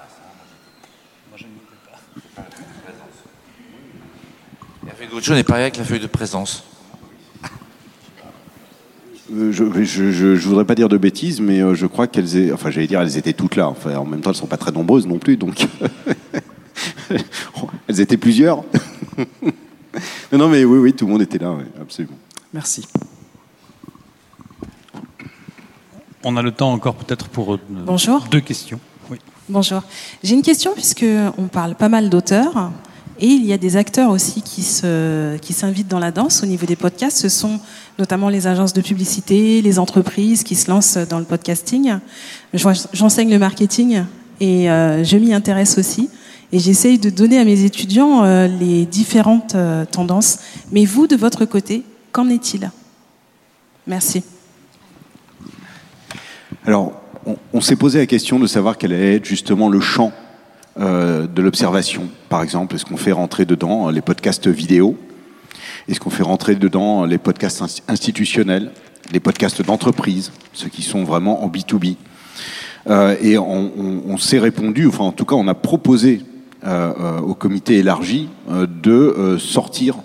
Hervé 4.86 5.06
Gaucho 5.10 5.34
n'est 5.34 5.44
pas 5.44 5.54
avec 5.54 5.76
la 5.76 5.84
feuille 5.84 6.00
de 6.00 6.08
présence. 6.08 6.64
Euh, 9.32 9.52
je, 9.52 9.64
je, 9.84 10.10
je, 10.10 10.34
je 10.34 10.48
voudrais 10.48 10.64
pas 10.64 10.74
dire 10.74 10.88
de 10.88 10.98
bêtises, 10.98 11.40
mais 11.40 11.60
euh, 11.60 11.74
je 11.74 11.86
crois 11.86 12.08
qu'elles 12.08 12.36
étaient, 12.36 12.52
enfin 12.52 12.70
j'allais 12.70 12.88
dire 12.88 13.00
elles 13.00 13.16
étaient 13.16 13.32
toutes 13.32 13.54
là. 13.54 13.68
Enfin, 13.68 13.94
en 13.96 14.04
même 14.04 14.20
temps, 14.20 14.30
elles 14.30 14.36
sont 14.36 14.48
pas 14.48 14.56
très 14.56 14.72
nombreuses 14.72 15.06
non 15.06 15.18
plus, 15.18 15.36
donc 15.36 15.66
elles 17.88 18.00
étaient 18.00 18.16
plusieurs. 18.16 18.64
non, 20.32 20.38
non, 20.38 20.48
mais 20.48 20.64
oui, 20.64 20.78
oui, 20.78 20.92
tout 20.92 21.06
le 21.06 21.12
monde 21.12 21.22
était 21.22 21.38
là, 21.38 21.52
ouais, 21.52 21.64
absolument. 21.80 22.18
Merci. 22.52 22.84
On 26.24 26.36
a 26.36 26.42
le 26.42 26.52
temps 26.52 26.72
encore 26.72 26.94
peut-être 26.94 27.28
pour 27.28 27.54
euh, 27.54 27.60
Bonjour. 27.68 28.26
deux 28.30 28.40
questions. 28.40 28.78
Oui. 29.10 29.18
Bonjour. 29.48 29.82
J'ai 30.22 30.34
une 30.34 30.42
question 30.42 30.72
puisque 30.74 31.04
on 31.36 31.48
parle 31.48 31.74
pas 31.74 31.88
mal 31.88 32.08
d'auteurs 32.10 32.70
et 33.18 33.26
il 33.26 33.44
y 33.44 33.52
a 33.52 33.58
des 33.58 33.76
acteurs 33.76 34.10
aussi 34.10 34.42
qui 34.42 34.62
se 34.62 35.36
qui 35.38 35.52
s'invitent 35.52 35.88
dans 35.88 35.98
la 35.98 36.12
danse 36.12 36.42
au 36.42 36.46
niveau 36.46 36.64
des 36.66 36.76
podcasts. 36.76 37.18
Ce 37.18 37.28
sont 37.28 37.58
notamment 37.98 38.28
les 38.28 38.46
agences 38.46 38.72
de 38.72 38.80
publicité, 38.80 39.62
les 39.62 39.78
entreprises 39.78 40.44
qui 40.44 40.54
se 40.54 40.70
lancent 40.70 40.96
dans 40.96 41.18
le 41.18 41.24
podcasting. 41.24 41.94
J'enseigne 42.54 43.30
le 43.30 43.38
marketing 43.38 44.04
et 44.40 44.70
euh, 44.70 45.02
je 45.04 45.16
m'y 45.16 45.34
intéresse 45.34 45.76
aussi. 45.76 46.08
Et 46.52 46.58
j'essaye 46.58 46.98
de 46.98 47.08
donner 47.10 47.38
à 47.38 47.44
mes 47.44 47.64
étudiants 47.64 48.24
euh, 48.24 48.46
les 48.46 48.84
différentes 48.84 49.56
tendances. 49.90 50.38
Mais 50.70 50.84
vous, 50.84 51.06
de 51.06 51.16
votre 51.16 51.46
côté, 51.46 51.82
qu'en 52.12 52.28
est-il? 52.28 52.70
Merci. 53.86 54.22
Alors, 56.64 56.92
on, 57.52 57.60
s'est 57.60 57.74
posé 57.74 57.98
la 57.98 58.06
question 58.06 58.38
de 58.38 58.46
savoir 58.46 58.78
quel 58.78 58.92
allait 58.92 59.16
être 59.16 59.24
justement 59.24 59.68
le 59.68 59.80
champ 59.80 60.12
euh, 60.78 61.26
de 61.26 61.42
l'observation. 61.42 62.08
Par 62.28 62.42
exemple, 62.42 62.76
est-ce 62.76 62.84
qu'on 62.84 62.96
fait 62.96 63.10
rentrer 63.10 63.44
dedans 63.44 63.90
les 63.90 64.00
podcasts 64.00 64.46
vidéo? 64.46 64.96
Est-ce 65.88 65.98
qu'on 65.98 66.10
fait 66.10 66.22
rentrer 66.22 66.54
dedans 66.54 67.04
les 67.04 67.18
podcasts 67.18 67.62
ins- 67.62 67.82
institutionnels, 67.88 68.70
les 69.12 69.18
podcasts 69.18 69.60
d'entreprise, 69.60 70.30
ceux 70.52 70.68
qui 70.68 70.82
sont 70.82 71.02
vraiment 71.02 71.44
en 71.44 71.48
B2B 71.48 71.96
Euh, 72.88 73.16
Et 73.20 73.38
on, 73.38 74.16
s'est 74.18 74.38
répondu, 74.38 74.86
enfin 74.86 75.04
en 75.04 75.12
tout 75.12 75.24
cas 75.24 75.34
on 75.34 75.48
a 75.48 75.54
proposé 75.54 76.22
euh, 76.64 77.18
au 77.18 77.34
comité 77.34 77.78
élargi 77.78 78.28
de 78.48 79.36
sortir 79.38 79.96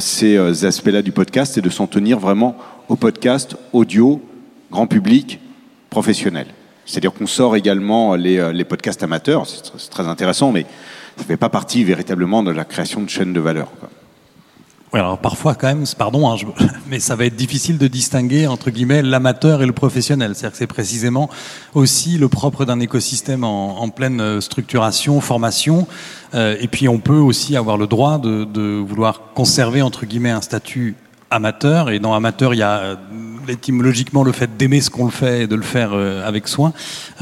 ces 0.00 0.64
aspects-là 0.64 1.02
du 1.02 1.12
podcast 1.12 1.56
et 1.56 1.60
de 1.60 1.70
s'en 1.70 1.86
tenir 1.86 2.18
vraiment 2.18 2.56
au 2.88 2.96
podcast 2.96 3.56
audio, 3.72 4.20
grand 4.72 4.86
public, 4.86 5.38
professionnel. 5.94 6.48
C'est-à-dire 6.86 7.14
qu'on 7.14 7.28
sort 7.28 7.54
également 7.54 8.16
les, 8.16 8.38
euh, 8.38 8.52
les 8.52 8.64
podcasts 8.64 9.02
amateurs, 9.04 9.46
c'est 9.46 9.62
tr- 9.64 9.78
c'est 9.78 9.90
très 9.90 10.06
intéressant, 10.08 10.50
mais 10.50 10.62
ça 11.16 11.22
ne 11.22 11.26
fait 11.28 11.36
pas 11.36 11.48
partie 11.48 11.84
véritablement 11.84 12.42
de 12.42 12.50
la 12.50 12.64
création 12.64 13.00
de 13.00 13.08
chaînes 13.08 13.32
de 13.32 13.40
valeur. 13.40 13.68
Oui, 14.92 14.98
alors 15.00 15.18
parfois 15.18 15.54
quand 15.54 15.68
même, 15.68 15.84
pardon, 15.96 16.28
hein, 16.30 16.36
mais 16.90 16.98
ça 16.98 17.14
va 17.16 17.24
être 17.26 17.36
difficile 17.36 17.78
de 17.78 17.86
distinguer 17.88 18.46
entre 18.48 18.70
guillemets 18.70 19.02
l'amateur 19.02 19.62
et 19.62 19.66
le 19.66 19.72
professionnel. 19.72 20.34
C'est-à-dire 20.34 20.52
que 20.52 20.58
c'est 20.58 20.66
précisément 20.66 21.30
aussi 21.74 22.18
le 22.18 22.28
propre 22.28 22.64
d'un 22.64 22.80
écosystème 22.80 23.44
en, 23.44 23.80
en 23.80 23.88
pleine 23.88 24.20
euh, 24.20 24.40
structuration, 24.40 25.20
formation. 25.20 25.86
Euh, 26.34 26.56
et 26.60 26.68
puis 26.68 26.88
on 26.88 26.98
peut 26.98 27.22
aussi 27.30 27.56
avoir 27.56 27.76
le 27.76 27.86
droit 27.86 28.18
de, 28.18 28.44
de 28.44 28.82
vouloir 28.90 29.32
conserver 29.34 29.80
entre 29.80 30.06
guillemets 30.06 30.30
un 30.30 30.42
statut 30.42 30.96
amateur. 31.34 31.90
Et 31.90 31.98
dans 31.98 32.14
amateur, 32.14 32.54
il 32.54 32.58
y 32.58 32.62
a 32.62 32.78
euh, 32.78 32.96
étymologiquement 33.48 34.22
le 34.24 34.32
fait 34.32 34.56
d'aimer 34.56 34.80
ce 34.80 34.90
qu'on 34.90 35.04
le 35.06 35.10
fait 35.10 35.42
et 35.42 35.46
de 35.46 35.54
le 35.56 35.62
faire 35.62 35.90
euh, 35.92 36.26
avec 36.26 36.48
soin, 36.48 36.72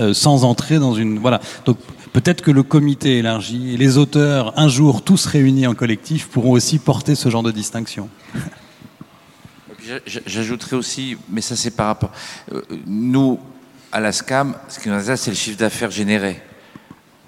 euh, 0.00 0.14
sans 0.14 0.44
entrer 0.44 0.78
dans 0.78 0.94
une 0.94 1.18
voilà. 1.18 1.40
Donc 1.64 1.78
Peut-être 2.12 2.42
que 2.42 2.50
le 2.50 2.62
comité 2.62 3.16
élargi 3.16 3.72
et 3.72 3.78
les 3.78 3.96
auteurs, 3.96 4.52
un 4.58 4.68
jour 4.68 5.02
tous 5.02 5.24
réunis 5.24 5.66
en 5.66 5.74
collectif, 5.74 6.28
pourront 6.28 6.50
aussi 6.52 6.78
porter 6.78 7.14
ce 7.14 7.30
genre 7.30 7.42
de 7.42 7.50
distinction. 7.50 8.10
Et 8.34 9.74
puis, 9.78 9.86
j'a- 10.06 10.20
J'ajouterais 10.26 10.76
aussi, 10.76 11.16
mais 11.30 11.40
ça 11.40 11.56
c'est 11.56 11.70
par 11.70 11.86
rapport. 11.86 12.10
nous, 12.86 13.40
à 13.92 14.00
la 14.00 14.12
SCAM, 14.12 14.54
ce 14.68 14.78
qui 14.78 14.90
nous 14.90 14.94
intéresse, 14.94 15.22
c'est 15.22 15.30
le 15.30 15.36
chiffre 15.38 15.56
d'affaires 15.56 15.90
généré. 15.90 16.42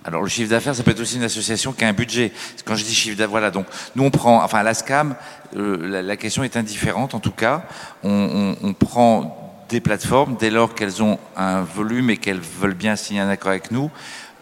Alors 0.04 0.22
le 0.22 0.28
chiffre 0.28 0.50
d'affaires, 0.50 0.74
ça 0.74 0.82
peut 0.82 0.90
être 0.90 1.00
aussi 1.00 1.16
une 1.16 1.22
association 1.24 1.72
qui 1.72 1.84
a 1.84 1.88
un 1.88 1.92
budget. 1.94 2.32
Quand 2.66 2.76
je 2.76 2.84
dis 2.84 2.94
chiffre 2.94 3.16
d'affaires, 3.16 3.30
voilà. 3.30 3.50
Donc 3.50 3.66
nous 3.96 4.04
on 4.04 4.10
prend, 4.10 4.42
enfin 4.44 4.58
à 4.58 4.62
la 4.62 4.74
SCAM, 4.74 5.16
euh, 5.56 5.78
la, 5.88 6.02
la 6.02 6.16
question 6.16 6.44
est 6.44 6.56
indifférente 6.56 7.14
en 7.14 7.20
tout 7.20 7.30
cas. 7.32 7.64
On, 8.02 8.10
on- 8.62 8.68
on 8.68 8.72
prend 8.74 9.40
des 9.70 9.80
plateformes 9.80 10.36
dès 10.38 10.50
lors 10.50 10.74
qu'elles 10.74 11.02
ont 11.02 11.18
un 11.36 11.62
volume 11.62 12.10
et 12.10 12.18
qu'elles 12.18 12.40
veulent 12.40 12.74
bien 12.74 12.96
signer 12.96 13.20
un 13.20 13.30
accord 13.30 13.50
avec 13.50 13.70
nous. 13.70 13.90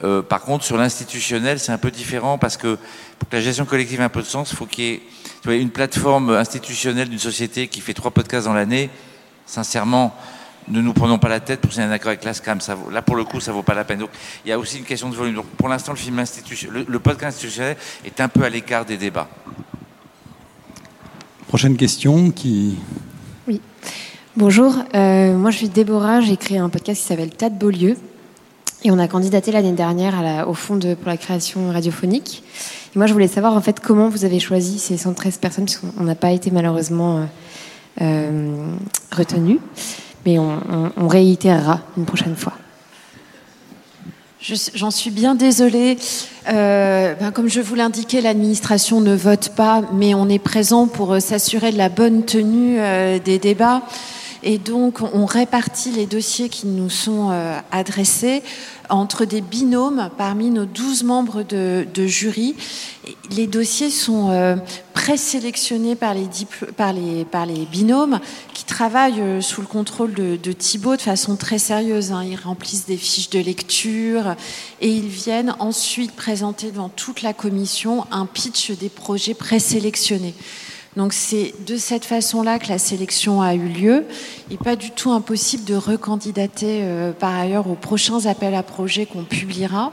Euh, 0.02 0.20
par 0.20 0.40
contre, 0.40 0.64
sur 0.64 0.76
l'institutionnel, 0.76 1.60
c'est 1.60 1.70
un 1.70 1.78
peu 1.78 1.92
différent 1.92 2.38
parce 2.38 2.56
que 2.56 2.76
pour 3.20 3.28
que 3.28 3.36
la 3.36 3.40
gestion 3.42 3.64
collective 3.64 4.00
ait 4.00 4.04
un 4.04 4.08
peu 4.08 4.22
de 4.22 4.26
sens, 4.26 4.50
il 4.50 4.56
faut 4.56 4.66
qu'il 4.66 4.84
y 4.84 4.88
ait 4.94 5.02
tu 5.42 5.48
vois, 5.48 5.54
une 5.54 5.70
plateforme 5.70 6.30
institutionnelle 6.30 7.08
d'une 7.08 7.20
société 7.20 7.68
qui 7.68 7.80
fait 7.80 7.94
trois 7.94 8.10
podcasts 8.10 8.46
dans 8.46 8.52
l'année. 8.52 8.90
Sincèrement, 9.46 10.16
ne 10.68 10.80
nous 10.80 10.92
prenons 10.92 11.18
pas 11.18 11.28
la 11.28 11.40
tête 11.40 11.60
pour 11.60 11.72
signer 11.72 11.86
un 11.86 11.90
accord 11.90 12.08
avec 12.08 12.24
la 12.24 12.32
SCAM. 12.34 12.60
Ça 12.60 12.74
vaut- 12.74 12.90
là, 12.90 13.02
pour 13.02 13.16
le 13.16 13.24
coup, 13.24 13.40
ça 13.40 13.52
vaut 13.52 13.62
pas 13.62 13.74
la 13.74 13.84
peine. 13.84 13.98
Donc, 14.00 14.10
il 14.44 14.48
y 14.48 14.52
a 14.52 14.58
aussi 14.58 14.78
une 14.78 14.84
question 14.84 15.08
de 15.10 15.14
volume. 15.14 15.34
Donc, 15.34 15.46
pour 15.56 15.68
l'instant, 15.68 15.92
le 15.92 15.98
film 15.98 16.18
institution, 16.18 16.70
le, 16.72 16.84
le 16.88 16.98
podcast 16.98 17.36
institutionnel 17.36 17.76
est 18.04 18.20
un 18.20 18.28
peu 18.28 18.42
à 18.44 18.48
l'écart 18.48 18.84
des 18.84 18.96
débats. 18.96 19.28
Prochaine 21.48 21.76
question 21.76 22.30
qui. 22.30 22.76
Bonjour, 24.34 24.74
euh, 24.94 25.36
moi 25.36 25.50
je 25.50 25.58
suis 25.58 25.68
Déborah, 25.68 26.22
j'ai 26.22 26.38
créé 26.38 26.56
un 26.56 26.70
podcast 26.70 27.02
qui 27.02 27.06
s'appelle 27.06 27.28
Tas 27.28 27.50
de 27.50 27.58
Beaulieu 27.58 27.98
et 28.82 28.90
on 28.90 28.98
a 28.98 29.06
candidaté 29.06 29.52
l'année 29.52 29.72
dernière 29.72 30.18
à 30.18 30.22
la- 30.22 30.48
au 30.48 30.54
Fonds 30.54 30.76
de, 30.76 30.94
pour 30.94 31.08
la 31.08 31.18
création 31.18 31.70
radiophonique. 31.70 32.42
Et 32.94 32.98
moi 32.98 33.06
je 33.06 33.12
voulais 33.12 33.28
savoir 33.28 33.54
en 33.54 33.60
fait 33.60 33.78
comment 33.80 34.08
vous 34.08 34.24
avez 34.24 34.40
choisi 34.40 34.78
ces 34.78 34.96
113 34.96 35.36
personnes 35.36 35.66
puisqu'on 35.66 36.04
n'a 36.04 36.14
pas 36.14 36.30
été 36.30 36.50
malheureusement 36.50 37.18
euh, 37.18 37.24
euh, 38.00 38.66
retenus, 39.14 39.58
mais 40.26 40.38
on, 40.38 40.50
on- 40.70 40.92
on 40.96 41.08
réitérera 41.08 41.80
une 41.96 42.04
prochaine 42.04 42.36
fois. 42.36 42.52
Je- 44.40 44.54
J'en 44.74 44.90
suis 44.90 45.10
bien 45.10 45.34
désolée. 45.36 45.96
Euh, 46.48 47.14
ben, 47.14 47.30
comme 47.30 47.48
je 47.48 47.60
vous 47.60 47.76
l'indiquais, 47.76 48.20
l'administration 48.20 49.00
ne 49.00 49.14
vote 49.14 49.50
pas, 49.50 49.82
mais 49.94 50.14
on 50.14 50.28
est 50.28 50.40
présent 50.40 50.88
pour 50.88 51.12
euh, 51.14 51.20
s'assurer 51.20 51.70
de 51.70 51.78
la 51.78 51.88
bonne 51.88 52.24
tenue 52.24 52.80
euh, 52.80 53.18
des 53.20 53.38
débats. 53.38 53.82
Et 54.44 54.58
donc, 54.58 54.98
on 55.14 55.24
répartit 55.24 55.92
les 55.92 56.06
dossiers 56.06 56.48
qui 56.48 56.66
nous 56.66 56.90
sont 56.90 57.30
adressés 57.70 58.42
entre 58.88 59.24
des 59.24 59.40
binômes 59.40 60.10
parmi 60.18 60.50
nos 60.50 60.64
12 60.64 61.04
membres 61.04 61.44
de, 61.44 61.86
jury. 62.08 62.56
Les 63.30 63.46
dossiers 63.46 63.90
sont 63.90 64.58
présélectionnés 64.94 65.94
par 65.94 66.14
les 66.14 67.66
binômes 67.70 68.18
qui 68.62 68.66
travaillent 68.66 69.20
euh, 69.20 69.40
sous 69.40 69.60
le 69.60 69.66
contrôle 69.66 70.14
de, 70.14 70.36
de 70.36 70.52
Thibault 70.52 70.94
de 70.94 71.02
façon 71.02 71.34
très 71.34 71.58
sérieuse. 71.58 72.12
hein. 72.12 72.22
Ils 72.24 72.36
remplissent 72.36 72.86
des 72.86 72.96
fiches 72.96 73.30
de 73.30 73.40
lecture 73.40 74.36
et 74.80 74.88
ils 74.88 75.08
viennent 75.08 75.56
ensuite 75.58 76.12
présenter 76.12 76.70
devant 76.70 76.88
toute 76.88 77.22
la 77.22 77.32
commission 77.32 78.06
un 78.12 78.24
pitch 78.24 78.70
des 78.70 78.88
projets 78.88 79.34
présélectionnés. 79.34 80.34
Donc 80.94 81.12
c'est 81.12 81.54
de 81.66 81.76
cette 81.76 82.04
façon-là 82.04 82.60
que 82.60 82.68
la 82.68 82.78
sélection 82.78 83.42
a 83.42 83.54
eu 83.54 83.66
lieu. 83.66 84.04
Il 84.48 84.52
n'est 84.52 84.64
pas 84.64 84.76
du 84.76 84.92
tout 84.92 85.10
impossible 85.10 85.64
de 85.64 85.74
recandidater 85.74 86.82
euh, 86.82 87.10
par 87.10 87.34
ailleurs 87.34 87.68
aux 87.68 87.74
prochains 87.74 88.26
appels 88.26 88.54
à 88.54 88.62
projets 88.62 89.06
qu'on 89.06 89.24
publiera. 89.24 89.92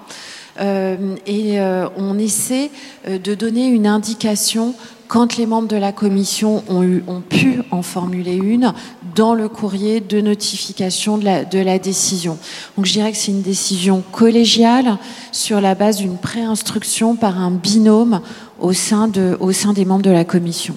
Euh, 0.59 1.15
et 1.25 1.59
euh, 1.59 1.87
on 1.95 2.17
essaie 2.19 2.69
euh, 3.07 3.17
de 3.17 3.33
donner 3.33 3.67
une 3.67 3.87
indication 3.87 4.75
quand 5.07 5.37
les 5.37 5.45
membres 5.45 5.67
de 5.67 5.77
la 5.77 5.91
commission 5.91 6.63
ont, 6.67 6.83
eu, 6.83 7.03
ont 7.07 7.21
pu 7.21 7.61
en 7.71 7.81
formuler 7.81 8.35
une 8.35 8.73
dans 9.15 9.33
le 9.33 9.49
courrier 9.49 10.01
de 10.01 10.21
notification 10.21 11.17
de 11.17 11.25
la, 11.25 11.45
de 11.45 11.59
la 11.59 11.79
décision. 11.79 12.37
Donc 12.75 12.85
je 12.85 12.93
dirais 12.93 13.11
que 13.11 13.17
c'est 13.17 13.31
une 13.31 13.41
décision 13.41 14.03
collégiale 14.11 14.97
sur 15.31 15.61
la 15.61 15.75
base 15.75 15.97
d'une 15.97 16.17
préinstruction 16.17 17.15
par 17.15 17.39
un 17.39 17.51
binôme 17.51 18.21
au 18.59 18.73
sein, 18.73 19.07
de, 19.07 19.35
au 19.39 19.51
sein 19.51 19.73
des 19.73 19.85
membres 19.85 20.03
de 20.03 20.11
la 20.11 20.25
commission. 20.25 20.75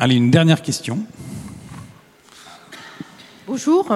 Allez, 0.00 0.14
une 0.14 0.30
dernière 0.30 0.62
question. 0.62 0.98
Bonjour. 3.46 3.86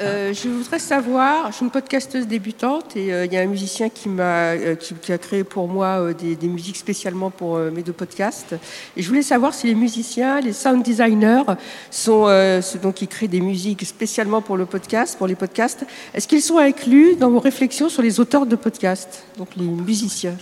Euh, 0.00 0.34
je 0.34 0.48
voudrais 0.48 0.80
savoir, 0.80 1.52
je 1.52 1.56
suis 1.56 1.64
une 1.64 1.70
podcasteuse 1.70 2.26
débutante 2.26 2.96
et 2.96 3.12
euh, 3.12 3.26
il 3.26 3.32
y 3.32 3.36
a 3.36 3.42
un 3.42 3.46
musicien 3.46 3.88
qui, 3.88 4.08
m'a, 4.08 4.52
euh, 4.54 4.74
qui, 4.74 5.12
a 5.12 5.18
créé 5.18 5.44
pour 5.44 5.68
moi 5.68 6.12
des, 6.12 6.48
musiques 6.48 6.76
spécialement 6.76 7.30
pour 7.30 7.58
mes 7.58 7.82
deux 7.82 7.92
podcasts. 7.92 8.56
Et 8.96 9.02
je 9.02 9.08
voulais 9.08 9.22
savoir 9.22 9.54
si 9.54 9.68
les 9.68 9.74
musiciens, 9.74 10.40
les 10.40 10.52
sound 10.52 10.82
designers, 10.82 11.44
sont 11.90 12.26
ceux 12.60 12.78
donc, 12.80 12.94
qui 12.94 13.06
créent 13.06 13.28
des 13.28 13.40
musiques 13.40 13.84
spécialement 13.86 14.42
pour 14.42 14.56
le 14.56 14.66
podcast, 14.66 15.16
pour 15.16 15.28
les 15.28 15.36
podcasts, 15.36 15.84
est-ce 16.12 16.26
qu'ils 16.26 16.42
sont 16.42 16.58
inclus 16.58 17.14
dans 17.16 17.30
vos 17.30 17.40
réflexions 17.40 17.88
sur 17.88 18.02
les 18.02 18.18
auteurs 18.18 18.46
de 18.46 18.56
podcasts, 18.56 19.24
donc 19.38 19.50
les 19.56 19.64
musiciens? 19.64 20.36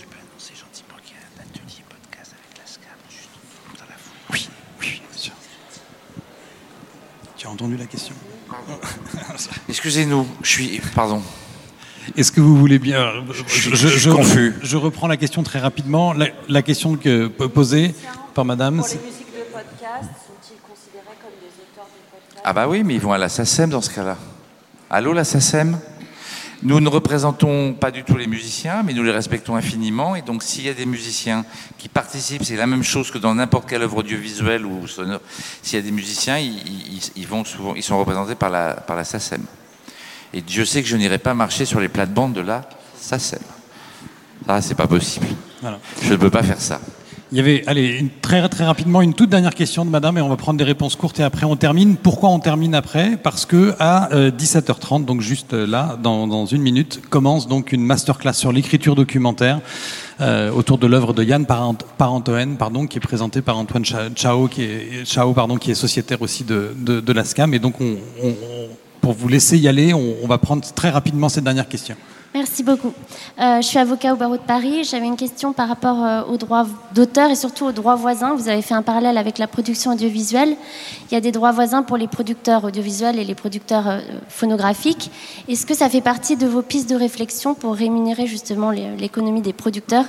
Tu 7.37 7.47
as 7.47 7.51
entendu 7.51 7.75
la 7.75 7.85
question? 7.85 8.15
Excusez-nous, 9.69 10.27
je 10.41 10.49
suis. 10.49 10.81
Pardon. 10.95 11.21
Est-ce 12.17 12.31
que 12.31 12.41
vous 12.41 12.57
voulez 12.57 12.79
bien. 12.79 13.11
Je, 13.47 13.75
je, 13.75 13.87
je, 13.87 14.09
confus. 14.09 14.55
Je 14.61 14.77
reprends 14.77 15.07
la 15.07 15.17
question 15.17 15.41
très 15.43 15.59
rapidement. 15.59 16.13
La, 16.13 16.27
la 16.49 16.61
question 16.61 16.95
que, 16.95 17.27
posée 17.27 17.95
par 18.33 18.45
madame. 18.45 18.77
Pour 18.77 18.87
les 18.87 18.95
musiques 18.95 19.33
de 19.33 19.43
podcast, 19.51 20.09
sont-ils 20.25 20.59
considérés 20.69 21.17
comme 21.21 21.31
des 21.39 21.53
auteurs 21.61 21.85
de 21.85 22.11
podcast 22.11 22.41
Ah, 22.43 22.53
bah 22.53 22.67
oui, 22.67 22.83
mais 22.83 22.95
ils 22.95 23.01
vont 23.01 23.13
à 23.13 23.17
la 23.17 23.29
SACEM 23.29 23.69
dans 23.69 23.81
ce 23.81 23.89
cas-là. 23.89 24.17
Allô, 24.89 25.13
la 25.13 25.23
SACEM 25.23 25.79
nous 26.63 26.79
ne 26.79 26.87
représentons 26.87 27.73
pas 27.73 27.91
du 27.91 28.03
tout 28.03 28.15
les 28.15 28.27
musiciens, 28.27 28.83
mais 28.83 28.93
nous 28.93 29.03
les 29.03 29.11
respectons 29.11 29.55
infiniment. 29.55 30.15
Et 30.15 30.21
donc, 30.21 30.43
s'il 30.43 30.65
y 30.65 30.69
a 30.69 30.73
des 30.73 30.85
musiciens 30.85 31.45
qui 31.77 31.89
participent, 31.89 32.43
c'est 32.43 32.55
la 32.55 32.67
même 32.67 32.83
chose 32.83 33.11
que 33.11 33.17
dans 33.17 33.35
n'importe 33.35 33.69
quelle 33.69 33.81
œuvre 33.81 33.97
audiovisuelle 33.97 34.65
ou 34.65 34.87
sonore. 34.87 35.19
S'il 35.61 35.77
y 35.77 35.81
a 35.81 35.85
des 35.85 35.91
musiciens, 35.91 36.39
ils, 36.39 36.55
ils, 36.55 37.11
ils, 37.17 37.27
vont 37.27 37.43
souvent, 37.43 37.75
ils 37.75 37.83
sont 37.83 37.99
représentés 37.99 38.35
par 38.35 38.49
la, 38.49 38.75
par 38.75 38.95
la 38.95 39.03
SACEM. 39.03 39.43
Et 40.33 40.41
Dieu 40.41 40.63
sait 40.63 40.81
que 40.81 40.87
je 40.87 40.95
n'irai 40.95 41.17
pas 41.17 41.33
marcher 41.33 41.65
sur 41.65 41.81
les 41.81 41.89
plates-bandes 41.89 42.33
de 42.33 42.41
la 42.41 42.67
SACEM. 42.97 43.41
Ça, 44.47 44.61
c'est 44.61 44.75
pas 44.75 44.87
possible. 44.87 45.27
Voilà. 45.61 45.79
Je 46.01 46.11
ne 46.11 46.17
peux 46.17 46.29
pas 46.29 46.43
faire 46.43 46.59
ça. 46.59 46.79
Il 47.33 47.37
y 47.37 47.39
avait, 47.39 47.63
allez, 47.65 48.05
très, 48.21 48.47
très 48.47 48.63
rapidement, 48.63 49.01
une 49.01 49.15
toute 49.15 49.31
dernière 49.31 49.55
question 49.55 49.85
de 49.85 49.89
madame 49.89 50.19
et 50.19 50.21
on 50.21 50.29
va 50.29 50.37
prendre 50.37 50.59
des 50.59 50.63
réponses 50.63 50.95
courtes 50.95 51.19
et 51.19 51.23
après 51.23 51.47
on 51.47 51.55
termine. 51.55 51.95
Pourquoi 51.95 52.29
on 52.29 52.37
termine 52.37 52.75
après? 52.75 53.17
Parce 53.17 53.47
que 53.47 53.73
à 53.79 54.13
euh, 54.13 54.29
17h30, 54.29 55.05
donc 55.05 55.21
juste 55.21 55.53
là, 55.53 55.97
dans, 55.99 56.45
une 56.45 56.61
minute, 56.61 57.01
commence 57.09 57.47
donc 57.47 57.71
une 57.71 57.83
masterclass 57.83 58.33
sur 58.33 58.51
l'écriture 58.51 58.93
documentaire 58.93 59.61
euh, 60.21 60.51
autour 60.51 60.77
de 60.77 60.85
l'œuvre 60.85 61.11
de 61.11 61.23
Yann 61.23 61.47
Parentoen, 61.47 62.55
pardon, 62.55 62.85
qui 62.85 62.99
est 62.99 63.01
présentée 63.01 63.41
par 63.41 63.57
Antoine 63.57 63.83
Chao, 63.83 64.47
qui 64.47 64.61
est, 64.61 65.03
Chao, 65.03 65.33
pardon, 65.33 65.57
qui 65.57 65.71
est 65.71 65.75
sociétaire 65.75 66.21
aussi 66.21 66.43
de, 66.43 66.75
de, 66.77 66.99
de 66.99 67.13
la 67.13 67.23
SCAM. 67.23 67.51
Et 67.55 67.59
donc, 67.59 67.81
on, 67.81 67.97
pour 69.01 69.13
vous 69.13 69.27
laisser 69.27 69.57
y 69.57 69.67
aller, 69.67 69.91
on 69.95 70.27
va 70.27 70.37
prendre 70.37 70.63
très 70.75 70.91
rapidement 70.91 71.29
cette 71.29 71.45
dernière 71.45 71.67
question. 71.67 71.95
Merci 72.33 72.63
beaucoup. 72.63 72.91
Euh, 73.39 73.61
je 73.61 73.67
suis 73.67 73.77
avocat 73.77 74.13
au 74.13 74.15
barreau 74.15 74.37
de 74.37 74.41
Paris. 74.41 74.83
J'avais 74.83 75.05
une 75.05 75.15
question 75.15 75.53
par 75.53 75.67
rapport 75.67 76.03
euh, 76.03 76.23
aux 76.23 76.37
droits 76.37 76.65
d'auteur 76.95 77.29
et 77.29 77.35
surtout 77.35 77.65
aux 77.65 77.71
droits 77.71 77.95
voisins. 77.95 78.33
Vous 78.33 78.49
avez 78.49 78.63
fait 78.63 78.73
un 78.73 78.81
parallèle 78.81 79.19
avec 79.19 79.37
la 79.37 79.45
production 79.45 79.91
audiovisuelle. 79.91 80.55
Il 81.11 81.13
y 81.13 81.17
a 81.17 81.21
des 81.21 81.31
droits 81.31 81.51
voisins 81.51 81.83
pour 81.83 81.95
les 81.95 82.07
producteurs 82.07 82.63
audiovisuels 82.63 83.19
et 83.19 83.23
les 83.23 83.35
producteurs 83.35 83.87
euh, 83.87 83.99
phonographiques. 84.29 85.11
Est-ce 85.47 85.67
que 85.67 85.75
ça 85.75 85.89
fait 85.89 86.01
partie 86.01 86.35
de 86.35 86.47
vos 86.47 86.63
pistes 86.63 86.89
de 86.89 86.95
réflexion 86.95 87.53
pour 87.53 87.75
rémunérer 87.75 88.25
justement 88.25 88.71
l'économie 88.71 89.41
des 89.41 89.53
producteurs, 89.53 90.05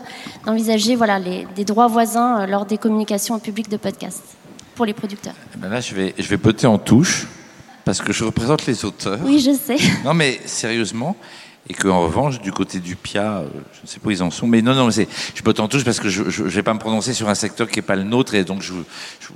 d'envisager 0.47 0.97
voilà, 0.97 1.19
les, 1.19 1.47
des 1.55 1.67
droits 1.67 1.89
voisins 1.89 2.41
euh, 2.41 2.47
lors 2.47 2.65
des 2.65 2.79
communications 2.79 3.35
au 3.35 3.39
public 3.39 3.69
de 3.69 3.77
podcasts 3.77 4.37
pour 4.75 4.87
les 4.87 4.95
producteurs? 4.95 5.35
Eh 5.55 5.59
ben 5.59 5.69
Là, 5.69 5.83
je 5.83 5.95
vais, 5.95 6.15
je 6.19 6.29
vais 6.29 6.39
botter 6.39 6.67
en 6.67 6.79
touche 6.79 7.27
parce 7.85 8.01
que 8.01 8.15
je 8.15 8.25
représente 8.25 8.65
les 8.65 8.87
auteurs. 8.87 9.19
Oui, 9.25 9.41
je 9.41 9.53
sais. 9.53 9.77
Non, 10.07 10.15
mais 10.15 10.41
sérieusement 10.47 11.17
et 11.69 11.73
qu'en 11.73 12.03
revanche, 12.03 12.41
du 12.41 12.53
côté 12.53 12.79
du 12.79 12.95
PIA, 12.95 13.39
euh, 13.39 13.47
je 13.73 13.83
ne 13.83 13.87
sais 13.87 13.99
pas 13.99 14.09
où 14.09 14.11
ils 14.11 14.23
en 14.23 14.31
sont, 14.31 14.47
mais 14.47 14.61
non, 14.61 14.75
non, 14.75 14.91
c'est, 14.91 15.09
je 15.35 15.43
peux 15.43 15.55
t'en 15.55 15.67
touche 15.67 15.85
parce 15.85 15.99
que 15.99 16.11
je 16.11 16.23
ne 16.43 16.49
vais 16.49 16.63
pas 16.63 16.75
me 16.75 16.79
prononcer 16.79 17.15
sur 17.15 17.29
un 17.29 17.35
secteur 17.35 17.69
qui 17.69 17.79
n'est 17.79 17.83
pas 17.83 17.97
le 17.97 18.03
nôtre, 18.03 18.35
et 18.35 18.45
donc 18.45 18.61
je, 18.61 18.75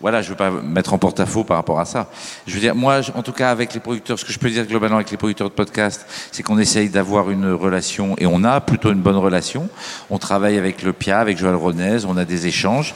voilà, 0.00 0.20
je 0.20 0.28
veux 0.28 0.36
pas 0.36 0.50
mettre 0.50 0.92
en 0.92 0.98
porte-à-faux 0.98 1.44
par 1.44 1.56
rapport 1.56 1.80
à 1.80 1.86
ça. 1.86 2.10
Je 2.46 2.52
veux 2.52 2.60
dire, 2.60 2.74
moi, 2.74 3.00
en 3.14 3.22
tout 3.22 3.32
cas, 3.32 3.50
avec 3.50 3.72
les 3.72 3.80
producteurs, 3.80 4.18
ce 4.18 4.26
que 4.26 4.32
je 4.32 4.38
peux 4.38 4.50
dire 4.50 4.66
globalement 4.66 4.96
avec 4.96 5.10
les 5.10 5.16
producteurs 5.16 5.48
de 5.48 5.54
podcast, 5.54 6.06
c'est 6.30 6.42
qu'on 6.42 6.58
essaye 6.58 6.90
d'avoir 6.90 7.30
une 7.30 7.50
relation, 7.52 8.14
et 8.18 8.26
on 8.26 8.44
a 8.44 8.60
plutôt 8.60 8.92
une 8.92 9.00
bonne 9.00 9.16
relation. 9.16 9.70
On 10.10 10.18
travaille 10.18 10.58
avec 10.58 10.82
le 10.82 10.92
PIA, 10.92 11.20
avec 11.20 11.38
Joël 11.38 11.54
Ronez, 11.54 12.04
on 12.06 12.16
a 12.18 12.26
des 12.26 12.46
échanges. 12.46 12.94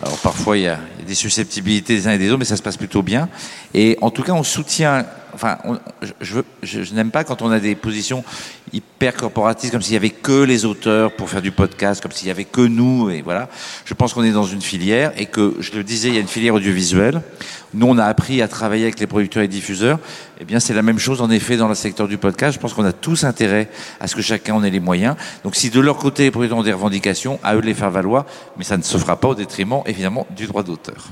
Alors 0.00 0.18
parfois 0.18 0.56
il 0.56 0.60
y, 0.60 0.62
il 0.62 0.66
y 0.66 0.68
a 0.68 0.78
des 1.04 1.14
susceptibilités 1.16 1.96
des 1.96 2.06
uns 2.06 2.12
et 2.12 2.18
des 2.18 2.28
autres, 2.28 2.38
mais 2.38 2.44
ça 2.44 2.56
se 2.56 2.62
passe 2.62 2.76
plutôt 2.76 3.02
bien. 3.02 3.28
Et 3.74 3.98
en 4.00 4.10
tout 4.10 4.22
cas, 4.22 4.32
on 4.32 4.44
soutient. 4.44 5.04
Enfin, 5.34 5.58
je 6.20 6.94
n'aime 6.94 7.10
pas 7.10 7.24
quand 7.24 7.42
on 7.42 7.50
a 7.50 7.60
des 7.60 7.74
positions 7.74 8.24
hyper 8.72 9.14
corporatistes, 9.14 9.72
comme 9.72 9.82
s'il 9.82 9.94
y 9.94 9.96
avait 9.96 10.10
que 10.10 10.42
les 10.42 10.64
auteurs 10.64 11.12
pour 11.12 11.28
faire 11.28 11.42
du 11.42 11.52
podcast, 11.52 12.02
comme 12.02 12.12
s'il 12.12 12.28
y 12.28 12.30
avait 12.30 12.44
que 12.44 12.60
nous. 12.60 13.10
Et 13.10 13.22
voilà. 13.22 13.48
Je 13.84 13.94
pense 13.94 14.12
qu'on 14.14 14.24
est 14.24 14.32
dans 14.32 14.44
une 14.44 14.60
filière 14.60 15.12
et 15.16 15.26
que, 15.26 15.54
je 15.60 15.72
le 15.72 15.84
disais, 15.84 16.08
il 16.08 16.14
y 16.14 16.18
a 16.18 16.20
une 16.20 16.28
filière 16.28 16.54
audiovisuelle. 16.54 17.22
Nous, 17.74 17.86
on 17.86 17.98
a 17.98 18.04
appris 18.04 18.40
à 18.42 18.48
travailler 18.48 18.84
avec 18.84 18.98
les 18.98 19.06
producteurs 19.06 19.42
et 19.42 19.48
diffuseurs. 19.48 19.98
Eh 20.40 20.44
bien, 20.44 20.60
c'est 20.60 20.74
la 20.74 20.82
même 20.82 20.98
chose 20.98 21.20
en 21.20 21.30
effet 21.30 21.56
dans 21.56 21.68
le 21.68 21.74
secteur 21.74 22.08
du 22.08 22.18
podcast. 22.18 22.54
Je 22.54 22.60
pense 22.60 22.72
qu'on 22.72 22.84
a 22.84 22.92
tous 22.92 23.24
intérêt 23.24 23.68
à 24.00 24.06
ce 24.06 24.16
que 24.16 24.22
chacun 24.22 24.54
en 24.54 24.64
ait 24.64 24.70
les 24.70 24.80
moyens. 24.80 25.16
Donc, 25.44 25.54
si 25.56 25.70
de 25.70 25.80
leur 25.80 25.96
côté 25.98 26.24
les 26.24 26.30
producteurs 26.30 26.58
ont 26.58 26.62
des 26.62 26.72
revendications, 26.72 27.38
à 27.42 27.54
eux 27.56 27.60
de 27.60 27.66
les 27.66 27.74
faire 27.74 27.90
valoir, 27.90 28.24
mais 28.56 28.64
ça 28.64 28.76
ne 28.76 28.82
se 28.82 28.96
fera 28.96 29.16
pas 29.20 29.28
au 29.28 29.34
détriment, 29.34 29.82
évidemment, 29.86 30.26
du 30.34 30.46
droit 30.46 30.62
d'auteur. 30.62 31.08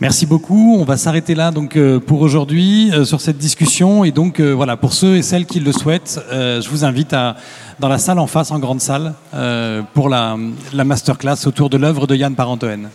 Merci 0.00 0.26
beaucoup. 0.26 0.76
On 0.78 0.84
va 0.84 0.96
s'arrêter 0.96 1.34
là 1.34 1.50
donc 1.50 1.76
euh, 1.76 2.00
pour 2.00 2.20
aujourd'hui 2.20 2.90
euh, 2.92 3.04
sur 3.04 3.20
cette 3.20 3.38
discussion 3.38 4.02
et 4.02 4.10
donc 4.10 4.40
euh, 4.40 4.52
voilà 4.52 4.76
pour 4.76 4.92
ceux 4.92 5.16
et 5.16 5.22
celles 5.22 5.46
qui 5.46 5.60
le 5.60 5.72
souhaitent, 5.72 6.20
je 6.30 6.68
vous 6.68 6.84
invite 6.84 7.12
à 7.12 7.36
dans 7.78 7.88
la 7.88 7.98
salle 7.98 8.18
en 8.18 8.26
face, 8.26 8.50
en 8.52 8.60
grande 8.60 8.80
salle, 8.80 9.14
pour 9.94 10.08
la, 10.08 10.36
la 10.72 10.84
masterclass 10.84 11.46
autour 11.46 11.70
de 11.70 11.76
l'œuvre 11.76 12.06
de 12.06 12.14
Yann 12.14 12.34
Parentoen. 12.34 12.88